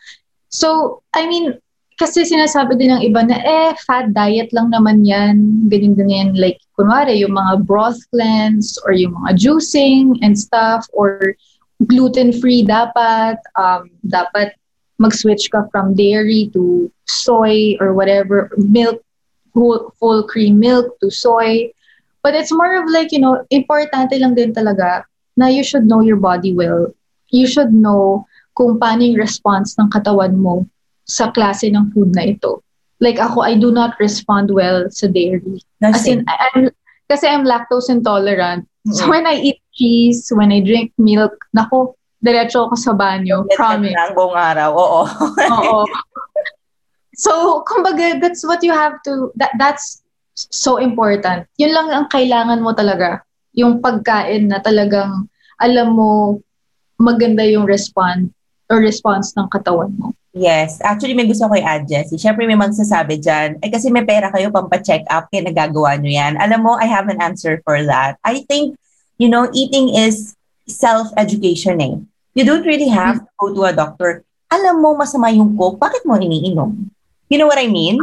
So, 0.54 1.02
I 1.18 1.26
mean, 1.26 1.58
kasi 1.98 2.24
sinasabi 2.30 2.78
din 2.78 2.94
ng 2.94 3.04
iba 3.10 3.26
na, 3.26 3.42
eh, 3.42 3.74
fat 3.90 4.14
diet 4.14 4.54
lang 4.54 4.70
naman 4.70 5.02
yan, 5.02 5.66
ganyan-ganyan. 5.66 6.38
Like, 6.38 6.62
kunwari, 6.78 7.18
yung 7.18 7.34
mga 7.34 7.66
broth 7.66 8.00
cleanse 8.14 8.78
or 8.86 8.94
yung 8.94 9.18
mga 9.18 9.34
juicing 9.36 10.14
and 10.22 10.38
stuff 10.38 10.86
or 10.94 11.34
gluten-free 11.90 12.70
dapat, 12.70 13.42
um, 13.58 13.90
dapat 14.06 14.54
mag-switch 15.02 15.50
ka 15.50 15.66
from 15.74 15.98
dairy 15.98 16.54
to 16.54 16.88
soy 17.10 17.74
or 17.82 17.98
whatever, 17.98 18.54
milk 18.56 19.02
full, 19.54 19.94
full 20.00 20.24
cream 20.28 20.60
milk 20.60 21.00
to 21.02 21.10
soy. 21.10 21.72
But 22.24 22.36
it's 22.36 22.52
more 22.52 22.76
of 22.76 22.90
like, 22.90 23.12
you 23.12 23.20
know, 23.20 23.44
importante 23.52 24.20
lang 24.20 24.36
din 24.36 24.54
talaga 24.54 25.04
na 25.38 25.48
you 25.48 25.64
should 25.64 25.88
know 25.88 26.02
your 26.02 26.20
body 26.20 26.52
well. 26.54 26.92
You 27.32 27.48
should 27.48 27.72
know 27.72 28.28
kung 28.60 28.76
paano 28.76 29.08
yung 29.08 29.16
response 29.22 29.80
ng 29.80 29.88
katawan 29.88 30.36
mo 30.36 30.68
sa 31.08 31.32
klase 31.32 31.72
ng 31.72 31.96
food 31.96 32.12
na 32.12 32.36
ito. 32.36 32.60
Like 33.00 33.18
ako, 33.18 33.42
I 33.48 33.56
do 33.56 33.72
not 33.72 33.96
respond 34.04 34.52
well 34.52 34.92
sa 34.92 35.08
dairy. 35.08 35.64
As 35.80 36.04
in, 36.04 36.28
I, 36.28 36.52
I'm, 36.52 36.70
kasi 37.08 37.26
I'm 37.26 37.48
lactose 37.48 37.88
intolerant. 37.88 38.68
So 38.92 39.08
Mhm. 39.08 39.10
when 39.10 39.26
I 39.28 39.36
eat 39.40 39.60
cheese, 39.72 40.28
when 40.36 40.52
I 40.52 40.60
drink 40.60 40.92
milk, 41.00 41.32
nako, 41.56 41.96
diretso 42.20 42.68
ako 42.68 42.76
sa 42.76 42.92
banyo. 42.92 43.48
Promise. 43.56 43.96
Ang 43.96 44.14
buong 44.20 44.36
araw, 44.36 44.70
oo. 44.76 45.02
Oo. 45.56 45.88
So, 47.20 47.68
kumbaga, 47.68 48.16
that's 48.24 48.48
what 48.48 48.64
you 48.64 48.72
have 48.72 49.04
to, 49.04 49.36
that, 49.36 49.52
that's 49.60 50.00
so 50.40 50.80
important. 50.80 51.52
Yun 51.60 51.76
lang 51.76 51.92
ang 51.92 52.08
kailangan 52.08 52.64
mo 52.64 52.72
talaga. 52.72 53.28
Yung 53.60 53.84
pagkain 53.84 54.48
na 54.48 54.64
talagang 54.64 55.28
alam 55.60 56.00
mo 56.00 56.40
maganda 56.96 57.44
yung 57.44 57.68
respond 57.68 58.32
or 58.72 58.80
response 58.80 59.36
ng 59.36 59.52
katawan 59.52 59.92
mo. 60.00 60.16
Yes. 60.32 60.80
Actually, 60.80 61.18
may 61.18 61.28
gusto 61.28 61.44
ko 61.52 61.60
i-add, 61.60 61.92
Jessie. 61.92 62.22
Siyempre, 62.22 62.48
may 62.48 62.56
magsasabi 62.56 63.20
dyan, 63.20 63.60
ay 63.60 63.68
kasi 63.68 63.92
may 63.92 64.08
pera 64.08 64.32
kayo 64.32 64.48
pampacheck 64.48 65.04
up, 65.12 65.28
kaya 65.28 65.44
nagagawa 65.44 66.00
nyo 66.00 66.08
yan. 66.08 66.40
Alam 66.40 66.64
mo, 66.64 66.72
I 66.80 66.88
have 66.88 67.12
an 67.12 67.20
answer 67.20 67.60
for 67.68 67.84
that. 67.84 68.16
I 68.24 68.48
think, 68.48 68.80
you 69.20 69.28
know, 69.28 69.52
eating 69.52 69.92
is 69.92 70.40
self-education 70.72 71.84
eh. 71.84 72.00
You 72.38 72.48
don't 72.48 72.64
really 72.64 72.88
have 72.88 73.20
to 73.20 73.32
go 73.36 73.52
to 73.52 73.62
a 73.68 73.74
doctor. 73.76 74.24
Alam 74.54 74.80
mo, 74.80 74.96
masama 74.96 75.34
yung 75.36 75.60
coke, 75.60 75.82
bakit 75.82 76.06
mo 76.08 76.16
iniinom? 76.16 76.94
You 77.30 77.38
know 77.38 77.48
what 77.48 77.62
I 77.62 77.70
mean? 77.70 77.98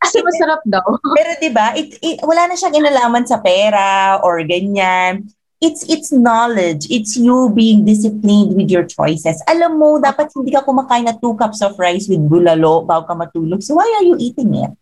Kasi 0.00 0.20
masarap 0.24 0.64
daw. 0.64 0.84
Pero 1.16 1.30
'di 1.36 1.50
ba, 1.52 1.76
it, 1.76 1.96
it, 2.00 2.20
wala 2.24 2.48
na 2.48 2.56
siyang 2.56 2.76
inalaman 2.76 3.24
sa 3.28 3.40
pera 3.40 4.20
or 4.24 4.40
ganyan. 4.44 5.28
It's 5.60 5.84
it's 5.92 6.08
knowledge. 6.08 6.88
It's 6.88 7.20
you 7.20 7.52
being 7.52 7.84
disciplined 7.84 8.56
with 8.56 8.72
your 8.72 8.88
choices. 8.88 9.44
Alam 9.44 9.76
mo, 9.76 10.00
dapat 10.00 10.32
hindi 10.32 10.56
ka 10.56 10.64
kumakain 10.64 11.04
na 11.04 11.12
two 11.12 11.36
cups 11.36 11.60
of 11.60 11.76
rice 11.76 12.08
with 12.08 12.24
bulalo 12.24 12.80
bago 12.88 13.04
ka 13.04 13.12
matulog. 13.12 13.60
So 13.60 13.76
why 13.76 13.84
are 14.00 14.04
you 14.08 14.16
eating 14.16 14.56
it? 14.56 14.72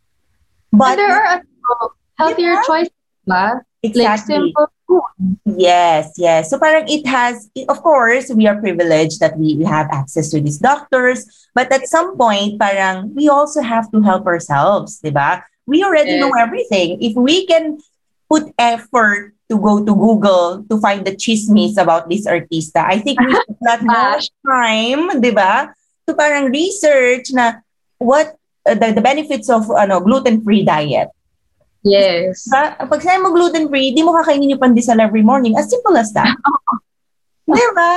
But 0.70 0.94
But 0.94 1.02
there 1.02 1.10
are 1.10 1.26
ano, 1.42 1.74
healthier 2.14 2.54
Diba? 2.54 2.66
choices, 2.70 2.94
ba? 3.26 3.58
Like 3.82 3.94
exactly. 3.94 4.34
simple 4.34 4.66
food. 4.88 5.38
Yes, 5.44 6.14
yes. 6.18 6.50
So 6.50 6.58
parang 6.58 6.88
it 6.88 7.06
has, 7.06 7.48
of 7.68 7.78
course, 7.82 8.30
we 8.34 8.46
are 8.46 8.58
privileged 8.58 9.20
that 9.20 9.38
we 9.38 9.54
we 9.54 9.64
have 9.64 9.86
access 9.94 10.30
to 10.34 10.40
these 10.42 10.58
doctors. 10.58 11.22
But 11.54 11.70
at 11.70 11.86
some 11.86 12.18
point, 12.18 12.58
parang 12.58 13.14
we 13.14 13.28
also 13.30 13.62
have 13.62 13.86
to 13.94 14.02
help 14.02 14.26
ourselves, 14.26 14.98
di 14.98 15.14
ba? 15.14 15.46
We 15.66 15.84
already 15.86 16.18
Yes. 16.18 16.26
know 16.26 16.34
everything. 16.34 16.98
If 16.98 17.14
we 17.14 17.46
can 17.46 17.78
put 18.26 18.50
effort 18.58 19.38
to 19.46 19.54
go 19.56 19.78
to 19.84 19.94
Google 19.94 20.66
to 20.66 20.74
find 20.82 21.06
the 21.06 21.14
chismes 21.14 21.78
about 21.78 22.10
this 22.10 22.26
artista, 22.26 22.82
I 22.82 22.98
think 22.98 23.22
we 23.22 23.30
should 23.30 23.62
not 23.62 23.86
Bash. 23.86 24.26
time, 24.42 25.22
di 25.22 25.30
ba? 25.30 25.70
To 26.10 26.18
parang 26.18 26.50
research 26.50 27.30
na 27.30 27.62
what 28.02 28.34
uh, 28.66 28.74
the, 28.74 28.90
the 28.90 29.04
benefits 29.04 29.46
of 29.46 29.70
ano 29.70 30.02
gluten-free 30.02 30.66
diet. 30.66 31.14
Yes. 31.82 32.46
Diba? 32.46 32.74
Pag 32.88 33.00
sinabi 33.02 33.20
mo 33.22 33.30
gluten-free, 33.34 33.94
di 33.94 34.02
mo 34.02 34.14
kakainin 34.16 34.50
yung 34.54 34.62
pandesal 34.62 34.98
every 34.98 35.22
morning. 35.22 35.54
As 35.54 35.70
simple 35.70 35.94
as 35.94 36.10
that. 36.14 36.34
di 37.48 37.66
ba? 37.74 37.94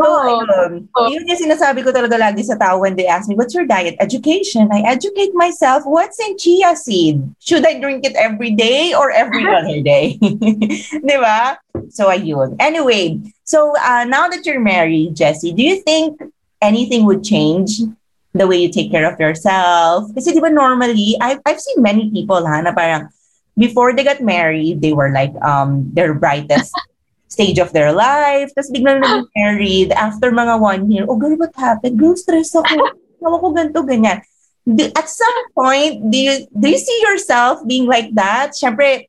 So, 0.00 0.06
Oo. 0.06 0.22
ayun. 0.24 0.88
Oo. 0.96 1.08
Yun 1.12 1.28
yung 1.28 1.40
sinasabi 1.40 1.84
ko 1.84 1.92
talaga 1.92 2.16
lagi 2.16 2.40
sa 2.40 2.56
tao 2.56 2.80
when 2.80 2.96
they 2.96 3.04
ask 3.04 3.28
me, 3.28 3.36
what's 3.36 3.52
your 3.52 3.68
diet? 3.68 4.00
Education. 4.00 4.70
I 4.72 4.80
educate 4.86 5.34
myself. 5.36 5.84
What's 5.84 6.16
in 6.18 6.38
chia 6.40 6.72
seed? 6.72 7.20
Should 7.42 7.66
I 7.66 7.76
drink 7.78 8.06
it 8.08 8.16
every 8.16 8.56
day 8.56 8.94
or 8.96 9.10
every 9.12 9.44
other 9.56 9.82
day? 9.84 10.16
di 11.10 11.16
ba? 11.20 11.58
So, 11.92 12.08
ayun. 12.08 12.56
Anyway, 12.58 13.20
so 13.44 13.76
uh, 13.76 14.08
now 14.08 14.26
that 14.30 14.46
you're 14.46 14.62
married, 14.62 15.14
Jessie, 15.14 15.52
do 15.52 15.62
you 15.62 15.82
think 15.82 16.16
anything 16.62 17.04
would 17.04 17.24
change 17.24 17.84
the 18.32 18.46
way 18.46 18.56
you 18.58 18.70
take 18.70 18.90
care 18.90 19.06
of 19.06 19.18
yourself? 19.18 20.10
Kasi 20.14 20.32
di 20.34 20.40
ba 20.40 20.50
normally, 20.50 21.18
I've, 21.20 21.42
I've 21.46 21.60
seen 21.60 21.82
many 21.82 22.10
people 22.10 22.42
ha, 22.46 22.60
na 22.62 22.72
parang 22.72 23.10
before 23.58 23.92
they 23.92 24.04
got 24.04 24.22
married, 24.22 24.80
they 24.80 24.92
were 24.92 25.10
like 25.10 25.34
um 25.42 25.90
their 25.92 26.14
brightest 26.14 26.72
stage 27.28 27.58
of 27.58 27.72
their 27.72 27.92
life. 27.92 28.50
Tapos 28.54 28.70
biglang 28.70 29.00
naging 29.04 29.26
married 29.36 29.90
after 29.92 30.30
mga 30.30 30.60
one 30.60 30.90
year. 30.90 31.04
Oh, 31.08 31.18
girl, 31.18 31.36
what 31.36 31.54
happened? 31.56 31.98
Girl, 31.98 32.16
stress 32.16 32.54
ako. 32.54 32.96
Tawa 33.20 33.36
ko 33.36 33.46
ganito, 33.52 33.84
ganyan. 33.84 34.24
Do- 34.64 34.92
At 34.96 35.08
some 35.08 35.38
point, 35.52 36.08
do 36.08 36.16
you, 36.16 36.34
do 36.52 36.66
you 36.70 36.78
see 36.80 36.98
yourself 37.04 37.60
being 37.66 37.84
like 37.84 38.14
that? 38.16 38.56
Siyempre, 38.56 39.04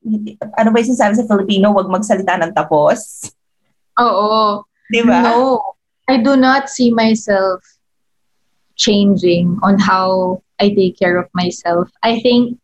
ano 0.58 0.68
ba 0.68 0.76
yung 0.80 0.90
sinasabi 0.92 1.16
sa 1.16 1.28
Filipino? 1.28 1.72
Huwag 1.72 1.88
magsalita 1.88 2.36
ng 2.40 2.52
tapos. 2.52 3.30
Oo. 3.96 4.64
Di 4.92 5.00
ba? 5.00 5.24
No, 5.24 5.60
I 6.08 6.20
do 6.20 6.36
not 6.36 6.68
see 6.68 6.92
myself 6.92 7.64
changing 8.76 9.58
on 9.62 9.78
how 9.78 10.42
I 10.60 10.70
take 10.70 10.98
care 10.98 11.18
of 11.18 11.28
myself. 11.34 11.90
I 12.02 12.20
think 12.20 12.58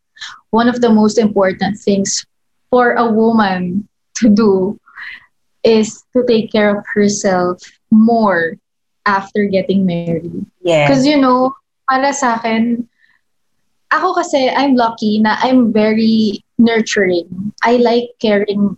one 0.51 0.67
of 0.67 0.81
the 0.81 0.89
most 0.89 1.17
important 1.17 1.79
things 1.79 2.25
for 2.69 2.93
a 2.93 3.05
woman 3.05 3.87
to 4.15 4.29
do 4.29 4.79
is 5.63 6.03
to 6.13 6.23
take 6.25 6.51
care 6.51 6.77
of 6.77 6.85
herself 6.93 7.59
more 7.91 8.57
after 9.05 9.45
getting 9.45 9.85
married. 9.85 10.45
Yes. 10.61 10.87
Because, 10.87 11.05
you 11.05 11.17
know, 11.19 11.55
para 11.89 12.13
sa 12.13 12.35
akin, 12.37 12.87
ako 13.91 14.21
kasi, 14.21 14.49
I'm 14.49 14.75
lucky 14.75 15.19
na 15.19 15.35
I'm 15.41 15.73
very 15.73 16.45
nurturing. 16.57 17.53
I 17.63 17.81
like 17.81 18.13
caring 18.21 18.77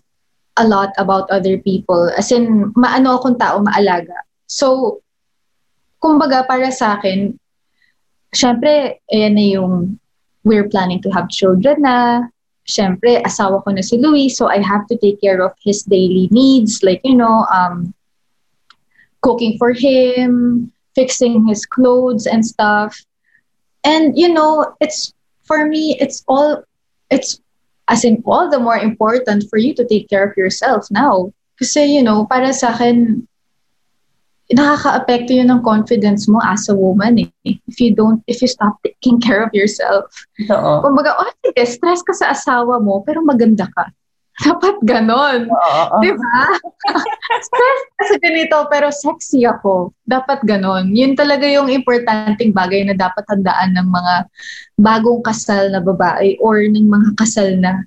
a 0.55 0.65
lot 0.67 0.95
about 0.97 1.29
other 1.29 1.57
people. 1.59 2.09
As 2.15 2.31
in, 2.31 2.71
maano 2.73 3.19
akong 3.19 3.37
tao, 3.37 3.59
maalaga. 3.59 4.15
So, 4.47 5.01
kumbaga 6.01 6.43
para 6.49 6.73
sa 6.73 6.97
akin, 6.97 7.37
syempre, 8.33 8.99
ayan 9.13 9.37
na 9.37 9.45
yung 9.55 10.01
we're 10.43 10.67
planning 10.67 11.01
to 11.01 11.13
have 11.13 11.29
children 11.29 11.85
na. 11.85 12.25
Syempre, 12.65 13.21
asawa 13.21 13.61
ko 13.61 13.71
na 13.71 13.85
si 13.85 13.97
Louis, 14.01 14.33
so 14.33 14.49
I 14.49 14.57
have 14.57 14.89
to 14.89 14.97
take 14.97 15.21
care 15.21 15.41
of 15.45 15.53
his 15.61 15.85
daily 15.85 16.29
needs, 16.33 16.81
like, 16.81 17.01
you 17.05 17.13
know, 17.13 17.45
um, 17.53 17.93
cooking 19.21 19.57
for 19.57 19.73
him, 19.73 20.71
fixing 20.95 21.45
his 21.45 21.65
clothes 21.65 22.25
and 22.25 22.45
stuff. 22.45 22.97
And, 23.83 24.17
you 24.17 24.29
know, 24.33 24.73
it's, 24.81 25.13
for 25.45 25.65
me, 25.65 25.97
it's 25.99 26.23
all, 26.27 26.63
it's, 27.09 27.41
as 27.89 28.05
in, 28.05 28.21
all 28.25 28.49
the 28.49 28.59
more 28.59 28.77
important 28.77 29.45
for 29.49 29.57
you 29.57 29.73
to 29.75 29.85
take 29.85 30.09
care 30.09 30.25
of 30.25 30.37
yourself 30.37 30.87
now. 30.89 31.33
Kasi, 31.57 31.85
you 31.85 32.01
know, 32.01 32.25
para 32.25 32.53
sa 32.53 32.73
akin, 32.73 33.27
nakaka-apekto 34.53 35.31
yun 35.31 35.49
ng 35.49 35.61
confidence 35.63 36.27
mo 36.27 36.39
as 36.43 36.67
a 36.67 36.75
woman 36.75 37.23
eh. 37.23 37.29
If 37.45 37.79
you 37.79 37.95
don't, 37.95 38.19
if 38.27 38.41
you 38.41 38.49
stop 38.49 38.77
taking 38.83 39.19
care 39.25 39.43
of 39.43 39.51
yourself. 39.55 40.11
Totoo. 40.39 40.83
Kumbaga, 40.85 41.15
oh, 41.19 41.31
sige, 41.45 41.63
stress 41.67 42.01
ka 42.03 42.13
sa 42.13 42.35
asawa 42.35 42.79
mo, 42.83 43.03
pero 43.03 43.23
maganda 43.23 43.67
ka. 43.71 43.89
Dapat 44.47 44.81
ganon. 44.87 45.45
Oo. 45.51 45.97
Di 46.01 46.11
ba? 46.15 46.37
stress 47.45 47.81
ka 47.99 48.03
sa 48.09 48.17
ganito, 48.23 48.57
pero 48.71 48.89
sexy 48.89 49.45
ako. 49.45 49.93
Dapat 50.07 50.41
ganon. 50.47 50.95
Yun 50.95 51.13
talaga 51.13 51.45
yung 51.45 51.69
importanteng 51.69 52.55
bagay 52.55 52.87
na 52.87 52.97
dapat 52.97 53.21
tandaan 53.29 53.75
ng 53.77 53.87
mga 53.91 54.13
bagong 54.81 55.21
kasal 55.21 55.69
na 55.69 55.83
babae 55.83 56.39
or 56.41 56.63
ng 56.63 56.89
mga 56.89 57.09
kasal 57.21 57.53
na 57.59 57.85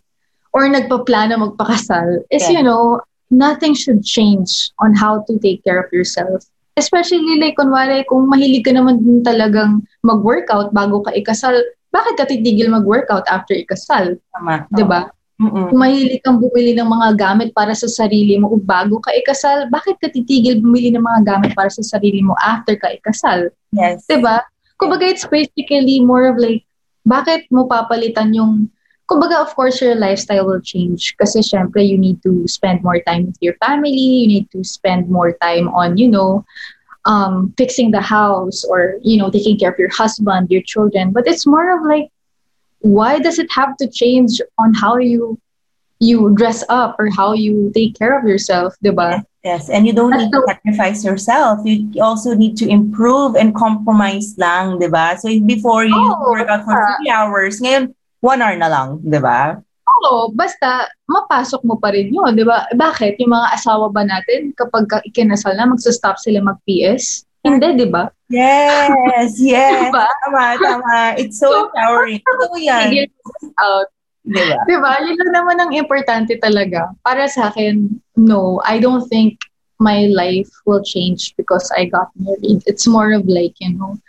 or 0.54 0.70
nagpaplano 0.70 1.34
magpakasal 1.34 2.22
is, 2.30 2.46
Yeah. 2.46 2.60
you 2.60 2.62
know, 2.62 3.02
nothing 3.34 3.74
should 3.74 4.06
change 4.06 4.70
on 4.78 4.94
how 4.94 5.26
to 5.26 5.34
take 5.42 5.64
care 5.66 5.82
of 5.82 5.90
yourself. 5.90 6.46
Especially 6.74 7.38
like, 7.38 7.54
kunwari, 7.54 8.02
kung 8.10 8.26
mahilig 8.26 8.66
ka 8.66 8.74
naman 8.74 8.98
din 8.98 9.22
talagang 9.22 9.86
mag-workout 10.02 10.74
bago 10.74 11.06
ka 11.06 11.14
ikasal, 11.14 11.54
bakit 11.94 12.18
ka 12.18 12.26
titigil 12.26 12.66
mag-workout 12.74 13.22
after 13.30 13.54
ikasal? 13.54 14.18
Tama. 14.34 14.66
Ba? 14.74 15.06
Mm-mm. 15.38 15.70
Kung 15.70 15.78
mahilig 15.78 16.22
kang 16.22 16.38
bumili 16.42 16.74
ng 16.74 16.86
mga 16.86 17.08
gamit 17.18 17.50
para 17.54 17.74
sa 17.74 17.86
sarili 17.86 18.38
mo 18.38 18.54
bago 18.58 18.98
ka 18.98 19.14
ikasal, 19.14 19.70
bakit 19.70 19.98
ka 20.02 20.10
titigil 20.10 20.58
bumili 20.58 20.90
ng 20.90 21.02
mga 21.02 21.20
gamit 21.26 21.50
para 21.54 21.70
sa 21.70 21.82
sarili 21.82 22.22
mo 22.22 22.34
after 22.42 22.74
ka 22.74 22.90
ikasal? 22.90 23.50
Yes. 23.74 24.06
Diba? 24.10 24.42
Kumbaga, 24.78 25.06
it's 25.06 25.26
basically 25.26 26.02
more 26.02 26.26
of 26.26 26.38
like, 26.38 26.66
bakit 27.06 27.46
mo 27.54 27.70
papalitan 27.70 28.34
yung, 28.34 28.66
kumbaga, 29.10 29.40
of 29.40 29.54
course, 29.54 29.80
your 29.80 29.94
lifestyle 29.94 30.46
will 30.46 30.60
change. 30.60 31.14
Kasi 31.18 31.40
syempre, 31.40 31.86
you 31.86 31.98
need 31.98 32.22
to 32.22 32.46
spend 32.48 32.82
more 32.82 33.00
time 33.04 33.26
with 33.26 33.38
your 33.40 33.54
family, 33.64 33.92
you 33.92 34.26
need 34.28 34.50
to 34.50 34.64
spend 34.64 35.08
more 35.10 35.32
time 35.42 35.68
on, 35.68 35.96
you 35.96 36.08
know, 36.08 36.44
um, 37.04 37.52
fixing 37.58 37.90
the 37.90 38.00
house 38.00 38.64
or, 38.64 38.96
you 39.02 39.16
know, 39.18 39.30
taking 39.30 39.58
care 39.58 39.70
of 39.70 39.78
your 39.78 39.92
husband, 39.92 40.50
your 40.50 40.62
children. 40.62 41.12
But 41.12 41.26
it's 41.28 41.46
more 41.46 41.76
of 41.76 41.84
like, 41.84 42.08
why 42.80 43.18
does 43.18 43.38
it 43.38 43.50
have 43.52 43.76
to 43.78 43.88
change 43.88 44.40
on 44.58 44.74
how 44.74 44.96
you 44.96 45.38
you 46.00 46.34
dress 46.34 46.64
up 46.68 46.96
or 46.98 47.08
how 47.08 47.32
you 47.32 47.70
take 47.72 47.96
care 47.96 48.18
of 48.18 48.26
yourself, 48.26 48.74
diba? 48.84 49.24
Yes, 49.44 49.68
and 49.70 49.86
you 49.86 49.92
don't 49.92 50.10
That's 50.10 50.24
need 50.24 50.32
to 50.32 50.40
the- 50.40 50.52
sacrifice 50.52 51.04
yourself. 51.04 51.60
You 51.64 52.02
also 52.02 52.34
need 52.34 52.56
to 52.58 52.68
improve 52.68 53.36
and 53.36 53.54
compromise 53.54 54.34
lang, 54.36 54.80
di 54.80 54.88
ba? 54.88 55.16
So 55.16 55.28
before 55.44 55.84
you 55.84 55.96
Oh, 55.96 56.32
work 56.32 56.48
out 56.48 56.64
for 56.64 56.72
yeah. 56.76 56.88
three 56.98 57.10
hours, 57.12 57.60
ngayon, 57.60 57.94
one 58.24 58.40
hour 58.40 58.56
na 58.56 58.72
lang, 58.72 58.88
di 59.04 59.20
ba? 59.20 59.60
Oo, 59.84 60.32
basta 60.32 60.88
mapasok 61.04 61.60
mo 61.68 61.76
pa 61.76 61.92
rin 61.92 62.08
yun, 62.08 62.32
di 62.32 62.40
ba? 62.40 62.64
Bakit? 62.72 63.20
Yung 63.20 63.36
mga 63.36 63.52
asawa 63.52 63.92
ba 63.92 64.00
natin, 64.00 64.56
kapag 64.56 64.88
ka- 64.88 65.04
ikinasal 65.04 65.52
na, 65.60 65.68
magsa-stop 65.68 66.16
sila 66.16 66.40
mag-PS? 66.40 67.28
Hindi, 67.44 67.84
di 67.84 67.88
ba? 67.92 68.08
Yes, 68.32 69.36
yes. 69.44 69.92
Diba? 69.92 70.08
Tama, 70.24 70.56
tama. 70.56 70.96
It's 71.20 71.36
so 71.36 71.68
empowering. 71.68 72.24
Totoo 72.24 72.56
yan. 72.56 73.12
Out. 73.60 73.92
Di 74.24 74.40
ba? 74.40 74.56
Di 74.64 74.76
ba? 74.80 74.92
Yun 75.04 75.20
lang 75.20 75.32
naman 75.36 75.56
ang 75.60 75.72
importante 75.76 76.40
talaga. 76.40 76.88
Para 77.04 77.28
sa 77.28 77.52
akin, 77.52 77.92
no, 78.16 78.64
I 78.64 78.80
don't 78.80 79.04
think 79.12 79.36
my 79.76 80.08
life 80.08 80.48
will 80.64 80.80
change 80.80 81.36
because 81.36 81.68
I 81.76 81.84
got 81.84 82.08
married. 82.16 82.64
It's 82.64 82.88
more 82.88 83.12
of 83.12 83.28
like, 83.28 83.52
you 83.60 83.76
know, 83.76 84.00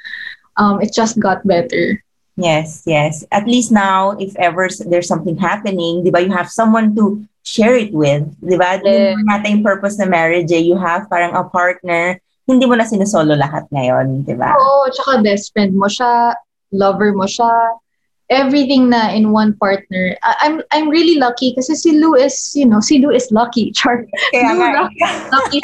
um, 0.56 0.80
it 0.80 0.96
just 0.96 1.20
got 1.20 1.44
better. 1.44 2.00
Yes, 2.36 2.84
yes. 2.86 3.24
At 3.32 3.48
least 3.48 3.72
now, 3.72 4.12
if 4.20 4.36
ever 4.36 4.68
there's 4.88 5.08
something 5.08 5.38
happening, 5.40 6.04
di 6.04 6.12
ba, 6.12 6.20
you 6.20 6.32
have 6.36 6.52
someone 6.52 6.92
to 6.96 7.24
share 7.48 7.76
it 7.80 7.96
with. 7.96 8.28
Di 8.44 8.60
ba? 8.60 8.84
Yeah. 8.84 9.16
Natin 9.24 9.60
yung 9.60 9.64
purpose 9.64 9.96
na 9.96 10.06
marriage, 10.06 10.52
eh, 10.52 10.60
you 10.60 10.76
have 10.76 11.08
parang 11.08 11.32
a 11.32 11.48
partner, 11.48 12.20
hindi 12.44 12.68
mo 12.68 12.76
na 12.76 12.84
sinusolo 12.84 13.40
lahat 13.40 13.64
ngayon, 13.72 14.28
di 14.28 14.36
ba? 14.36 14.52
Oo, 14.52 14.92
tsaka 14.92 15.24
best 15.24 15.56
friend 15.56 15.80
mo 15.80 15.88
siya, 15.88 16.36
lover 16.76 17.16
mo 17.16 17.24
siya, 17.24 17.80
everything 18.30 18.90
na 18.90 19.16
in 19.16 19.32
one 19.32 19.56
partner. 19.56 20.18
I- 20.20 20.40
I'm 20.44 20.56
I'm 20.76 20.90
really 20.90 21.16
lucky 21.16 21.56
kasi 21.56 21.72
si 21.78 21.96
Lou 21.96 22.20
is, 22.20 22.36
you 22.52 22.68
know, 22.68 22.84
si 22.84 23.00
Lou 23.00 23.16
is 23.16 23.32
lucky. 23.32 23.72
Char. 23.78 24.04
Kaya 24.36 24.52
Lou 24.52 24.60
nga, 24.60 24.92
eh. 24.92 25.14
lucky, 25.32 25.60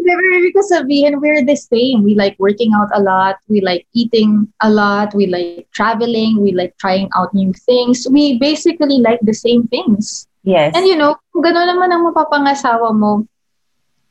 lucky 0.00 0.12
siya. 0.12 0.32
Never 0.32 0.46
because 0.46 0.70
sabihin, 0.72 1.20
we're 1.20 1.44
the 1.44 1.56
same. 1.56 2.02
We 2.02 2.14
like 2.14 2.36
working 2.38 2.72
out 2.74 2.88
a 2.94 3.00
lot. 3.02 3.36
We 3.48 3.60
like 3.60 3.86
eating 3.92 4.48
a 4.62 4.70
lot. 4.70 5.14
We 5.14 5.26
like 5.26 5.68
traveling. 5.72 6.40
We 6.40 6.52
like 6.52 6.76
trying 6.78 7.08
out 7.16 7.34
new 7.34 7.52
things. 7.52 8.06
We 8.10 8.38
basically 8.38 8.98
like 8.98 9.20
the 9.22 9.34
same 9.34 9.66
things. 9.68 10.26
yes. 10.42 10.72
And 10.74 10.86
you 10.86 10.96
know, 10.96 11.16
kung 11.32 11.42
gano'n 11.42 11.68
naman 11.68 11.92
ang 11.92 12.04
mapapangasawa 12.12 12.94
mo, 12.96 13.26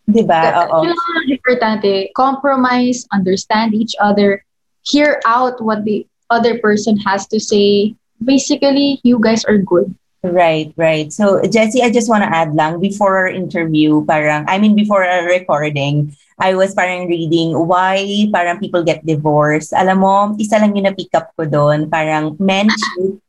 Di 0.09 0.25
ba? 0.25 0.65
Oo. 0.65 0.81
yun 0.89 0.97
ang 0.97 1.29
importante. 1.29 2.09
Compromise, 2.17 3.05
understand 3.13 3.77
each 3.77 3.93
other, 4.01 4.41
hear 4.81 5.21
out 5.25 5.61
what 5.61 5.85
the 5.85 6.05
other 6.33 6.57
person 6.57 6.97
has 6.97 7.29
to 7.29 7.37
say. 7.37 7.93
Basically, 8.25 8.97
you 9.05 9.21
guys 9.21 9.45
are 9.45 9.61
good. 9.61 9.93
Right, 10.19 10.73
right. 10.75 11.13
So, 11.13 11.39
Jessie, 11.47 11.81
I 11.81 11.89
just 11.89 12.09
want 12.09 12.27
to 12.27 12.29
add 12.29 12.51
lang, 12.53 12.83
before 12.83 13.17
our 13.23 13.31
interview, 13.31 14.03
parang, 14.03 14.43
I 14.51 14.59
mean, 14.59 14.75
before 14.75 15.07
our 15.07 15.23
recording, 15.23 16.11
I 16.39 16.55
was 16.55 16.75
parang 16.75 17.07
reading 17.07 17.55
why 17.67 18.27
parang 18.31 18.59
people 18.59 18.83
get 18.83 19.03
divorced. 19.05 19.71
Alam 19.75 20.03
mo, 20.03 20.15
isa 20.39 20.59
lang 20.59 20.75
yung 20.75 20.87
na-pick 20.87 21.11
up 21.15 21.31
ko 21.35 21.43
doon, 21.43 21.91
parang 21.91 22.35
men 22.39 22.67
cheat 22.71 23.19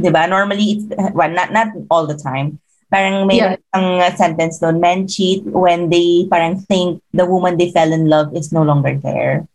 'di 0.00 0.10
ba? 0.10 0.24
Normally 0.24 0.80
it's 0.80 0.86
well, 1.12 1.28
not 1.28 1.52
not 1.52 1.68
all 1.92 2.08
the 2.08 2.16
time. 2.16 2.56
Parang 2.88 3.28
may 3.28 3.38
Yeah. 3.38 3.60
ang 3.76 4.00
sentence 4.16 4.58
doon, 4.58 4.80
men 4.80 5.06
cheat 5.06 5.44
when 5.46 5.92
they 5.92 6.26
parang 6.26 6.58
think 6.66 7.04
the 7.14 7.28
woman 7.28 7.54
they 7.60 7.70
fell 7.70 7.92
in 7.92 8.08
love 8.08 8.34
is 8.34 8.50
no 8.50 8.64
longer 8.64 8.96
there. 8.98 9.46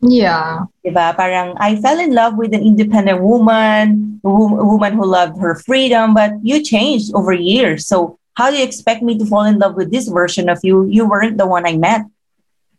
Yeah. 0.00 0.70
Diba? 0.84 1.14
Parang 1.16 1.58
I 1.58 1.76
fell 1.82 1.98
in 1.98 2.14
love 2.14 2.38
with 2.38 2.54
an 2.54 2.62
independent 2.62 3.20
woman, 3.22 4.20
a 4.22 4.28
wo- 4.30 4.58
a 4.58 4.66
woman 4.66 4.94
who 4.94 5.04
loved 5.04 5.38
her 5.42 5.58
freedom, 5.58 6.14
but 6.14 6.38
you 6.42 6.62
changed 6.62 7.14
over 7.14 7.32
years. 7.32 7.86
So 7.86 8.18
how 8.38 8.50
do 8.50 8.56
you 8.56 8.62
expect 8.62 9.02
me 9.02 9.18
to 9.18 9.26
fall 9.26 9.42
in 9.44 9.58
love 9.58 9.74
with 9.74 9.90
this 9.90 10.06
version 10.06 10.48
of 10.48 10.62
you? 10.62 10.86
You 10.86 11.08
weren't 11.08 11.38
the 11.38 11.46
one 11.46 11.66
I 11.66 11.74
met. 11.76 12.06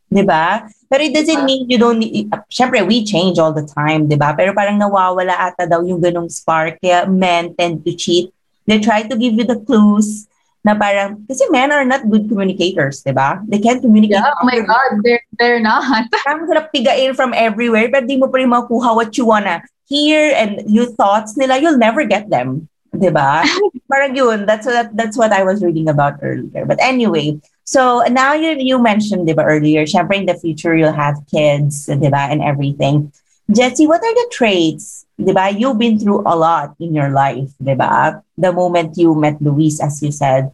Diba? 0.07 0.71
Pero 0.89 1.03
it 1.03 1.13
doesn't 1.13 1.45
mean 1.45 1.69
you 1.69 1.77
don't 1.77 1.99
need, 1.99 2.31
syempre 2.49 2.81
we 2.81 3.05
change 3.05 3.37
all 3.37 3.53
the 3.53 3.67
time, 3.67 4.09
diba? 4.09 4.33
Pero 4.33 4.55
parang 4.57 4.79
nawawala 4.79 5.37
ata 5.37 5.69
daw 5.69 5.85
yung 5.85 6.01
ganong 6.01 6.31
spark, 6.31 6.81
kaya 6.81 7.05
men 7.05 7.53
tend 7.53 7.85
to 7.85 7.93
cheat. 7.93 8.33
They 8.65 8.79
try 8.81 9.05
to 9.05 9.13
give 9.13 9.37
you 9.37 9.45
the 9.45 9.61
clues 9.61 10.25
na 10.63 10.75
parang, 10.75 11.23
kasi 11.27 11.47
men 11.49 11.71
are 11.71 11.85
not 11.85 12.03
good 12.09 12.27
communicators, 12.27 13.03
diba? 13.03 13.39
They 13.47 13.59
can't 13.59 13.81
communicate. 13.81 14.19
Yeah. 14.19 14.35
Oh 14.35 14.45
my 14.45 14.59
God, 14.59 14.99
they're 15.03 15.23
they're 15.39 15.63
not. 15.63 16.11
Parang 16.27 16.47
sarap 16.47 16.75
pigain 16.75 17.15
from 17.15 17.31
everywhere, 17.31 17.87
pero 17.87 18.03
di 18.03 18.19
mo 18.19 18.27
pa 18.27 18.43
rin 18.43 18.51
makuha 18.51 18.91
what 18.91 19.15
you 19.15 19.23
wanna 19.23 19.63
hear 19.87 20.35
and 20.35 20.63
your 20.67 20.85
thoughts 20.85 21.35
nila, 21.39 21.57
you'll 21.57 21.79
never 21.79 22.03
get 22.03 22.29
them. 22.29 22.67
Diba? 22.93 23.45
Parang 23.91 24.15
yun, 24.15 24.45
that's 24.45 24.65
what, 24.65 24.95
that's 24.95 25.17
what 25.17 25.31
I 25.31 25.43
was 25.43 25.63
reading 25.63 25.87
about 25.87 26.19
earlier. 26.21 26.65
But 26.65 26.81
anyway, 26.81 27.39
so 27.63 28.03
now 28.09 28.33
you, 28.33 28.57
you 28.57 28.81
mentioned, 28.81 29.27
diba, 29.27 29.45
earlier, 29.45 29.85
syempre 29.85 30.17
in 30.17 30.25
the 30.25 30.33
future 30.35 30.75
you'll 30.75 30.91
have 30.91 31.17
kids, 31.29 31.87
diba, 31.87 32.29
and 32.29 32.41
everything. 32.41 33.11
Jesse, 33.49 33.87
what 33.87 34.01
are 34.01 34.13
the 34.13 34.29
traits, 34.31 35.05
diba? 35.19 35.51
You've 35.51 35.77
been 35.77 35.99
through 35.99 36.23
a 36.23 36.35
lot 36.35 36.75
in 36.79 36.95
your 36.95 37.11
life, 37.11 37.51
diba? 37.61 38.23
The 38.37 38.51
moment 38.51 38.97
you 38.97 39.13
met 39.15 39.41
Luis, 39.41 39.83
as 39.83 40.01
you 40.01 40.11
said. 40.11 40.51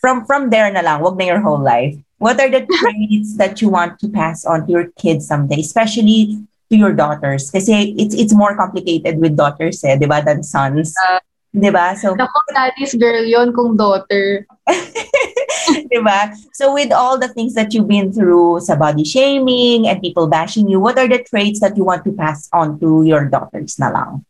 From 0.00 0.24
from 0.24 0.50
there 0.50 0.72
na 0.72 0.80
lang, 0.80 1.04
wag 1.04 1.16
na 1.20 1.24
your 1.24 1.40
whole 1.40 1.60
life. 1.60 1.96
What 2.16 2.40
are 2.40 2.48
the 2.48 2.64
traits 2.64 3.36
that 3.36 3.60
you 3.60 3.68
want 3.68 4.00
to 4.00 4.08
pass 4.08 4.44
on 4.48 4.64
to 4.66 4.72
your 4.72 4.88
kids 4.96 5.28
someday, 5.28 5.60
especially 5.60 6.40
to 6.72 6.74
your 6.76 6.96
daughters? 6.96 7.52
Kasi 7.52 7.92
it's 8.00 8.16
it's 8.16 8.32
more 8.32 8.56
complicated 8.56 9.20
with 9.20 9.36
daughters, 9.36 9.84
eh, 9.84 10.00
'di 10.00 10.08
ba, 10.08 10.24
than 10.24 10.40
sons. 10.40 10.96
Uh, 10.96 11.20
'Di 11.52 11.68
ba? 11.68 11.92
So, 11.96 12.16
Naku, 12.16 12.40
daddy's 12.56 12.96
girl 12.96 13.24
yon 13.24 13.52
kung 13.52 13.76
daughter. 13.76 14.48
'di 15.88 16.00
ba? 16.02 16.34
So 16.52 16.74
with 16.74 16.92
all 16.92 17.18
the 17.18 17.30
things 17.30 17.54
that 17.54 17.72
you've 17.72 17.88
been 17.88 18.12
through 18.12 18.60
sa 18.62 18.76
body 18.76 19.06
shaming 19.06 19.86
and 19.88 20.02
people 20.02 20.26
bashing 20.26 20.68
you, 20.68 20.78
what 20.78 20.98
are 20.98 21.08
the 21.08 21.22
traits 21.22 21.60
that 21.60 21.76
you 21.76 21.84
want 21.84 22.04
to 22.04 22.12
pass 22.12 22.50
on 22.52 22.78
to 22.82 23.02
your 23.06 23.26
daughters 23.26 23.78
na 23.78 23.90
lang? 23.90 24.26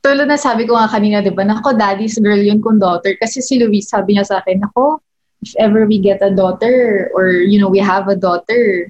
Tulad 0.00 0.32
na 0.32 0.40
sabi 0.40 0.64
ko 0.64 0.80
nga 0.80 0.88
kanina, 0.88 1.20
di 1.20 1.28
ba, 1.28 1.44
nako, 1.44 1.76
daddy's 1.76 2.16
girl 2.16 2.40
yun 2.40 2.64
kung 2.64 2.80
daughter. 2.80 3.12
Kasi 3.20 3.44
si 3.44 3.60
Luis, 3.60 3.84
sabi 3.84 4.16
niya 4.16 4.24
sa 4.24 4.40
akin, 4.40 4.64
nako, 4.64 5.04
if 5.44 5.52
ever 5.60 5.84
we 5.84 6.00
get 6.00 6.24
a 6.24 6.32
daughter 6.32 7.12
or, 7.12 7.28
you 7.28 7.60
know, 7.60 7.68
we 7.68 7.84
have 7.84 8.08
a 8.08 8.16
daughter, 8.16 8.88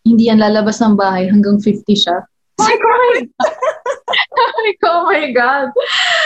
hindi 0.00 0.32
yan 0.32 0.40
lalabas 0.40 0.80
ng 0.80 0.96
bahay 0.96 1.28
hanggang 1.28 1.60
50 1.60 1.84
siya. 1.92 2.24
Oh 2.56 2.64
my 2.64 2.72
God. 2.72 3.16
oh 4.88 5.02
my 5.04 5.28
God. 5.36 5.68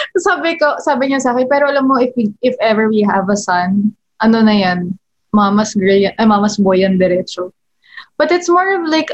Sabi 0.26 0.58
ko, 0.58 0.76
sabi 0.82 1.10
niya 1.10 1.20
sa 1.20 1.32
akin, 1.32 1.46
pero 1.48 1.68
alam 1.68 1.86
mo, 1.88 1.96
if, 1.98 2.12
we, 2.16 2.32
if 2.42 2.54
ever 2.60 2.88
we 2.88 3.02
have 3.02 3.28
a 3.28 3.36
son, 3.36 3.94
ano 4.20 4.42
na 4.42 4.52
yan, 4.52 4.98
mama's 5.32 5.74
girl 5.74 6.10
ay, 6.18 6.26
mama's 6.26 6.56
boy 6.56 6.82
yan 6.82 6.98
diretso. 6.98 7.52
But 8.18 8.32
it's 8.32 8.48
more 8.48 8.74
of 8.76 8.88
like, 8.88 9.10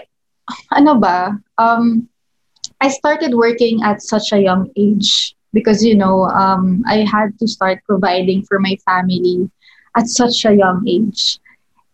ano 0.72 0.98
ba, 0.98 1.36
um, 1.58 2.08
I 2.80 2.88
started 2.88 3.34
working 3.34 3.82
at 3.82 4.02
such 4.02 4.32
a 4.32 4.40
young 4.40 4.70
age 4.76 5.34
because 5.52 5.84
you 5.84 5.94
know 5.94 6.28
um, 6.28 6.84
I 6.86 7.06
had 7.08 7.38
to 7.40 7.48
start 7.48 7.80
providing 7.88 8.44
for 8.44 8.58
my 8.58 8.76
family 8.84 9.48
at 9.96 10.08
such 10.08 10.44
a 10.44 10.52
young 10.52 10.84
age, 10.86 11.38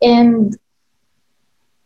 and 0.03 0.57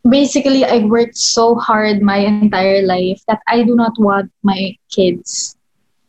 basically 0.09 0.65
I 0.65 0.79
worked 0.87 1.19
so 1.19 1.55
hard 1.57 2.01
my 2.01 2.17
entire 2.17 2.83
life 2.83 3.21
that 3.29 3.43
I 3.47 3.63
do 3.65 3.77
not 3.77 3.99
want 3.99 4.33
my 4.43 4.77
kids 4.89 5.56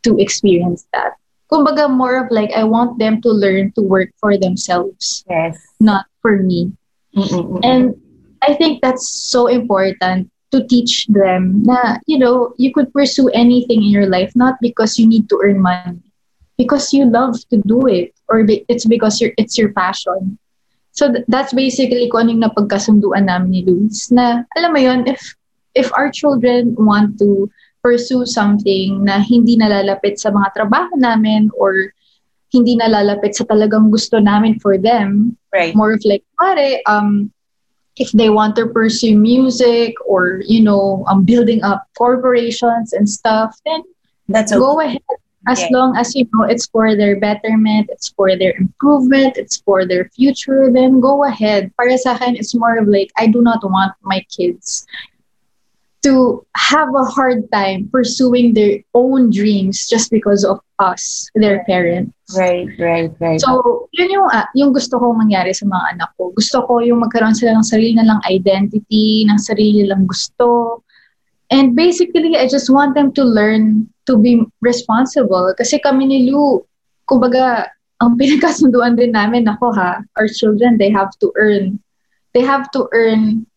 to 0.03 0.17
experience 0.19 0.87
that. 0.93 1.13
Kumbaga 1.51 1.87
more 1.89 2.19
of 2.19 2.27
like 2.29 2.51
I 2.51 2.63
want 2.63 2.99
them 2.99 3.21
to 3.21 3.29
learn 3.29 3.71
to 3.79 3.81
work 3.81 4.11
for 4.19 4.37
themselves, 4.37 5.23
Yes. 5.29 5.55
not 5.79 6.05
for 6.21 6.43
me. 6.43 6.73
Mm-mm-mm. 7.15 7.63
And 7.63 7.95
I 8.43 8.53
think 8.53 8.81
that's 8.81 9.07
so 9.07 9.47
important 9.47 10.29
to 10.51 10.63
teach 10.67 11.07
them 11.07 11.63
na, 11.63 11.97
you 12.05 12.19
know, 12.19 12.53
you 12.57 12.73
could 12.73 12.91
pursue 12.93 13.29
anything 13.29 13.83
in 13.83 13.89
your 13.89 14.07
life 14.07 14.31
not 14.35 14.55
because 14.61 14.99
you 14.99 15.07
need 15.07 15.27
to 15.29 15.39
earn 15.43 15.59
money, 15.59 16.03
because 16.57 16.93
you 16.93 17.05
love 17.05 17.35
to 17.49 17.57
do 17.65 17.87
it 17.87 18.13
or 18.27 18.43
be- 18.43 18.65
it's 18.67 18.85
because 18.85 19.19
you're, 19.19 19.33
it's 19.37 19.57
your 19.57 19.71
passion. 19.73 20.37
So 20.91 21.11
th- 21.11 21.25
that's 21.27 21.53
basically 21.53 22.09
kung 22.09 22.27
anong 22.27 22.43
napagkasunduan 22.43 23.27
namin 23.27 23.51
ni 23.51 23.61
Luis 23.65 24.11
na, 24.11 24.43
alam 24.55 24.73
mo 24.73 24.79
yun, 24.79 25.07
if, 25.07 25.21
if 25.75 25.91
our 25.93 26.11
children 26.11 26.75
want 26.77 27.19
to 27.19 27.49
pursue 27.87 28.27
something 28.27 29.07
na 29.07 29.23
hindi 29.23 29.55
nalalapit 29.55 30.19
sa 30.19 30.27
mga 30.27 30.51
trabaho 30.51 30.91
namin 30.99 31.47
or 31.55 31.95
hindi 32.51 32.75
nalalapit 32.75 33.31
sa 33.31 33.47
talagang 33.47 33.87
gusto 33.87 34.19
namin 34.19 34.59
for 34.59 34.75
them, 34.75 35.39
right. 35.55 35.71
more 35.71 35.95
of 35.95 36.03
like, 36.03 36.27
pare, 36.35 36.83
um, 36.83 37.31
if 37.95 38.11
they 38.11 38.27
want 38.27 38.59
to 38.59 38.67
pursue 38.67 39.15
music 39.15 39.95
or, 40.03 40.43
you 40.43 40.59
know, 40.59 41.07
um, 41.07 41.23
building 41.23 41.63
up 41.63 41.87
corporations 41.95 42.91
and 42.91 43.07
stuff, 43.07 43.55
then 43.63 43.79
That's 44.27 44.51
okay. 44.51 44.59
go 44.59 44.83
ahead. 44.83 45.07
As 45.47 45.63
Yeah. 45.63 45.79
long 45.79 45.95
as, 45.95 46.11
you 46.11 46.27
know, 46.35 46.43
it's 46.43 46.67
for 46.67 46.91
their 46.91 47.15
betterment, 47.23 47.87
it's 47.87 48.11
for 48.11 48.35
their 48.35 48.51
improvement, 48.59 49.39
it's 49.39 49.63
for 49.63 49.87
their 49.87 50.11
future, 50.11 50.67
then 50.67 50.99
go 50.99 51.23
ahead. 51.23 51.71
Para 51.79 51.95
sa 51.95 52.19
akin, 52.19 52.35
it's 52.35 52.51
more 52.51 52.75
of 52.75 52.91
like, 52.91 53.15
I 53.15 53.31
do 53.31 53.39
not 53.39 53.63
want 53.63 53.95
my 54.03 54.19
kids 54.27 54.83
to 56.03 56.45
have 56.55 56.89
a 56.93 57.05
hard 57.05 57.49
time 57.51 57.89
pursuing 57.91 58.53
their 58.53 58.79
own 58.93 59.31
dreams 59.31 59.87
just 59.87 60.11
because 60.11 60.45
of 60.45 60.59
us, 60.79 61.29
their 61.33 61.63
parents. 61.65 62.13
Right, 62.35 62.67
right, 62.77 63.11
right. 63.19 63.41
So, 63.41 63.87
yun 63.93 64.11
yung, 64.11 64.29
ah, 64.29 64.45
yung 64.53 64.73
gusto 64.73 64.99
kong 64.99 65.17
mangyari 65.17 65.55
sa 65.55 65.65
mga 65.65 65.97
anak 65.97 66.09
ko. 66.17 66.31
Gusto 66.35 66.61
ko 66.67 66.79
yung 66.83 67.01
magkaroon 67.01 67.33
sila 67.33 67.57
ng 67.57 67.65
sarili 67.65 67.95
na 67.97 68.05
lang 68.05 68.19
identity, 68.29 69.25
ng 69.25 69.39
sarili 69.41 69.87
lang 69.87 70.05
gusto. 70.05 70.83
And 71.49 71.73
basically, 71.73 72.35
I 72.37 72.45
just 72.47 72.69
want 72.69 72.93
them 72.93 73.15
to 73.15 73.23
learn 73.23 73.87
to 74.05 74.19
be 74.19 74.43
responsible. 74.59 75.55
Kasi 75.57 75.79
kami 75.79 76.11
ni 76.11 76.19
Lu, 76.29 76.61
kumbaga, 77.07 77.71
ang 78.03 78.15
pinagkasunduan 78.19 78.99
din 78.99 79.15
namin, 79.15 79.47
ako 79.47 79.73
ha, 79.73 80.03
our 80.19 80.27
children, 80.27 80.77
they 80.77 80.91
have 80.91 81.09
to 81.23 81.31
earn. 81.39 81.79
They 82.35 82.43
have 82.43 82.69
to 82.77 82.85
earn 82.93 83.47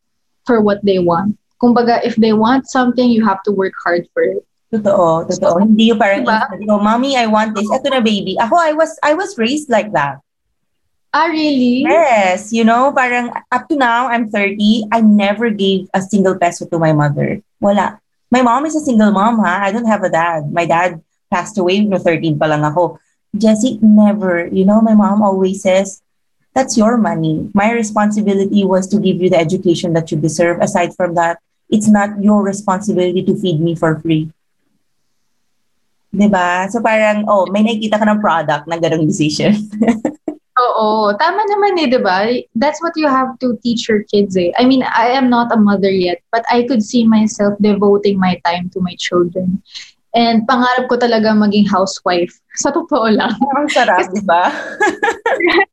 for 0.46 0.62
what 0.62 0.80
they 0.86 1.02
want. 1.02 1.36
Kumbaga, 1.60 2.00
if 2.02 2.16
they 2.16 2.32
want 2.32 2.66
something, 2.66 3.08
you 3.10 3.24
have 3.24 3.42
to 3.44 3.52
work 3.52 3.76
hard 3.84 4.08
for 4.16 4.24
it. 4.24 4.40
Totoo, 4.72 5.28
totoo. 5.28 5.60
Hindi 5.60 5.92
yung 5.92 5.98
parang 6.00 6.24
Diba? 6.24 6.40
instant, 6.40 6.70
oh, 6.70 6.80
mommy, 6.80 7.18
I 7.18 7.26
want 7.26 7.54
this. 7.54 7.68
Ito 7.68 7.90
na, 7.90 8.00
baby. 8.00 8.38
Ako, 8.40 8.56
I 8.56 8.72
was, 8.72 8.96
I 9.02 9.12
was 9.14 9.36
raised 9.36 9.68
like 9.68 9.92
that. 9.92 10.22
Ah, 11.12 11.26
really? 11.26 11.82
Yes, 11.82 12.54
you 12.54 12.62
know, 12.62 12.94
parang 12.94 13.34
up 13.50 13.66
to 13.66 13.74
now, 13.74 14.06
I'm 14.06 14.30
30, 14.30 14.86
I 14.94 15.02
never 15.02 15.50
gave 15.50 15.90
a 15.92 16.00
single 16.00 16.38
peso 16.38 16.70
to 16.70 16.78
my 16.78 16.94
mother. 16.94 17.42
Wala. 17.58 17.98
My 18.30 18.42
mom 18.42 18.64
is 18.64 18.76
a 18.78 18.80
single 18.80 19.10
mom, 19.10 19.42
ha? 19.42 19.58
I 19.58 19.72
don't 19.72 19.90
have 19.90 20.04
a 20.04 20.08
dad. 20.08 20.52
My 20.54 20.64
dad 20.64 21.02
passed 21.30 21.58
away 21.58 21.82
no 21.82 21.98
13 21.98 22.38
pa 22.38 22.46
lang 22.46 22.62
ako. 22.62 23.02
Jessie, 23.34 23.78
never. 23.82 24.46
You 24.46 24.64
know, 24.64 24.80
my 24.80 24.94
mom 24.94 25.20
always 25.22 25.62
says, 25.62 26.00
that's 26.54 26.78
your 26.78 26.96
money. 26.96 27.50
My 27.54 27.72
responsibility 27.72 28.64
was 28.64 28.86
to 28.94 28.98
give 29.02 29.18
you 29.18 29.30
the 29.30 29.38
education 29.38 29.92
that 29.94 30.10
you 30.10 30.18
deserve. 30.18 30.62
Aside 30.62 30.94
from 30.94 31.14
that, 31.14 31.42
it's 31.70 31.88
not 31.88 32.18
your 32.18 32.42
responsibility 32.42 33.22
to 33.24 33.34
feed 33.38 33.62
me 33.62 33.74
for 33.78 33.98
free. 34.02 34.28
'Di 36.10 36.26
ba? 36.26 36.66
So 36.68 36.82
parang, 36.82 37.24
oh, 37.30 37.46
may 37.48 37.62
nakikita 37.62 38.02
ka 38.02 38.06
ng 38.06 38.20
product 38.20 38.66
na 38.66 38.76
ganong 38.76 39.06
decision. 39.06 39.54
Oo, 40.60 41.16
tama 41.16 41.40
naman 41.48 41.80
eh, 41.80 41.88
di 41.88 42.00
ba? 42.02 42.28
That's 42.52 42.82
what 42.84 42.92
you 42.92 43.08
have 43.08 43.38
to 43.40 43.56
teach 43.64 43.88
your 43.88 44.04
kids 44.04 44.36
eh. 44.36 44.52
I 44.60 44.68
mean, 44.68 44.84
I 44.84 45.08
am 45.08 45.32
not 45.32 45.48
a 45.54 45.56
mother 45.56 45.88
yet, 45.88 46.20
but 46.28 46.44
I 46.52 46.68
could 46.68 46.84
see 46.84 47.06
myself 47.06 47.56
devoting 47.64 48.20
my 48.20 48.36
time 48.44 48.68
to 48.76 48.78
my 48.84 48.92
children. 49.00 49.62
And 50.12 50.44
pangarap 50.44 50.90
ko 50.90 50.98
talaga 50.98 51.32
maging 51.32 51.70
housewife. 51.70 52.34
Sa 52.60 52.74
totoo 52.74 53.08
lang. 53.08 53.32
Ang 53.56 53.70
sarap, 53.70 54.10
di 54.10 54.20
ba? 54.26 54.50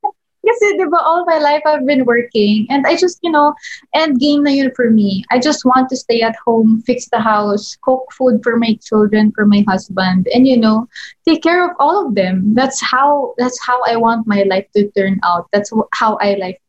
Kasi, 0.47 0.77
di 0.77 0.85
ba, 0.87 0.99
all 1.03 1.25
my 1.27 1.37
life 1.37 1.61
I've 1.65 1.85
been 1.85 2.05
working. 2.05 2.65
And 2.69 2.87
I 2.87 2.95
just, 2.95 3.19
you 3.23 3.31
know, 3.31 3.53
end 3.93 4.19
game 4.19 4.43
na 4.43 4.51
yun 4.51 4.71
for 4.75 4.89
me. 4.89 5.23
I 5.31 5.39
just 5.39 5.65
want 5.65 5.89
to 5.89 5.97
stay 5.97 6.21
at 6.21 6.35
home, 6.45 6.81
fix 6.85 7.07
the 7.09 7.19
house, 7.19 7.75
cook 7.83 8.07
food 8.15 8.41
for 8.43 8.55
my 8.57 8.77
children, 8.81 9.31
for 9.35 9.45
my 9.45 9.63
husband, 9.67 10.27
and, 10.33 10.47
you 10.47 10.57
know, 10.57 10.87
take 11.27 11.43
care 11.43 11.63
of 11.65 11.71
all 11.79 12.07
of 12.07 12.15
them. 12.15 12.53
That's 12.55 12.81
how, 12.81 13.33
that's 13.37 13.59
how 13.65 13.79
I 13.87 13.97
want 13.97 14.27
my 14.27 14.43
life 14.49 14.67
to 14.75 14.89
turn 14.97 15.19
out. 15.23 15.47
That's 15.53 15.71
how 15.93 16.17
I 16.21 16.35
like, 16.35 16.61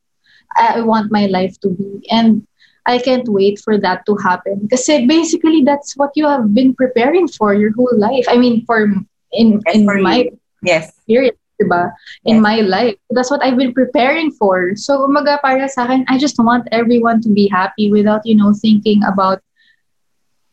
I 0.58 0.80
want 0.80 1.10
my 1.12 1.26
life 1.26 1.58
to 1.60 1.70
be. 1.70 2.06
And 2.10 2.46
I 2.86 2.98
can't 2.98 3.28
wait 3.28 3.60
for 3.60 3.78
that 3.78 4.04
to 4.06 4.16
happen. 4.16 4.68
Kasi 4.70 5.06
basically, 5.06 5.62
that's 5.64 5.96
what 5.96 6.10
you 6.14 6.26
have 6.26 6.54
been 6.54 6.74
preparing 6.74 7.28
for 7.28 7.54
your 7.54 7.72
whole 7.74 7.96
life. 7.96 8.24
I 8.28 8.36
mean, 8.38 8.64
for 8.66 8.88
in 9.32 9.60
in 9.72 10.02
my 10.02 10.24
Yes. 10.62 10.92
experience, 10.98 11.38
diba? 11.60 11.90
Yes. 12.24 12.34
In 12.34 12.40
my 12.40 12.60
life. 12.62 12.96
That's 13.10 13.30
what 13.30 13.42
I've 13.42 13.58
been 13.58 13.74
preparing 13.74 14.30
for. 14.30 14.74
So, 14.74 15.06
umaga 15.06 15.42
para 15.42 15.68
sa 15.68 15.84
akin, 15.84 16.06
I 16.08 16.18
just 16.18 16.38
want 16.38 16.70
everyone 16.70 17.20
to 17.26 17.30
be 17.30 17.50
happy 17.50 17.90
without, 17.90 18.22
you 18.24 18.34
know, 18.34 18.54
thinking 18.54 19.02
about 19.04 19.42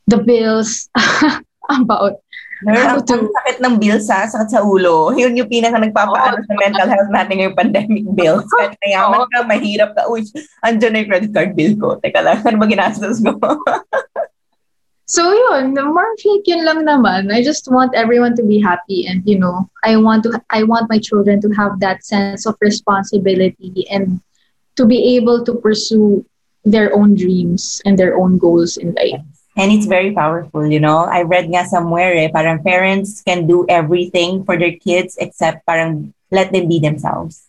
the 0.08 0.18
bills, 0.18 0.89
about 1.70 2.22
Girl, 2.64 2.97
ang, 2.97 3.03
to- 3.03 3.20
ang 3.20 3.30
sakit 3.30 3.58
ng 3.60 3.76
bills 3.84 4.08
ha, 4.08 4.24
sakit 4.26 4.49
sa 4.49 4.64
ulo. 4.64 5.12
Yun 5.12 5.36
yung 5.36 5.51
pinaka 5.51 5.76
nagpapaano 5.76 6.39
sa 6.39 6.56
mental 6.56 6.88
health 6.88 7.12
natin 7.12 7.36
ngayong 7.36 7.58
pandemic 7.60 8.08
bills. 8.16 8.47
Kahit 8.56 8.80
mayaman 8.80 9.28
ka, 9.28 9.43
mahirap 9.43 9.91
ka, 9.91 10.08
uy, 10.08 10.24
andyan 10.64 10.95
na 10.95 10.99
yung 11.03 11.10
credit 11.12 11.32
card 11.36 11.51
bill 11.51 11.76
ko. 11.76 11.99
Teka 11.99 12.24
lang, 12.24 12.39
ano 12.47 12.56
ba 12.56 12.66
ginastos 12.72 13.20
ko? 13.20 13.36
So 15.06 15.22
yun, 15.22 15.74
more 15.74 16.14
of 16.14 16.20
like 16.26 16.47
yun 16.49 16.66
lang 16.66 16.82
naman. 16.82 17.30
I 17.30 17.45
just 17.45 17.70
want 17.70 17.93
everyone 17.93 18.36
to 18.38 18.43
be 18.43 18.58
happy 18.58 19.06
and 19.06 19.22
you 19.26 19.38
know, 19.38 19.70
I 19.84 19.97
want 19.97 20.24
to 20.26 20.41
I 20.49 20.64
want 20.64 20.89
my 20.89 20.97
children 20.97 21.39
to 21.41 21.49
have 21.53 21.80
that 21.80 22.03
sense 22.03 22.45
of 22.49 22.58
responsibility 22.60 23.86
and 23.89 24.20
to 24.76 24.86
be 24.86 25.16
able 25.16 25.45
to 25.45 25.53
pursue 25.62 26.26
their 26.66 26.89
own 26.97 27.14
dreams 27.14 27.82
and 27.86 27.97
their 27.97 28.18
own 28.18 28.38
goals 28.41 28.78
in 28.78 28.97
life. 28.97 29.22
And 29.56 29.72
it's 29.72 29.86
very 29.86 30.12
powerful, 30.12 30.66
you 30.66 30.82
know? 30.82 31.06
I 31.06 31.22
read 31.22 31.47
nga 31.47 31.64
somewhere 31.70 32.18
eh, 32.18 32.28
parang 32.34 32.66
parents 32.66 33.22
can 33.22 33.47
do 33.47 33.64
everything 33.70 34.43
for 34.43 34.58
their 34.58 34.74
kids 34.76 35.16
except 35.22 35.64
parang 35.70 36.14
let 36.34 36.51
them 36.51 36.68
be 36.68 36.82
themselves. 36.82 37.45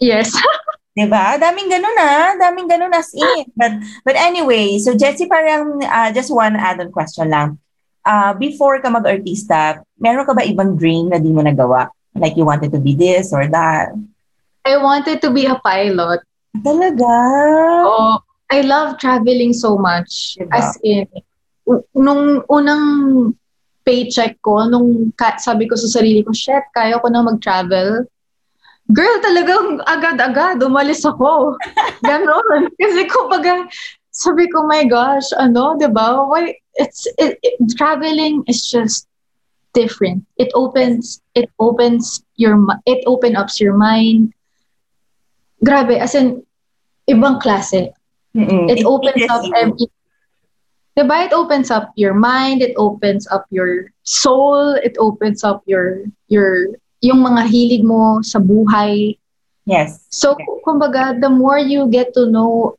Yes. 0.00 0.32
Diba? 0.94 1.34
Daming 1.42 1.66
ganun 1.66 1.98
ah. 1.98 2.38
Daming 2.38 2.70
ganun 2.70 2.94
as 2.94 3.10
in. 3.12 3.50
But, 3.58 3.82
but 4.06 4.14
anyway, 4.14 4.78
so 4.78 4.94
Jessie, 4.94 5.26
parang 5.26 5.82
uh, 5.82 6.14
just 6.14 6.30
one 6.30 6.54
add-on 6.54 6.94
question 6.94 7.30
lang. 7.30 7.58
Uh, 8.06 8.34
before 8.34 8.78
ka 8.78 8.88
mag-artista, 8.92 9.82
meron 9.98 10.26
ka 10.26 10.34
ba 10.34 10.46
ibang 10.46 10.78
dream 10.78 11.10
na 11.10 11.18
di 11.18 11.34
mo 11.34 11.42
nagawa? 11.42 11.90
Like 12.14 12.38
you 12.38 12.46
wanted 12.46 12.70
to 12.70 12.78
be 12.78 12.94
this 12.94 13.34
or 13.34 13.48
that? 13.50 13.90
I 14.64 14.78
wanted 14.78 15.18
to 15.26 15.34
be 15.34 15.50
a 15.50 15.58
pilot. 15.58 16.22
Talaga? 16.62 17.10
Oh, 17.82 18.22
I 18.52 18.62
love 18.62 19.02
traveling 19.02 19.52
so 19.52 19.74
much. 19.76 20.38
Diba? 20.38 20.54
As 20.54 20.78
in, 20.86 21.10
nung 21.90 22.46
unang 22.46 23.34
paycheck 23.82 24.38
ko, 24.40 24.68
nung 24.70 25.10
ka- 25.18 25.42
sabi 25.42 25.66
ko 25.66 25.74
sa 25.74 25.90
sarili 25.90 26.22
ko, 26.22 26.30
shit, 26.30 26.62
kaya 26.70 27.02
ko 27.02 27.08
na 27.10 27.26
mag-travel. 27.26 28.06
Girl, 28.92 29.16
talagang 29.24 29.80
agad-agad, 29.88 30.60
umalis 30.60 31.04
ako. 31.08 31.56
Ganon. 32.08 32.68
Kasi 32.76 33.08
kumbaga, 33.08 33.64
sabi 34.12 34.44
ko, 34.52 34.68
my 34.68 34.84
gosh, 34.84 35.24
ano, 35.40 35.72
di 35.80 35.88
ba? 35.88 36.20
Why, 36.28 36.52
it's, 36.76 37.08
it, 37.16 37.40
it- 37.40 37.56
traveling 37.80 38.44
is 38.46 38.68
just 38.68 39.08
different. 39.72 40.22
It 40.36 40.52
opens, 40.54 41.22
it 41.34 41.48
opens 41.58 42.22
your, 42.36 42.60
it 42.84 43.00
open 43.08 43.36
ups 43.36 43.58
your 43.58 43.74
mind. 43.74 44.32
Grabe, 45.64 45.96
as 45.96 46.14
in, 46.14 46.44
ibang 47.08 47.40
klase. 47.40 47.88
Mm-mm. 48.36 48.68
It 48.68 48.84
opens 48.84 49.24
up 49.30 49.44
every 49.56 49.88
Diba? 50.96 51.26
It 51.26 51.32
opens 51.32 51.70
up 51.70 51.90
your 51.96 52.14
mind, 52.14 52.62
it 52.62 52.74
opens 52.76 53.26
up 53.26 53.46
your 53.50 53.90
soul, 54.04 54.78
it 54.78 54.94
opens 54.98 55.42
up 55.42 55.62
your 55.66 56.06
your 56.30 56.78
yung 57.00 57.24
mga 57.24 57.42
hilig 57.48 57.82
mo 57.82 58.20
sa 58.22 58.38
buhay. 58.38 59.18
Yes. 59.64 60.04
So, 60.12 60.36
kumbaga, 60.62 61.16
the 61.20 61.30
more 61.30 61.58
you 61.58 61.88
get 61.88 62.12
to 62.14 62.28
know 62.28 62.76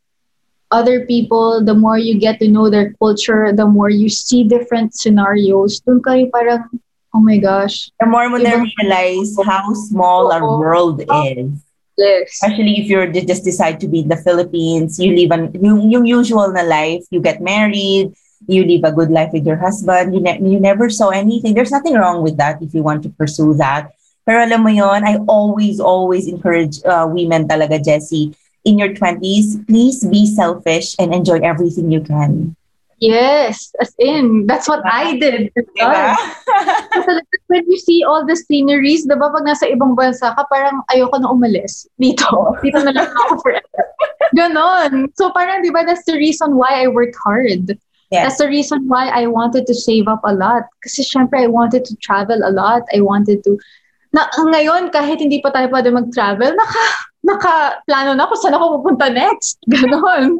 other 0.72 1.06
people, 1.06 1.64
the 1.64 1.74
more 1.74 1.98
you 1.98 2.20
get 2.20 2.40
to 2.40 2.48
know 2.48 2.70
their 2.70 2.94
culture, 3.02 3.54
the 3.54 3.66
more 3.66 3.90
you 3.90 4.10
see 4.10 4.44
different 4.44 4.94
scenarios, 4.94 5.80
dun 5.82 6.02
kayo 6.02 6.30
parang, 6.30 6.66
oh 7.14 7.22
my 7.22 7.38
gosh. 7.38 7.90
The 8.00 8.06
more 8.06 8.30
mo 8.30 8.38
na 8.38 8.62
realize 8.62 9.34
how 9.46 9.74
small 9.74 10.34
our 10.34 10.46
world 10.60 11.02
is. 11.02 11.64
Yes. 11.96 12.44
Especially 12.44 12.84
if 12.84 12.92
you're 12.92 13.08
just 13.08 13.48
decide 13.48 13.80
to 13.80 13.88
be 13.88 14.04
in 14.04 14.10
the 14.12 14.20
Philippines, 14.20 15.00
you 15.00 15.16
live 15.16 15.32
an 15.32 15.56
yung, 15.64 15.90
yung 15.90 16.06
usual 16.06 16.52
na 16.52 16.62
life, 16.62 17.08
you 17.10 17.24
get 17.24 17.40
married, 17.40 18.12
you 18.48 18.68
live 18.68 18.84
a 18.84 18.92
good 18.92 19.10
life 19.10 19.32
with 19.32 19.48
your 19.48 19.56
husband, 19.56 20.14
you, 20.14 20.20
ne- 20.20 20.44
you 20.44 20.60
never 20.60 20.90
saw 20.90 21.10
anything. 21.10 21.56
There's 21.56 21.72
nothing 21.72 21.96
wrong 21.96 22.22
with 22.22 22.36
that 22.38 22.62
if 22.62 22.76
you 22.76 22.84
want 22.84 23.02
to 23.04 23.10
pursue 23.10 23.54
that. 23.56 23.95
Pero 24.26 24.42
alam 24.42 24.66
mo 24.66 24.74
yon, 24.74 25.06
I 25.06 25.22
always, 25.30 25.80
always 25.80 26.28
encourage 26.28 26.82
uh, 26.84 27.06
women 27.06 27.48
talaga, 27.48 27.78
Jessie, 27.78 28.34
in 28.66 28.82
your 28.82 28.90
20s, 28.90 29.62
please 29.70 30.04
be 30.04 30.26
selfish 30.26 30.98
and 30.98 31.14
enjoy 31.14 31.40
everything 31.46 31.94
you 31.94 32.02
can. 32.02 32.58
Yes. 32.98 33.76
As 33.80 33.94
in, 34.00 34.48
that's 34.48 34.68
what 34.68 34.82
I 34.86 35.20
did. 35.20 35.52
Diba? 35.54 36.16
When 37.48 37.70
you 37.70 37.78
see 37.78 38.04
all 38.04 38.26
the 38.26 38.36
sceneries, 38.36 39.06
diba 39.06 39.30
pag 39.30 39.46
nasa 39.46 39.70
ibang 39.70 39.96
bansa 39.96 40.34
ka, 40.34 40.46
parang 40.50 40.82
ayoko 40.90 41.20
na 41.22 41.30
umalis. 41.30 41.86
Dito. 42.02 42.26
Dito 42.64 42.82
na 42.82 42.96
lang 42.96 43.12
ako 43.12 43.46
forever. 43.46 43.82
Ganon. 44.34 45.12
So 45.14 45.30
parang, 45.32 45.62
diba, 45.62 45.86
that's 45.86 46.06
the 46.06 46.18
reason 46.18 46.56
why 46.56 46.82
I 46.82 46.88
worked 46.88 47.20
hard. 47.22 47.78
Yes. 48.10 48.24
That's 48.24 48.40
the 48.40 48.50
reason 48.50 48.88
why 48.88 49.10
I 49.10 49.28
wanted 49.28 49.68
to 49.68 49.76
save 49.76 50.08
up 50.08 50.22
a 50.24 50.34
lot. 50.34 50.64
Kasi 50.82 51.04
syempre, 51.04 51.44
I 51.44 51.52
wanted 51.52 51.86
to 51.86 51.96
travel 52.00 52.42
a 52.44 52.52
lot. 52.52 52.84
I 52.96 53.02
wanted 53.02 53.44
to... 53.44 53.60
Na, 54.16 54.32
ngayon, 54.32 54.96
kahit 54.96 55.20
hindi 55.20 55.44
pa 55.44 55.52
tayo 55.52 55.68
pwede 55.68 55.92
mag-travel, 55.92 56.56
naka, 56.56 56.84
naka-plano 57.20 58.16
na 58.16 58.24
ako 58.24 58.34
saan 58.40 58.56
ako 58.56 58.80
pupunta 58.80 59.12
next. 59.12 59.60
Ganon. 59.74 60.40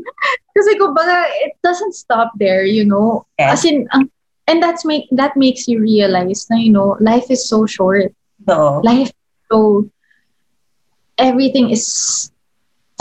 Kasi 0.56 0.80
kumbaga, 0.80 1.28
it 1.44 1.60
doesn't 1.60 1.92
stop 1.92 2.32
there, 2.40 2.64
you 2.64 2.88
know. 2.88 3.28
Yes. 3.36 3.60
As 3.60 3.62
in, 3.68 3.84
ang, 3.92 4.08
and 4.48 4.64
that's 4.64 4.88
make 4.88 5.12
that 5.12 5.36
makes 5.36 5.68
you 5.68 5.84
realize 5.84 6.48
na, 6.48 6.56
you 6.56 6.72
know, 6.72 6.96
life 7.04 7.28
is 7.28 7.44
so 7.44 7.68
short. 7.68 8.16
So, 8.48 8.80
Life 8.86 9.12
so 9.52 9.90
everything 11.20 11.72
is 11.72 11.84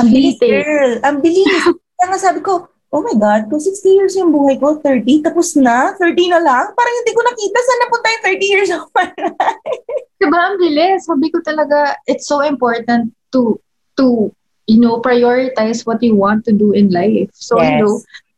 ang 0.00 0.10
bilis, 0.10 0.42
girl. 0.42 0.98
Ang 1.06 1.22
bilis. 1.22 1.46
Kaya 2.02 2.06
nga 2.10 2.18
sabi 2.18 2.42
ko, 2.42 2.66
oh 2.94 3.02
my 3.02 3.18
God, 3.18 3.50
kung 3.50 3.58
60 3.58 3.82
years 3.90 4.14
yung 4.14 4.30
buhay 4.30 4.54
ko, 4.62 4.78
30, 4.78 5.26
tapos 5.26 5.58
na, 5.58 5.98
30 5.98 6.30
na 6.30 6.38
lang. 6.38 6.70
Parang 6.70 6.94
hindi 7.02 7.10
ko 7.10 7.20
nakita 7.26 7.58
saan 7.58 7.80
napunta 7.82 8.06
yung 8.06 8.24
30 8.38 8.52
years 8.54 8.70
of 8.70 8.86
my 8.94 9.06
life. 9.34 9.82
Diba, 10.22 10.38
ang 10.38 10.56
bilis. 10.62 11.10
Sabi 11.10 11.26
ko 11.34 11.42
talaga, 11.42 11.98
it's 12.06 12.30
so 12.30 12.38
important 12.46 13.10
to, 13.34 13.58
to, 13.98 14.30
you 14.70 14.78
know, 14.78 15.02
prioritize 15.02 15.82
what 15.82 15.98
you 16.06 16.14
want 16.14 16.46
to 16.46 16.54
do 16.54 16.70
in 16.70 16.94
life. 16.94 17.34
So, 17.34 17.58
Yes. 17.58 17.66
you 17.66 17.76
know, 17.82 17.94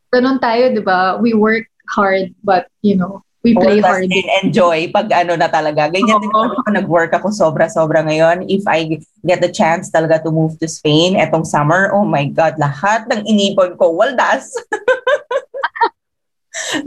ganun 0.09 0.41
tayo, 0.41 0.73
di 0.73 0.81
ba? 0.81 1.21
We 1.21 1.37
work 1.37 1.69
hard, 1.93 2.33
but, 2.41 2.65
you 2.81 2.97
know, 2.97 3.21
we 3.43 3.53
play 3.53 3.81
All 3.81 3.85
hard. 3.85 4.09
and 4.09 4.29
enjoy 4.43 4.89
pag 4.89 5.11
ano 5.13 5.37
na 5.37 5.47
talaga. 5.47 5.91
Ganyan 5.91 6.21
din 6.21 6.33
ako, 6.33 6.71
nag-work 6.73 7.13
ako 7.13 7.29
sobra-sobra 7.29 8.01
ngayon. 8.03 8.49
If 8.49 8.65
I 8.65 8.97
get 9.21 9.41
the 9.41 9.51
chance 9.51 9.93
talaga 9.93 10.23
to 10.25 10.33
move 10.33 10.57
to 10.59 10.67
Spain 10.67 11.15
etong 11.15 11.45
summer, 11.45 11.93
oh 11.93 12.05
my 12.05 12.25
God, 12.33 12.57
lahat 12.57 13.05
ng 13.07 13.29
inipon 13.29 13.77
ko, 13.77 13.93
waldas. 13.93 14.49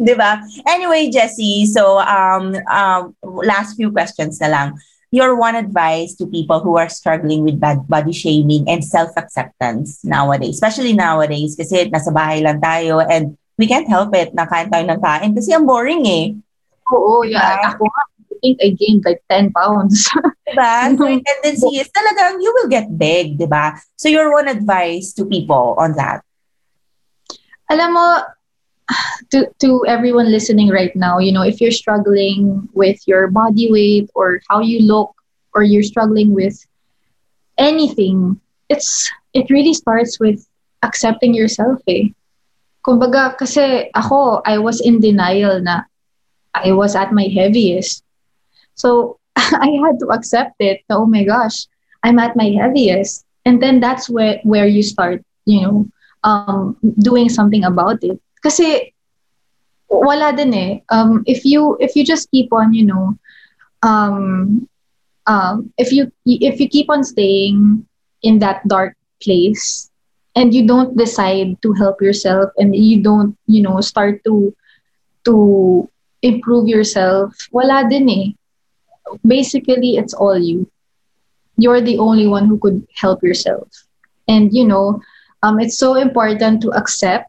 Di 0.06 0.14
ba? 0.18 0.42
Anyway, 0.66 1.14
Jessie, 1.14 1.66
so 1.66 2.02
um, 2.02 2.58
um, 2.66 3.14
last 3.22 3.78
few 3.78 3.94
questions 3.94 4.42
na 4.42 4.50
lang. 4.50 4.68
Your 5.10 5.34
one 5.34 5.58
advice 5.58 6.14
to 6.22 6.30
people 6.30 6.62
who 6.62 6.78
are 6.78 6.86
struggling 6.86 7.42
with 7.42 7.58
bad 7.58 7.82
body 7.90 8.14
shaming 8.14 8.62
and 8.70 8.82
self-acceptance 8.82 10.06
nowadays, 10.06 10.54
especially 10.54 10.94
nowadays 10.94 11.58
kasi 11.58 11.90
nasa 11.90 12.14
bahay 12.14 12.38
lang 12.38 12.62
tayo 12.62 13.02
and 13.02 13.34
we 13.60 13.68
can't 13.68 13.86
help 13.86 14.16
it 14.16 14.32
na 14.32 14.48
kain 14.48 14.72
tayo 14.72 14.88
ng 14.88 15.00
kain 15.04 15.36
kasi 15.36 15.52
ang 15.52 15.68
boring 15.68 16.08
eh. 16.08 16.32
Oo, 16.88 17.20
yeah. 17.28 17.60
Diba? 17.60 17.76
Ako 17.76 17.82
nga, 17.84 18.02
I 18.08 18.34
think 18.40 18.56
I 18.64 18.68
gained 18.72 19.04
like 19.04 19.20
10 19.28 19.52
pounds. 19.52 20.08
Diba? 20.48 20.96
So 20.96 21.04
yung 21.04 21.20
tendency 21.20 21.76
is 21.76 21.92
talagang 21.92 22.40
you 22.40 22.50
will 22.56 22.72
get 22.72 22.88
big, 22.96 23.36
diba? 23.36 23.76
So 24.00 24.08
your 24.08 24.32
one 24.32 24.48
advice 24.48 25.12
to 25.20 25.28
people 25.28 25.76
on 25.76 25.94
that. 26.00 26.24
alam 27.70 27.94
mo, 27.94 28.06
to, 29.30 29.46
to 29.62 29.86
everyone 29.86 30.30
listening 30.30 30.68
right 30.68 30.94
now, 30.96 31.18
you 31.18 31.30
know, 31.30 31.42
if 31.42 31.60
you're 31.60 31.70
struggling 31.70 32.68
with 32.74 32.98
your 33.06 33.30
body 33.30 33.70
weight 33.70 34.10
or 34.14 34.42
how 34.50 34.60
you 34.60 34.82
look, 34.82 35.14
or 35.54 35.62
you're 35.62 35.86
struggling 35.86 36.34
with 36.34 36.58
anything, 37.58 38.40
it's, 38.68 39.10
it 39.34 39.50
really 39.50 39.74
starts 39.74 40.18
with 40.20 40.46
accepting 40.82 41.34
yourself 41.34 41.80
eh. 41.88 42.10
Kumbaga, 42.80 43.36
kasi 43.36 43.90
ako, 43.92 44.40
I 44.44 44.58
was 44.58 44.80
in 44.80 45.00
denial 45.00 45.60
na 45.60 45.84
I 46.54 46.72
was 46.72 46.96
at 46.96 47.12
my 47.12 47.28
heaviest. 47.28 48.02
So, 48.74 49.18
I 49.36 49.70
had 49.84 50.00
to 50.00 50.08
accept 50.10 50.56
it. 50.60 50.80
Na, 50.88 50.98
oh 50.98 51.06
my 51.06 51.24
gosh, 51.24 51.68
I'm 52.02 52.18
at 52.18 52.36
my 52.36 52.50
heaviest. 52.50 53.24
And 53.44 53.62
then 53.62 53.80
that's 53.80 54.08
where, 54.08 54.40
where 54.44 54.66
you 54.66 54.82
start, 54.82 55.24
you 55.44 55.60
know, 55.62 55.88
um, 56.24 56.76
doing 56.98 57.28
something 57.28 57.64
about 57.64 58.02
it. 58.02 58.20
Kasi 58.42 58.92
wala 59.90 60.32
din 60.32 60.54
eh. 60.54 60.72
Um, 60.88 61.22
if 61.26 61.44
you 61.44 61.76
if 61.80 61.96
you 61.96 62.04
just 62.04 62.30
keep 62.30 62.52
on, 62.52 62.72
you 62.72 62.86
know, 62.86 63.18
um, 63.82 64.68
um, 65.26 65.72
if 65.76 65.92
you 65.92 66.10
if 66.24 66.60
you 66.60 66.68
keep 66.68 66.88
on 66.88 67.04
staying 67.04 67.84
in 68.22 68.38
that 68.38 68.66
dark 68.68 68.96
place 69.22 69.89
and 70.40 70.54
you 70.56 70.64
don't 70.66 70.96
decide 70.96 71.60
to 71.60 71.76
help 71.76 72.00
yourself 72.00 72.48
and 72.56 72.74
you 72.74 73.04
don't, 73.04 73.36
you 73.44 73.60
know, 73.60 73.78
start 73.84 74.24
to 74.24 74.56
to 75.28 75.84
improve 76.24 76.64
yourself, 76.64 77.36
wala 77.52 77.84
din 77.84 78.08
eh. 78.08 78.26
Basically, 79.20 80.00
it's 80.00 80.16
all 80.16 80.40
you. 80.40 80.64
You're 81.60 81.84
the 81.84 82.00
only 82.00 82.24
one 82.24 82.48
who 82.48 82.56
could 82.56 82.88
help 82.96 83.20
yourself. 83.20 83.68
And 84.32 84.48
you 84.48 84.64
know, 84.64 85.04
um, 85.44 85.60
it's 85.60 85.76
so 85.76 86.00
important 86.00 86.64
to 86.64 86.72
accept. 86.72 87.28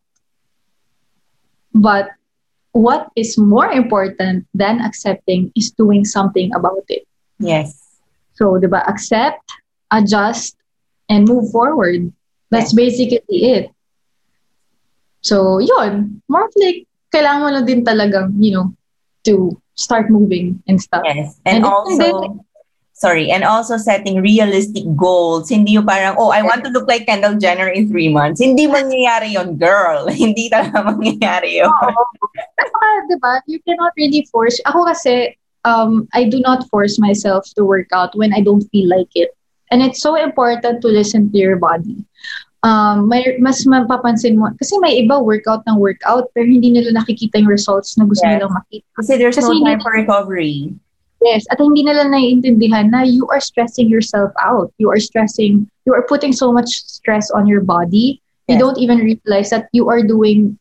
But 1.76 2.16
what 2.72 3.12
is 3.20 3.36
more 3.36 3.68
important 3.76 4.48
than 4.56 4.80
accepting 4.80 5.52
is 5.52 5.76
doing 5.76 6.08
something 6.08 6.56
about 6.56 6.88
it. 6.88 7.04
Yes. 7.40 7.76
So, 8.40 8.56
diba, 8.56 8.88
accept, 8.88 9.44
adjust, 9.92 10.56
and 11.12 11.28
move 11.28 11.52
forward. 11.52 12.14
That's 12.52 12.76
basically 12.76 13.24
it. 13.32 13.72
So, 15.22 15.60
yun. 15.60 16.22
More 16.28 16.46
of 16.46 16.54
like, 16.60 16.86
kailangan 17.16 17.42
mo 17.42 17.50
lang 17.50 17.66
din 17.66 17.82
talagang, 17.88 18.36
you 18.38 18.52
know, 18.52 18.76
to 19.24 19.56
start 19.76 20.12
moving 20.12 20.62
and 20.68 20.82
stuff. 20.82 21.02
Yes. 21.06 21.40
And, 21.46 21.64
And 21.64 21.66
also, 21.66 22.44
sorry, 22.92 23.32
and 23.32 23.44
also 23.44 23.78
setting 23.78 24.22
realistic 24.22 24.84
goals. 24.96 25.50
Hindi 25.50 25.80
yung 25.80 25.88
parang, 25.88 26.16
oh, 26.20 26.30
I 26.30 26.42
want 26.44 26.64
to 26.66 26.72
look 26.72 26.88
like 26.88 27.06
Kendall 27.06 27.40
Jenner 27.40 27.68
in 27.70 27.88
three 27.88 28.10
months. 28.10 28.42
Hindi 28.42 28.68
mangyayari 28.68 29.34
yon 29.34 29.56
girl. 29.56 30.12
Hindi 30.12 30.50
talaga 30.52 30.84
mangyayari 30.92 31.64
yun. 31.64 31.72
Saka, 32.60 32.86
di 33.08 33.16
ba, 33.22 33.40
you 33.48 33.64
cannot 33.64 33.94
really 33.96 34.28
force. 34.28 34.60
Ako 34.68 34.86
kasi, 34.86 35.38
um, 35.64 36.08
I 36.14 36.28
do 36.28 36.40
not 36.42 36.68
force 36.70 37.00
myself 37.00 37.48
to 37.56 37.64
work 37.64 37.88
out 37.94 38.12
when 38.18 38.34
I 38.34 38.42
don't 38.42 38.66
feel 38.70 38.90
like 38.90 39.10
it. 39.16 39.32
And 39.72 39.82
it's 39.82 40.02
so 40.04 40.16
important 40.20 40.82
to 40.84 40.88
listen 40.88 41.32
to 41.32 41.38
your 41.38 41.56
body. 41.56 42.04
Um, 42.62 43.08
may, 43.10 43.40
mas 43.42 43.66
mapapansin 43.66 44.38
mo, 44.38 44.52
kasi 44.60 44.78
may 44.84 45.02
iba 45.02 45.18
workout 45.18 45.66
ng 45.66 45.80
workout, 45.82 46.30
pero 46.36 46.46
hindi 46.46 46.70
nila 46.70 46.94
nakikita 46.94 47.42
yung 47.42 47.50
results 47.50 47.98
na 47.98 48.06
gusto 48.06 48.22
Yes. 48.22 48.38
nilang 48.38 48.54
makita. 48.54 48.86
Kasi 49.02 49.12
there's 49.18 49.40
Kasi 49.40 49.50
no 49.50 49.66
time 49.66 49.82
for 49.82 49.96
recovery. 49.98 50.76
Yes, 51.26 51.46
at 51.50 51.58
hindi 51.58 51.82
nila 51.82 52.06
naiintindihan 52.06 52.92
na 52.94 53.02
you 53.02 53.26
are 53.34 53.42
stressing 53.42 53.90
yourself 53.90 54.30
out. 54.38 54.70
You 54.78 54.90
are 54.94 55.02
stressing, 55.02 55.66
you 55.86 55.94
are 55.94 56.06
putting 56.06 56.34
so 56.34 56.54
much 56.54 56.70
stress 56.86 57.32
on 57.34 57.48
your 57.50 57.62
body. 57.62 58.22
You 58.46 58.58
Yes. 58.58 58.62
don't 58.62 58.78
even 58.78 58.98
realize 59.02 59.50
that 59.50 59.70
you 59.74 59.90
are 59.90 60.02
doing 60.06 60.58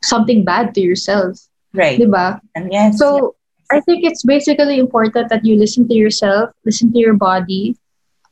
something 0.00 0.44
bad 0.44 0.72
to 0.76 0.80
yourself. 0.80 1.36
Right. 1.74 2.00
Diba? 2.00 2.40
And 2.54 2.72
yes. 2.72 2.96
So 2.96 3.36
I 3.68 3.80
think 3.80 4.04
it's 4.04 4.22
basically 4.22 4.78
important 4.78 5.28
that 5.28 5.44
you 5.44 5.56
listen 5.56 5.88
to 5.88 5.94
yourself, 5.96 6.52
listen 6.64 6.92
to 6.92 6.98
your 7.00 7.16
body, 7.16 7.76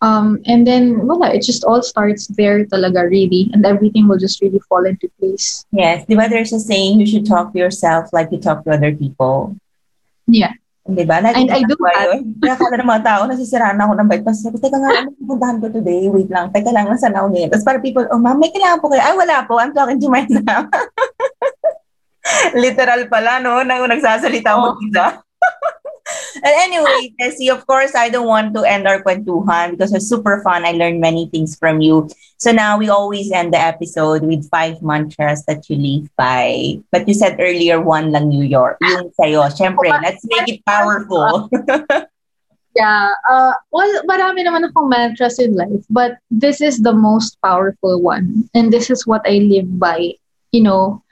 um, 0.03 0.43
and 0.51 0.67
then 0.67 1.07
voila, 1.07 1.31
it 1.31 1.47
just 1.47 1.63
all 1.65 1.81
starts 1.81 2.27
there 2.35 2.67
talaga 2.67 3.07
really, 3.07 3.49
and 3.55 3.65
everything 3.65 4.11
will 4.11 4.19
just 4.19 4.43
really 4.43 4.61
fall 4.69 4.85
into 4.85 5.07
place. 5.23 5.65
yes. 5.71 6.05
Di 6.05 6.19
ba 6.19 6.27
there's 6.27 6.53
a 6.53 6.59
saying, 6.59 6.99
you 6.99 7.07
should 7.07 7.25
talk 7.25 7.55
to 7.55 7.59
yourself 7.59 8.11
like 8.11 8.29
you 8.35 8.43
talk 8.43 8.67
to 8.67 8.75
other 8.75 8.91
people. 8.91 9.55
Yeah. 10.27 10.59
Di 10.83 11.07
ba? 11.07 11.23
And 11.23 11.47
I 11.47 11.63
do 11.63 11.79
that. 11.79 12.19
Kaya 12.43 12.55
kala 12.59 12.75
ng 12.83 12.91
mga 12.91 13.05
tao, 13.07 13.21
nasisiraan 13.31 13.79
ako 13.79 13.93
ng 13.95 14.09
bike. 14.11 14.27
Tapos 14.27 14.43
sabi, 14.43 14.59
teka 14.59 14.83
nga, 14.83 14.91
ano 14.91 15.15
pupuntahan 15.15 15.63
ko 15.63 15.71
today? 15.71 16.11
Wait 16.11 16.27
lang, 16.27 16.51
teka 16.51 16.75
lang, 16.75 16.91
nasa 16.91 17.07
ako 17.07 17.31
ngayon? 17.31 17.49
Tapos 17.55 17.65
para 17.65 17.79
people, 17.79 18.05
oh 18.11 18.19
ma'am, 18.19 18.43
may 18.43 18.51
kailangan 18.51 18.83
po 18.83 18.91
kayo. 18.91 19.07
Ay, 19.07 19.15
wala 19.15 19.47
po, 19.47 19.63
I'm 19.63 19.71
talking 19.71 20.03
to 20.03 20.11
myself. 20.11 20.67
Literal 22.67 23.07
pala, 23.07 23.39
no? 23.39 23.63
Nang 23.63 23.87
nagsasalita 23.87 24.59
mo, 24.59 24.75
isa. 24.83 25.23
And 26.43 26.55
anyway, 26.59 27.15
Tessie, 27.21 27.51
of 27.51 27.65
course, 27.67 27.95
I 27.95 28.11
don't 28.11 28.27
want 28.27 28.53
to 28.55 28.67
end 28.67 28.89
our 28.89 29.01
kwentuhan 29.03 29.79
because 29.79 29.95
it's 29.95 30.09
super 30.09 30.43
fun. 30.43 30.67
I 30.67 30.73
learned 30.73 31.01
many 31.01 31.31
things 31.31 31.55
from 31.55 31.81
you. 31.81 32.11
So 32.39 32.51
now 32.51 32.77
we 32.79 32.91
always 32.91 33.31
end 33.31 33.55
the 33.55 33.63
episode 33.63 34.27
with 34.27 34.51
five 34.51 34.83
mantras 34.83 35.47
that 35.47 35.71
you 35.71 35.77
live 35.79 36.11
by. 36.19 36.83
But 36.91 37.07
you 37.07 37.15
said 37.15 37.39
earlier, 37.39 37.81
one 37.81 38.11
lang 38.11 38.29
New 38.29 38.43
York. 38.43 38.79
Yung 38.83 39.15
sa'yo. 39.15 39.47
Siyempre, 39.55 39.87
let's 40.03 40.27
make 40.27 40.49
it 40.49 40.67
powerful. 40.67 41.49
Yeah. 42.75 43.13
Uh, 43.29 43.53
well, 43.71 44.03
marami 44.09 44.49
naman 44.49 44.65
akong 44.65 44.89
mantras 44.89 45.39
in 45.39 45.55
life, 45.55 45.85
but 45.91 46.17
this 46.33 46.65
is 46.65 46.81
the 46.81 46.97
most 46.97 47.37
powerful 47.45 48.01
one. 48.01 48.49
And 48.57 48.73
this 48.73 48.89
is 48.89 49.07
what 49.07 49.23
I 49.29 49.45
live 49.45 49.79
by. 49.79 50.17
You 50.51 50.63
know, 50.65 51.05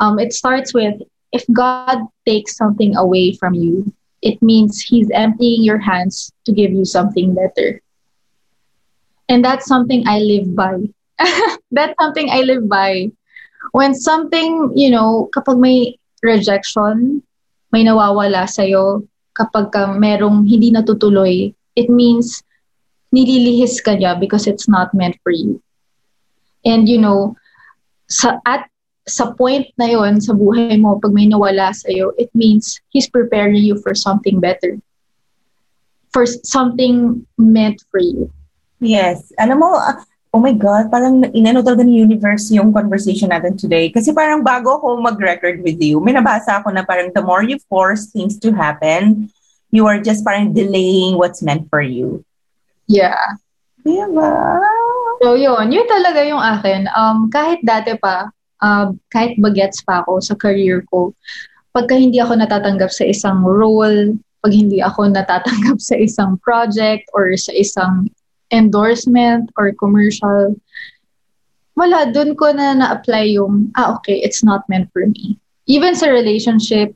um, 0.00 0.18
it 0.18 0.32
starts 0.32 0.74
with 0.74 0.98
if 1.30 1.44
God 1.52 2.02
takes 2.26 2.56
something 2.56 2.96
away 2.96 3.36
from 3.36 3.54
you, 3.54 3.92
it 4.22 4.40
means 4.40 4.80
He's 4.80 5.10
emptying 5.10 5.62
your 5.62 5.78
hands 5.78 6.32
to 6.46 6.52
give 6.52 6.72
you 6.72 6.84
something 6.84 7.34
better. 7.34 7.82
And 9.28 9.44
that's 9.44 9.66
something 9.66 10.06
I 10.06 10.18
live 10.18 10.54
by. 10.54 10.78
that's 11.70 11.94
something 12.00 12.30
I 12.30 12.40
live 12.42 12.68
by. 12.68 13.10
When 13.72 13.94
something, 13.94 14.72
you 14.74 14.90
know, 14.90 15.28
kapag 15.34 15.58
may 15.58 15.98
rejection, 16.22 17.22
may 17.72 17.84
nawawala 17.84 18.48
sa'yo, 18.48 19.06
kapag 19.34 19.72
ka 19.72 19.94
merong 19.96 20.44
hindi 20.44 20.70
natutuloy, 20.70 21.54
it 21.76 21.88
means 21.88 22.42
nililihis 23.12 23.80
ka 23.80 23.96
niya 23.96 24.18
because 24.18 24.46
it's 24.46 24.68
not 24.68 24.92
meant 24.92 25.16
for 25.22 25.32
you. 25.32 25.60
And 26.64 26.88
you 26.88 26.98
know, 26.98 27.36
sa 28.08 28.38
at 28.44 28.71
sa 29.06 29.34
point 29.34 29.66
na 29.74 29.90
yon 29.90 30.22
sa 30.22 30.30
buhay 30.30 30.78
mo 30.78 30.98
pag 31.02 31.10
may 31.10 31.26
nawala 31.26 31.74
sa 31.74 31.90
iyo, 31.90 32.14
it 32.18 32.30
means 32.34 32.78
he's 32.94 33.10
preparing 33.10 33.58
you 33.58 33.74
for 33.82 33.94
something 33.94 34.38
better. 34.38 34.78
For 36.14 36.26
something 36.26 37.24
meant 37.40 37.82
for 37.90 37.98
you. 37.98 38.30
Yes. 38.78 39.32
Alam 39.40 39.64
mo, 39.64 39.74
ah, 39.74 39.98
oh 40.30 40.40
my 40.40 40.52
God, 40.54 40.92
parang 40.92 41.24
inano 41.34 41.64
talaga 41.64 41.82
ni 41.82 41.98
universe 41.98 42.52
yung 42.54 42.70
conversation 42.70 43.32
natin 43.32 43.58
today. 43.58 43.90
Kasi 43.90 44.14
parang 44.14 44.44
bago 44.44 44.78
ako 44.78 45.00
mag-record 45.00 45.64
with 45.64 45.80
you, 45.82 45.98
may 45.98 46.14
nabasa 46.14 46.60
ako 46.60 46.70
na 46.70 46.84
parang 46.84 47.10
the 47.10 47.24
more 47.24 47.42
you 47.42 47.58
force 47.66 48.08
things 48.12 48.38
to 48.38 48.52
happen, 48.52 49.28
you 49.72 49.88
are 49.88 49.98
just 49.98 50.22
parang 50.22 50.52
delaying 50.52 51.16
what's 51.16 51.40
meant 51.42 51.66
for 51.72 51.80
you. 51.80 52.22
Yeah. 52.86 53.40
Diba? 53.82 54.62
So 55.24 55.34
yun, 55.34 55.70
yun 55.72 55.86
talaga 55.90 56.22
yung 56.22 56.42
akin. 56.42 56.86
Um, 56.92 57.26
kahit 57.32 57.64
dati 57.66 57.98
pa, 57.98 58.30
um, 58.62 58.96
kahit 59.10 59.36
bagets 59.42 59.82
pa 59.82 60.06
ako 60.06 60.22
sa 60.22 60.38
career 60.38 60.86
ko, 60.88 61.12
pagka 61.74 61.98
hindi 61.98 62.22
ako 62.22 62.38
natatanggap 62.38 62.88
sa 62.88 63.04
isang 63.04 63.42
role, 63.42 64.16
pag 64.40 64.52
hindi 64.54 64.80
ako 64.80 65.10
natatanggap 65.12 65.78
sa 65.82 65.98
isang 65.98 66.38
project 66.40 67.04
or 67.12 67.34
sa 67.36 67.52
isang 67.52 68.08
endorsement 68.54 69.50
or 69.58 69.74
commercial, 69.76 70.54
wala, 71.74 72.08
dun 72.12 72.36
ko 72.36 72.52
na 72.52 72.76
na-apply 72.76 73.34
yung, 73.34 73.72
ah, 73.76 73.96
okay, 73.96 74.20
it's 74.20 74.44
not 74.44 74.62
meant 74.68 74.88
for 74.92 75.08
me. 75.08 75.40
Even 75.66 75.96
sa 75.96 76.12
relationship 76.12 76.92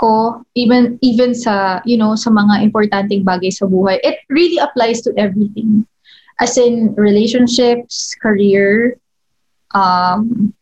ko, 0.00 0.42
even 0.56 0.96
even 1.04 1.36
sa, 1.36 1.84
you 1.84 2.00
know, 2.00 2.16
sa 2.16 2.32
mga 2.32 2.64
importanteng 2.64 3.22
bagay 3.22 3.52
sa 3.52 3.68
buhay, 3.68 4.00
it 4.00 4.24
really 4.32 4.56
applies 4.56 5.04
to 5.04 5.12
everything. 5.20 5.84
As 6.40 6.56
in 6.56 6.96
relationships, 6.96 8.16
career, 8.16 8.96
um, 9.74 10.54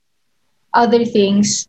other 0.75 1.05
things. 1.05 1.69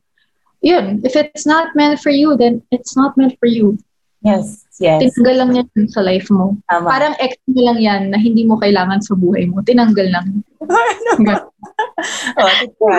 Yun, 0.62 1.02
if 1.04 1.16
it's 1.16 1.48
not 1.48 1.76
meant 1.76 2.00
for 2.00 2.12
you, 2.12 2.36
then 2.36 2.62
it's 2.72 2.96
not 2.96 3.16
meant 3.16 3.40
for 3.40 3.48
you. 3.48 3.80
Yes, 4.20 4.68
yes. 4.84 5.00
Tinanggal 5.00 5.36
lang 5.40 5.52
yan 5.56 5.88
sa 5.88 6.04
life 6.04 6.28
mo. 6.28 6.60
Tama. 6.68 6.92
Parang 6.92 7.16
ex 7.24 7.40
mo 7.48 7.64
lang 7.64 7.80
yan 7.80 8.02
na 8.12 8.20
hindi 8.20 8.44
mo 8.44 8.60
kailangan 8.60 9.00
sa 9.00 9.16
buhay 9.16 9.48
mo. 9.48 9.64
Tinanggal 9.64 10.08
lang. 10.12 10.44
oh, 10.68 10.92
diba? 11.16 11.48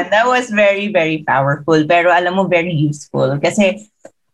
that 0.12 0.24
was 0.24 0.48
very, 0.48 0.88
very 0.88 1.20
powerful. 1.20 1.76
Pero 1.84 2.08
alam 2.08 2.40
mo, 2.40 2.48
very 2.48 2.72
useful. 2.72 3.36
Kasi 3.36 3.84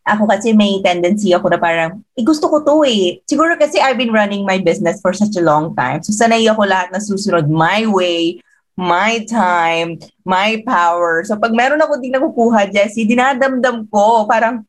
ako 0.07 0.31
kasi 0.31 0.55
may 0.55 0.79
tendency 0.79 1.35
ako 1.35 1.51
na 1.51 1.59
parang, 1.59 2.07
eh, 2.15 2.23
gusto 2.23 2.47
ko 2.47 2.63
to 2.63 2.87
eh. 2.87 3.19
Siguro 3.27 3.59
kasi 3.59 3.83
I've 3.83 3.99
been 3.99 4.15
running 4.15 4.47
my 4.47 4.63
business 4.63 5.03
for 5.03 5.11
such 5.11 5.35
a 5.35 5.43
long 5.43 5.75
time. 5.75 6.07
So 6.07 6.15
sanay 6.15 6.47
ako 6.47 6.71
lahat 6.71 6.95
na 6.95 7.03
susunod 7.03 7.51
my 7.51 7.83
way, 7.91 8.39
my 8.77 9.25
time, 9.25 9.97
my 10.23 10.61
power. 10.69 11.25
So 11.25 11.41
pag 11.41 11.57
meron 11.57 11.81
ako 11.81 11.97
din 11.97 12.13
nakukuha, 12.13 12.69
Jessie, 12.69 13.09
dinadamdam 13.09 13.89
ko. 13.89 14.29
Parang, 14.29 14.61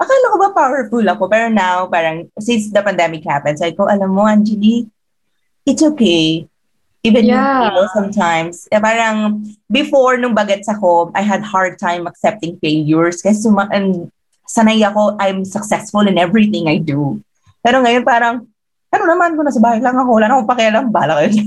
akala 0.00 0.26
ko 0.32 0.36
ba 0.40 0.50
powerful 0.56 1.04
ako? 1.04 1.28
Pero 1.28 1.52
now, 1.52 1.84
parang, 1.84 2.24
since 2.40 2.72
the 2.72 2.80
pandemic 2.80 3.20
happened, 3.28 3.60
sabi 3.60 3.76
ko, 3.76 3.84
alam 3.84 4.08
mo, 4.08 4.24
Angelique, 4.24 4.88
it's 5.68 5.84
okay. 5.84 6.48
Even 7.04 7.28
Yeah. 7.28 7.68
you 7.68 7.70
know, 7.76 7.88
sometimes, 7.92 8.64
eh, 8.72 8.80
parang, 8.80 9.44
before 9.68 10.16
nung 10.16 10.36
bagets 10.36 10.68
ako, 10.68 11.12
I 11.12 11.20
had 11.20 11.44
hard 11.44 11.76
time 11.76 12.08
accepting 12.08 12.56
failures 12.60 13.20
kasi 13.20 13.44
suma- 13.44 13.72
and 13.72 14.08
sanay 14.48 14.80
ako, 14.84 15.16
I'm 15.20 15.44
successful 15.44 16.08
in 16.08 16.16
everything 16.16 16.68
I 16.68 16.80
do. 16.80 17.20
Pero 17.60 17.84
ngayon 17.84 18.04
parang, 18.04 18.48
ano 18.90 19.04
naman, 19.06 19.36
kung 19.36 19.46
nasa 19.46 19.62
bahay 19.62 19.78
lang 19.80 19.96
ako, 19.96 20.16
wala 20.16 20.26
na 20.28 20.34
akong 20.40 20.50
pakialam, 20.50 20.84
bala 20.90 21.22
kayo 21.22 21.30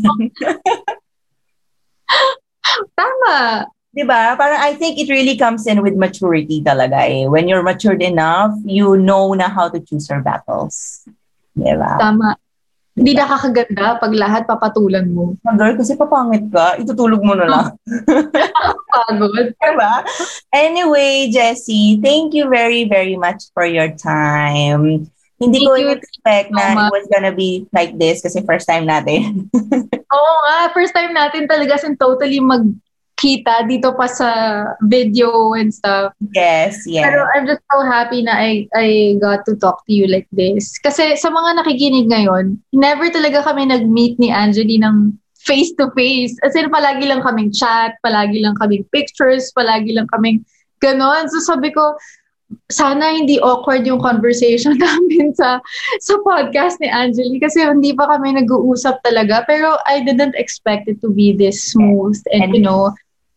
Tama. 2.98 3.68
Diba? 3.94 4.34
Parang 4.34 4.58
I 4.58 4.74
think 4.74 4.98
it 4.98 5.10
really 5.10 5.38
comes 5.38 5.70
in 5.70 5.86
with 5.86 5.94
maturity 5.94 6.66
talaga 6.66 7.06
eh. 7.06 7.30
When 7.30 7.46
you're 7.46 7.62
matured 7.62 8.02
enough, 8.02 8.58
you 8.66 8.98
know 8.98 9.38
na 9.38 9.50
how 9.50 9.70
to 9.70 9.78
choose 9.80 10.10
your 10.10 10.26
battles. 10.26 11.06
Diba? 11.54 12.02
Tama. 12.02 12.34
Hindi 12.94 13.18
nakakaganda 13.18 13.98
pag 13.98 14.14
lahat 14.14 14.46
papatulan 14.46 15.10
mo. 15.10 15.34
Ah, 15.42 15.58
Girl, 15.58 15.74
kasi 15.74 15.98
papangit 15.98 16.46
ka, 16.54 16.78
itutulog 16.78 17.26
mo 17.26 17.34
na 17.34 17.50
lang. 17.50 17.68
Pagod. 18.94 19.50
diba? 19.58 19.94
Anyway, 20.54 21.30
Jessie, 21.34 21.98
thank 21.98 22.38
you 22.38 22.46
very, 22.50 22.86
very 22.86 23.18
much 23.18 23.50
for 23.58 23.66
your 23.66 23.90
time. 23.98 25.10
Hindi 25.42 25.66
Thank 25.66 25.70
ko 25.70 25.74
you 25.76 25.90
expect 25.98 26.48
so 26.54 26.56
na 26.56 26.88
it 26.88 26.94
was 26.94 27.08
gonna 27.10 27.34
be 27.34 27.66
like 27.74 27.98
this 27.98 28.22
kasi 28.22 28.42
first 28.46 28.70
time 28.70 28.86
natin. 28.86 29.50
Oo 30.18 30.36
nga, 30.48 30.72
first 30.72 30.94
time 30.94 31.12
natin 31.12 31.50
talaga 31.50 31.82
sin 31.82 31.98
totally 31.98 32.38
magkita 32.38 33.66
dito 33.66 33.98
pa 33.98 34.06
sa 34.06 34.30
video 34.86 35.58
and 35.58 35.74
stuff. 35.74 36.14
yes, 36.38 36.86
yes. 36.86 37.02
Pero 37.02 37.26
I'm 37.34 37.50
just 37.50 37.66
so 37.68 37.82
happy 37.82 38.22
na 38.22 38.38
I, 38.38 38.70
I 38.78 39.18
got 39.18 39.44
to 39.50 39.58
talk 39.58 39.82
to 39.90 39.94
you 39.94 40.06
like 40.06 40.30
this. 40.32 40.78
Kasi 40.80 41.18
sa 41.18 41.34
mga 41.34 41.66
nakikinig 41.66 42.08
ngayon, 42.14 42.62
never 42.72 43.10
talaga 43.10 43.42
kami 43.42 43.68
nag-meet 43.68 44.22
ni 44.22 44.30
Angeli 44.30 44.78
ng 44.80 45.18
face-to-face. 45.44 46.40
As 46.46 46.56
in, 46.56 46.72
palagi 46.72 47.04
lang 47.04 47.20
kaming 47.20 47.52
chat, 47.52 48.00
palagi 48.00 48.40
lang 48.40 48.56
kaming 48.56 48.88
pictures, 48.96 49.52
palagi 49.52 49.92
lang 49.92 50.08
kaming 50.08 50.46
ganon. 50.80 51.28
So 51.28 51.44
sabi 51.44 51.72
ko, 51.72 51.96
sana 52.70 53.14
hindi 53.14 53.40
awkward 53.42 53.86
yung 53.88 54.00
conversation 54.02 54.78
namin 54.82 55.34
sa 55.34 55.58
sa 56.02 56.14
podcast 56.22 56.78
ni 56.82 56.90
Angeli 56.90 57.40
kasi 57.42 57.62
hindi 57.64 57.94
pa 57.94 58.06
kami 58.10 58.34
nag-uusap 58.38 59.02
talaga. 59.02 59.44
Pero 59.50 59.78
I 59.86 60.02
didn't 60.06 60.36
expect 60.38 60.88
it 60.88 61.02
to 61.02 61.10
be 61.10 61.34
this 61.34 61.72
smooth 61.72 62.18
and, 62.34 62.50
And- 62.50 62.56
you 62.56 62.62
know, 62.62 62.94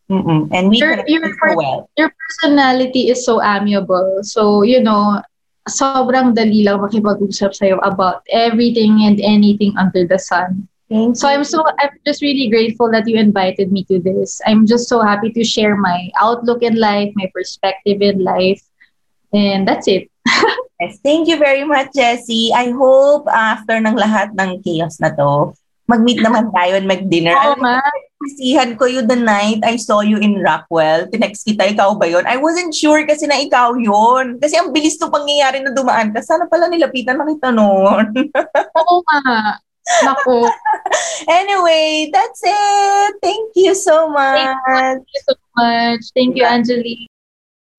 Mm-mm. 0.09 0.47
And 0.55 0.69
we 0.71 0.79
connected 0.79 1.11
you're 1.11 1.35
so 1.35 1.51
well. 1.51 1.79
your 1.99 2.11
personality 2.15 3.11
is 3.11 3.25
so 3.27 3.43
amiable. 3.43 4.23
So, 4.23 4.63
you 4.63 4.79
know, 4.79 5.19
sobrang 5.67 6.31
dali 6.31 6.63
lang 6.63 6.79
makipag-usap 6.79 7.51
sa'yo 7.51 7.75
about 7.83 8.23
everything 8.31 9.03
and 9.03 9.19
anything 9.19 9.75
under 9.75 10.07
the 10.07 10.15
sun. 10.15 10.67
Thank 10.87 11.19
So 11.19 11.27
I'm 11.27 11.43
so 11.43 11.59
I'm 11.83 11.91
just 12.07 12.23
really 12.23 12.47
grateful 12.47 12.87
that 12.95 13.03
you 13.03 13.19
invited 13.19 13.75
me 13.75 13.83
to 13.91 13.99
this. 13.99 14.39
I'm 14.47 14.63
just 14.63 14.87
so 14.87 15.03
happy 15.03 15.35
to 15.35 15.43
share 15.43 15.75
my 15.75 16.07
outlook 16.15 16.63
in 16.63 16.79
life, 16.79 17.11
my 17.19 17.27
perspective 17.35 17.99
in 17.99 18.23
life. 18.23 18.63
And 19.33 19.67
that's 19.67 19.87
it. 19.87 20.07
Yes, 20.77 21.01
thank 21.01 21.25
you 21.25 21.41
very 21.41 21.65
much, 21.65 21.89
Jessie. 21.97 22.53
I 22.53 22.69
hope 22.69 23.25
after 23.25 23.81
ng 23.81 23.97
lahat 23.97 24.37
ng 24.37 24.61
chaos 24.61 25.01
na 25.01 25.09
to, 25.09 25.57
mag-meet 25.89 26.21
naman 26.21 26.53
tayo 26.53 26.77
and 26.77 26.85
mag-dinner. 26.85 27.33
Oo 27.33 27.57
mo, 27.57 27.65
nga. 27.65 27.81
Sisihan 28.17 28.77
ko 28.77 28.85
you 28.85 29.01
the 29.01 29.17
tight 29.17 29.61
I 29.65 29.77
saw 29.81 30.05
you 30.05 30.21
in 30.21 30.37
Rockwell. 30.37 31.09
Tinext 31.09 31.49
kita, 31.49 31.73
ikaw 31.73 31.97
ba 31.97 32.05
yun? 32.05 32.29
I 32.29 32.37
wasn't 32.37 32.77
sure 32.77 33.01
kasi 33.09 33.25
na 33.25 33.41
ikaw 33.41 33.73
yun. 33.73 34.37
Kasi 34.37 34.53
ang 34.57 34.69
bilis 34.69 35.01
to 35.01 35.09
pangyayari 35.09 35.65
na 35.65 35.73
dumaan 35.73 36.13
ka. 36.13 36.21
Sana 36.21 36.45
pala 36.45 36.69
nilapitan 36.69 37.17
na 37.17 37.25
kita 37.25 37.49
noon. 37.49 38.13
Oo 38.85 39.01
nga. 39.01 39.57
Naku. 40.05 40.45
anyway, 41.41 42.11
that's 42.13 42.41
it. 42.43 43.11
Thank 43.23 43.57
you 43.57 43.73
so 43.73 44.11
much. 44.13 44.45
Thank 44.67 45.09
you 45.09 45.21
so 45.25 45.33
much. 45.57 46.03
Thank 46.13 46.37
you, 46.37 46.45
Angelique. 46.45 47.09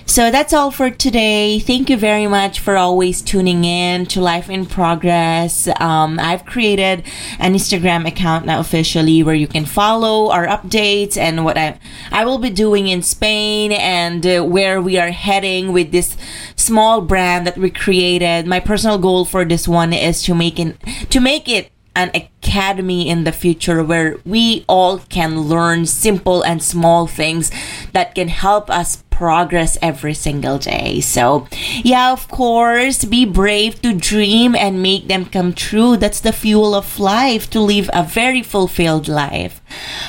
So 0.09 0.31
that's 0.31 0.55
all 0.55 0.71
for 0.71 0.89
today. 0.89 1.61
Thank 1.61 1.91
you 1.91 1.99
very 1.99 2.27
much 2.27 2.61
for 2.61 2.79
always 2.79 3.21
tuning 3.21 3.67
in 3.67 4.07
to 4.07 4.23
Life 4.23 4.49
in 4.49 4.65
Progress. 4.65 5.69
Um, 5.79 6.19
I've 6.19 6.47
created 6.47 7.05
an 7.39 7.53
Instagram 7.53 8.09
account 8.09 8.47
now 8.47 8.59
officially 8.59 9.23
where 9.23 9.35
you 9.35 9.47
can 9.47 9.67
follow 9.67 10.31
our 10.31 10.47
updates 10.47 11.19
and 11.19 11.45
what 11.45 11.59
I 11.59 11.79
I 12.11 12.25
will 12.25 12.39
be 12.39 12.49
doing 12.49 12.89
in 12.89 13.03
Spain 13.03 13.71
and 13.71 14.27
uh, 14.27 14.43
where 14.45 14.81
we 14.81 14.97
are 14.97 15.11
heading 15.11 15.73
with 15.73 15.93
this 15.93 16.17
small 16.57 17.03
brand 17.03 17.47
that 17.47 17.59
we 17.59 17.69
created. 17.69 18.47
My 18.47 18.61
personal 18.61 18.97
goal 18.97 19.27
for 19.27 19.45
this 19.45 19.69
one 19.69 19.93
is 19.93 20.23
to 20.23 20.35
make 20.35 20.59
it 20.59 20.81
to 21.11 21.21
make 21.21 21.51
it 21.51 21.71
an 21.95 22.11
academy 22.15 23.09
in 23.09 23.25
the 23.25 23.33
future 23.33 23.85
where 23.85 24.17
we 24.25 24.65
all 24.69 24.99
can 24.99 25.41
learn 25.43 25.85
simple 25.85 26.43
and 26.43 26.63
small 26.63 27.07
things 27.07 27.51
that 27.93 28.15
can 28.15 28.29
help 28.29 28.71
us 28.71 29.03
progress 29.19 29.75
every 29.83 30.15
single 30.15 30.63
day. 30.63 31.03
So, 31.03 31.51
yeah, 31.83 32.15
of 32.15 32.31
course, 32.31 33.03
be 33.03 33.27
brave 33.27 33.83
to 33.83 33.91
dream 33.93 34.55
and 34.55 34.79
make 34.79 35.11
them 35.11 35.27
come 35.27 35.53
true. 35.53 35.99
That's 35.99 36.23
the 36.23 36.31
fuel 36.31 36.71
of 36.79 37.03
life 37.03 37.51
to 37.51 37.59
live 37.59 37.91
a 37.93 38.07
very 38.07 38.47
fulfilled 38.47 39.11
life. 39.11 39.59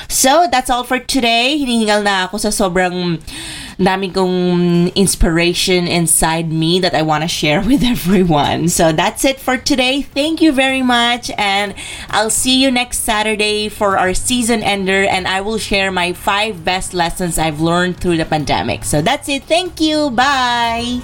So, 0.06 0.46
that's 0.46 0.70
all 0.70 0.86
for 0.86 1.02
today. 1.02 1.58
Hinihingal 1.58 2.06
na 2.06 2.30
ako 2.30 2.38
sa 2.38 2.54
sobrang 2.54 3.18
dami 3.80 4.94
inspiration 4.94 5.86
inside 5.86 6.52
me 6.52 6.80
that 6.80 6.94
I 6.94 7.02
want 7.02 7.22
to 7.22 7.28
share 7.28 7.62
with 7.66 7.82
everyone. 7.82 8.68
So 8.68 8.92
that's 8.92 9.24
it 9.24 9.40
for 9.40 9.56
today. 9.56 10.02
Thank 10.02 10.40
you 10.42 10.52
very 10.52 10.82
much 10.82 11.30
and 11.38 11.74
I'll 12.10 12.30
see 12.30 12.62
you 12.62 12.70
next 12.70 12.98
Saturday 12.98 13.68
for 13.68 13.96
our 13.96 14.12
season 14.12 14.62
ender 14.62 15.04
and 15.04 15.26
I 15.26 15.40
will 15.40 15.58
share 15.58 15.90
my 15.90 16.12
five 16.12 16.64
best 16.64 16.92
lessons 16.92 17.38
I've 17.38 17.60
learned 17.60 17.98
through 17.98 18.18
the 18.18 18.26
pandemic. 18.26 18.84
So 18.84 19.00
that's 19.00 19.28
it. 19.28 19.44
Thank 19.44 19.80
you. 19.80 20.10
Bye. 20.10 21.00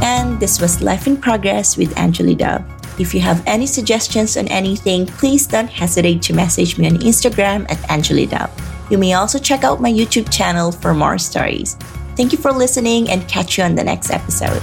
And 0.00 0.38
this 0.38 0.60
was 0.60 0.80
Life 0.80 1.06
in 1.06 1.16
Progress 1.16 1.76
with 1.76 1.96
Angeli 1.98 2.36
Dove. 2.36 2.77
If 2.98 3.14
you 3.14 3.20
have 3.20 3.42
any 3.46 3.66
suggestions 3.66 4.36
on 4.36 4.48
anything, 4.48 5.06
please 5.06 5.46
don't 5.46 5.68
hesitate 5.70 6.20
to 6.22 6.34
message 6.34 6.78
me 6.78 6.86
on 6.86 6.98
Instagram 6.98 7.70
at 7.70 7.90
Angeli 7.90 8.28
You 8.90 8.98
may 8.98 9.14
also 9.14 9.38
check 9.38 9.62
out 9.64 9.80
my 9.80 9.92
YouTube 9.92 10.32
channel 10.32 10.72
for 10.72 10.92
more 10.94 11.18
stories. 11.18 11.74
Thank 12.16 12.32
you 12.32 12.38
for 12.38 12.50
listening 12.50 13.08
and 13.10 13.28
catch 13.28 13.58
you 13.58 13.64
on 13.64 13.76
the 13.76 13.84
next 13.84 14.10
episode. 14.10 14.62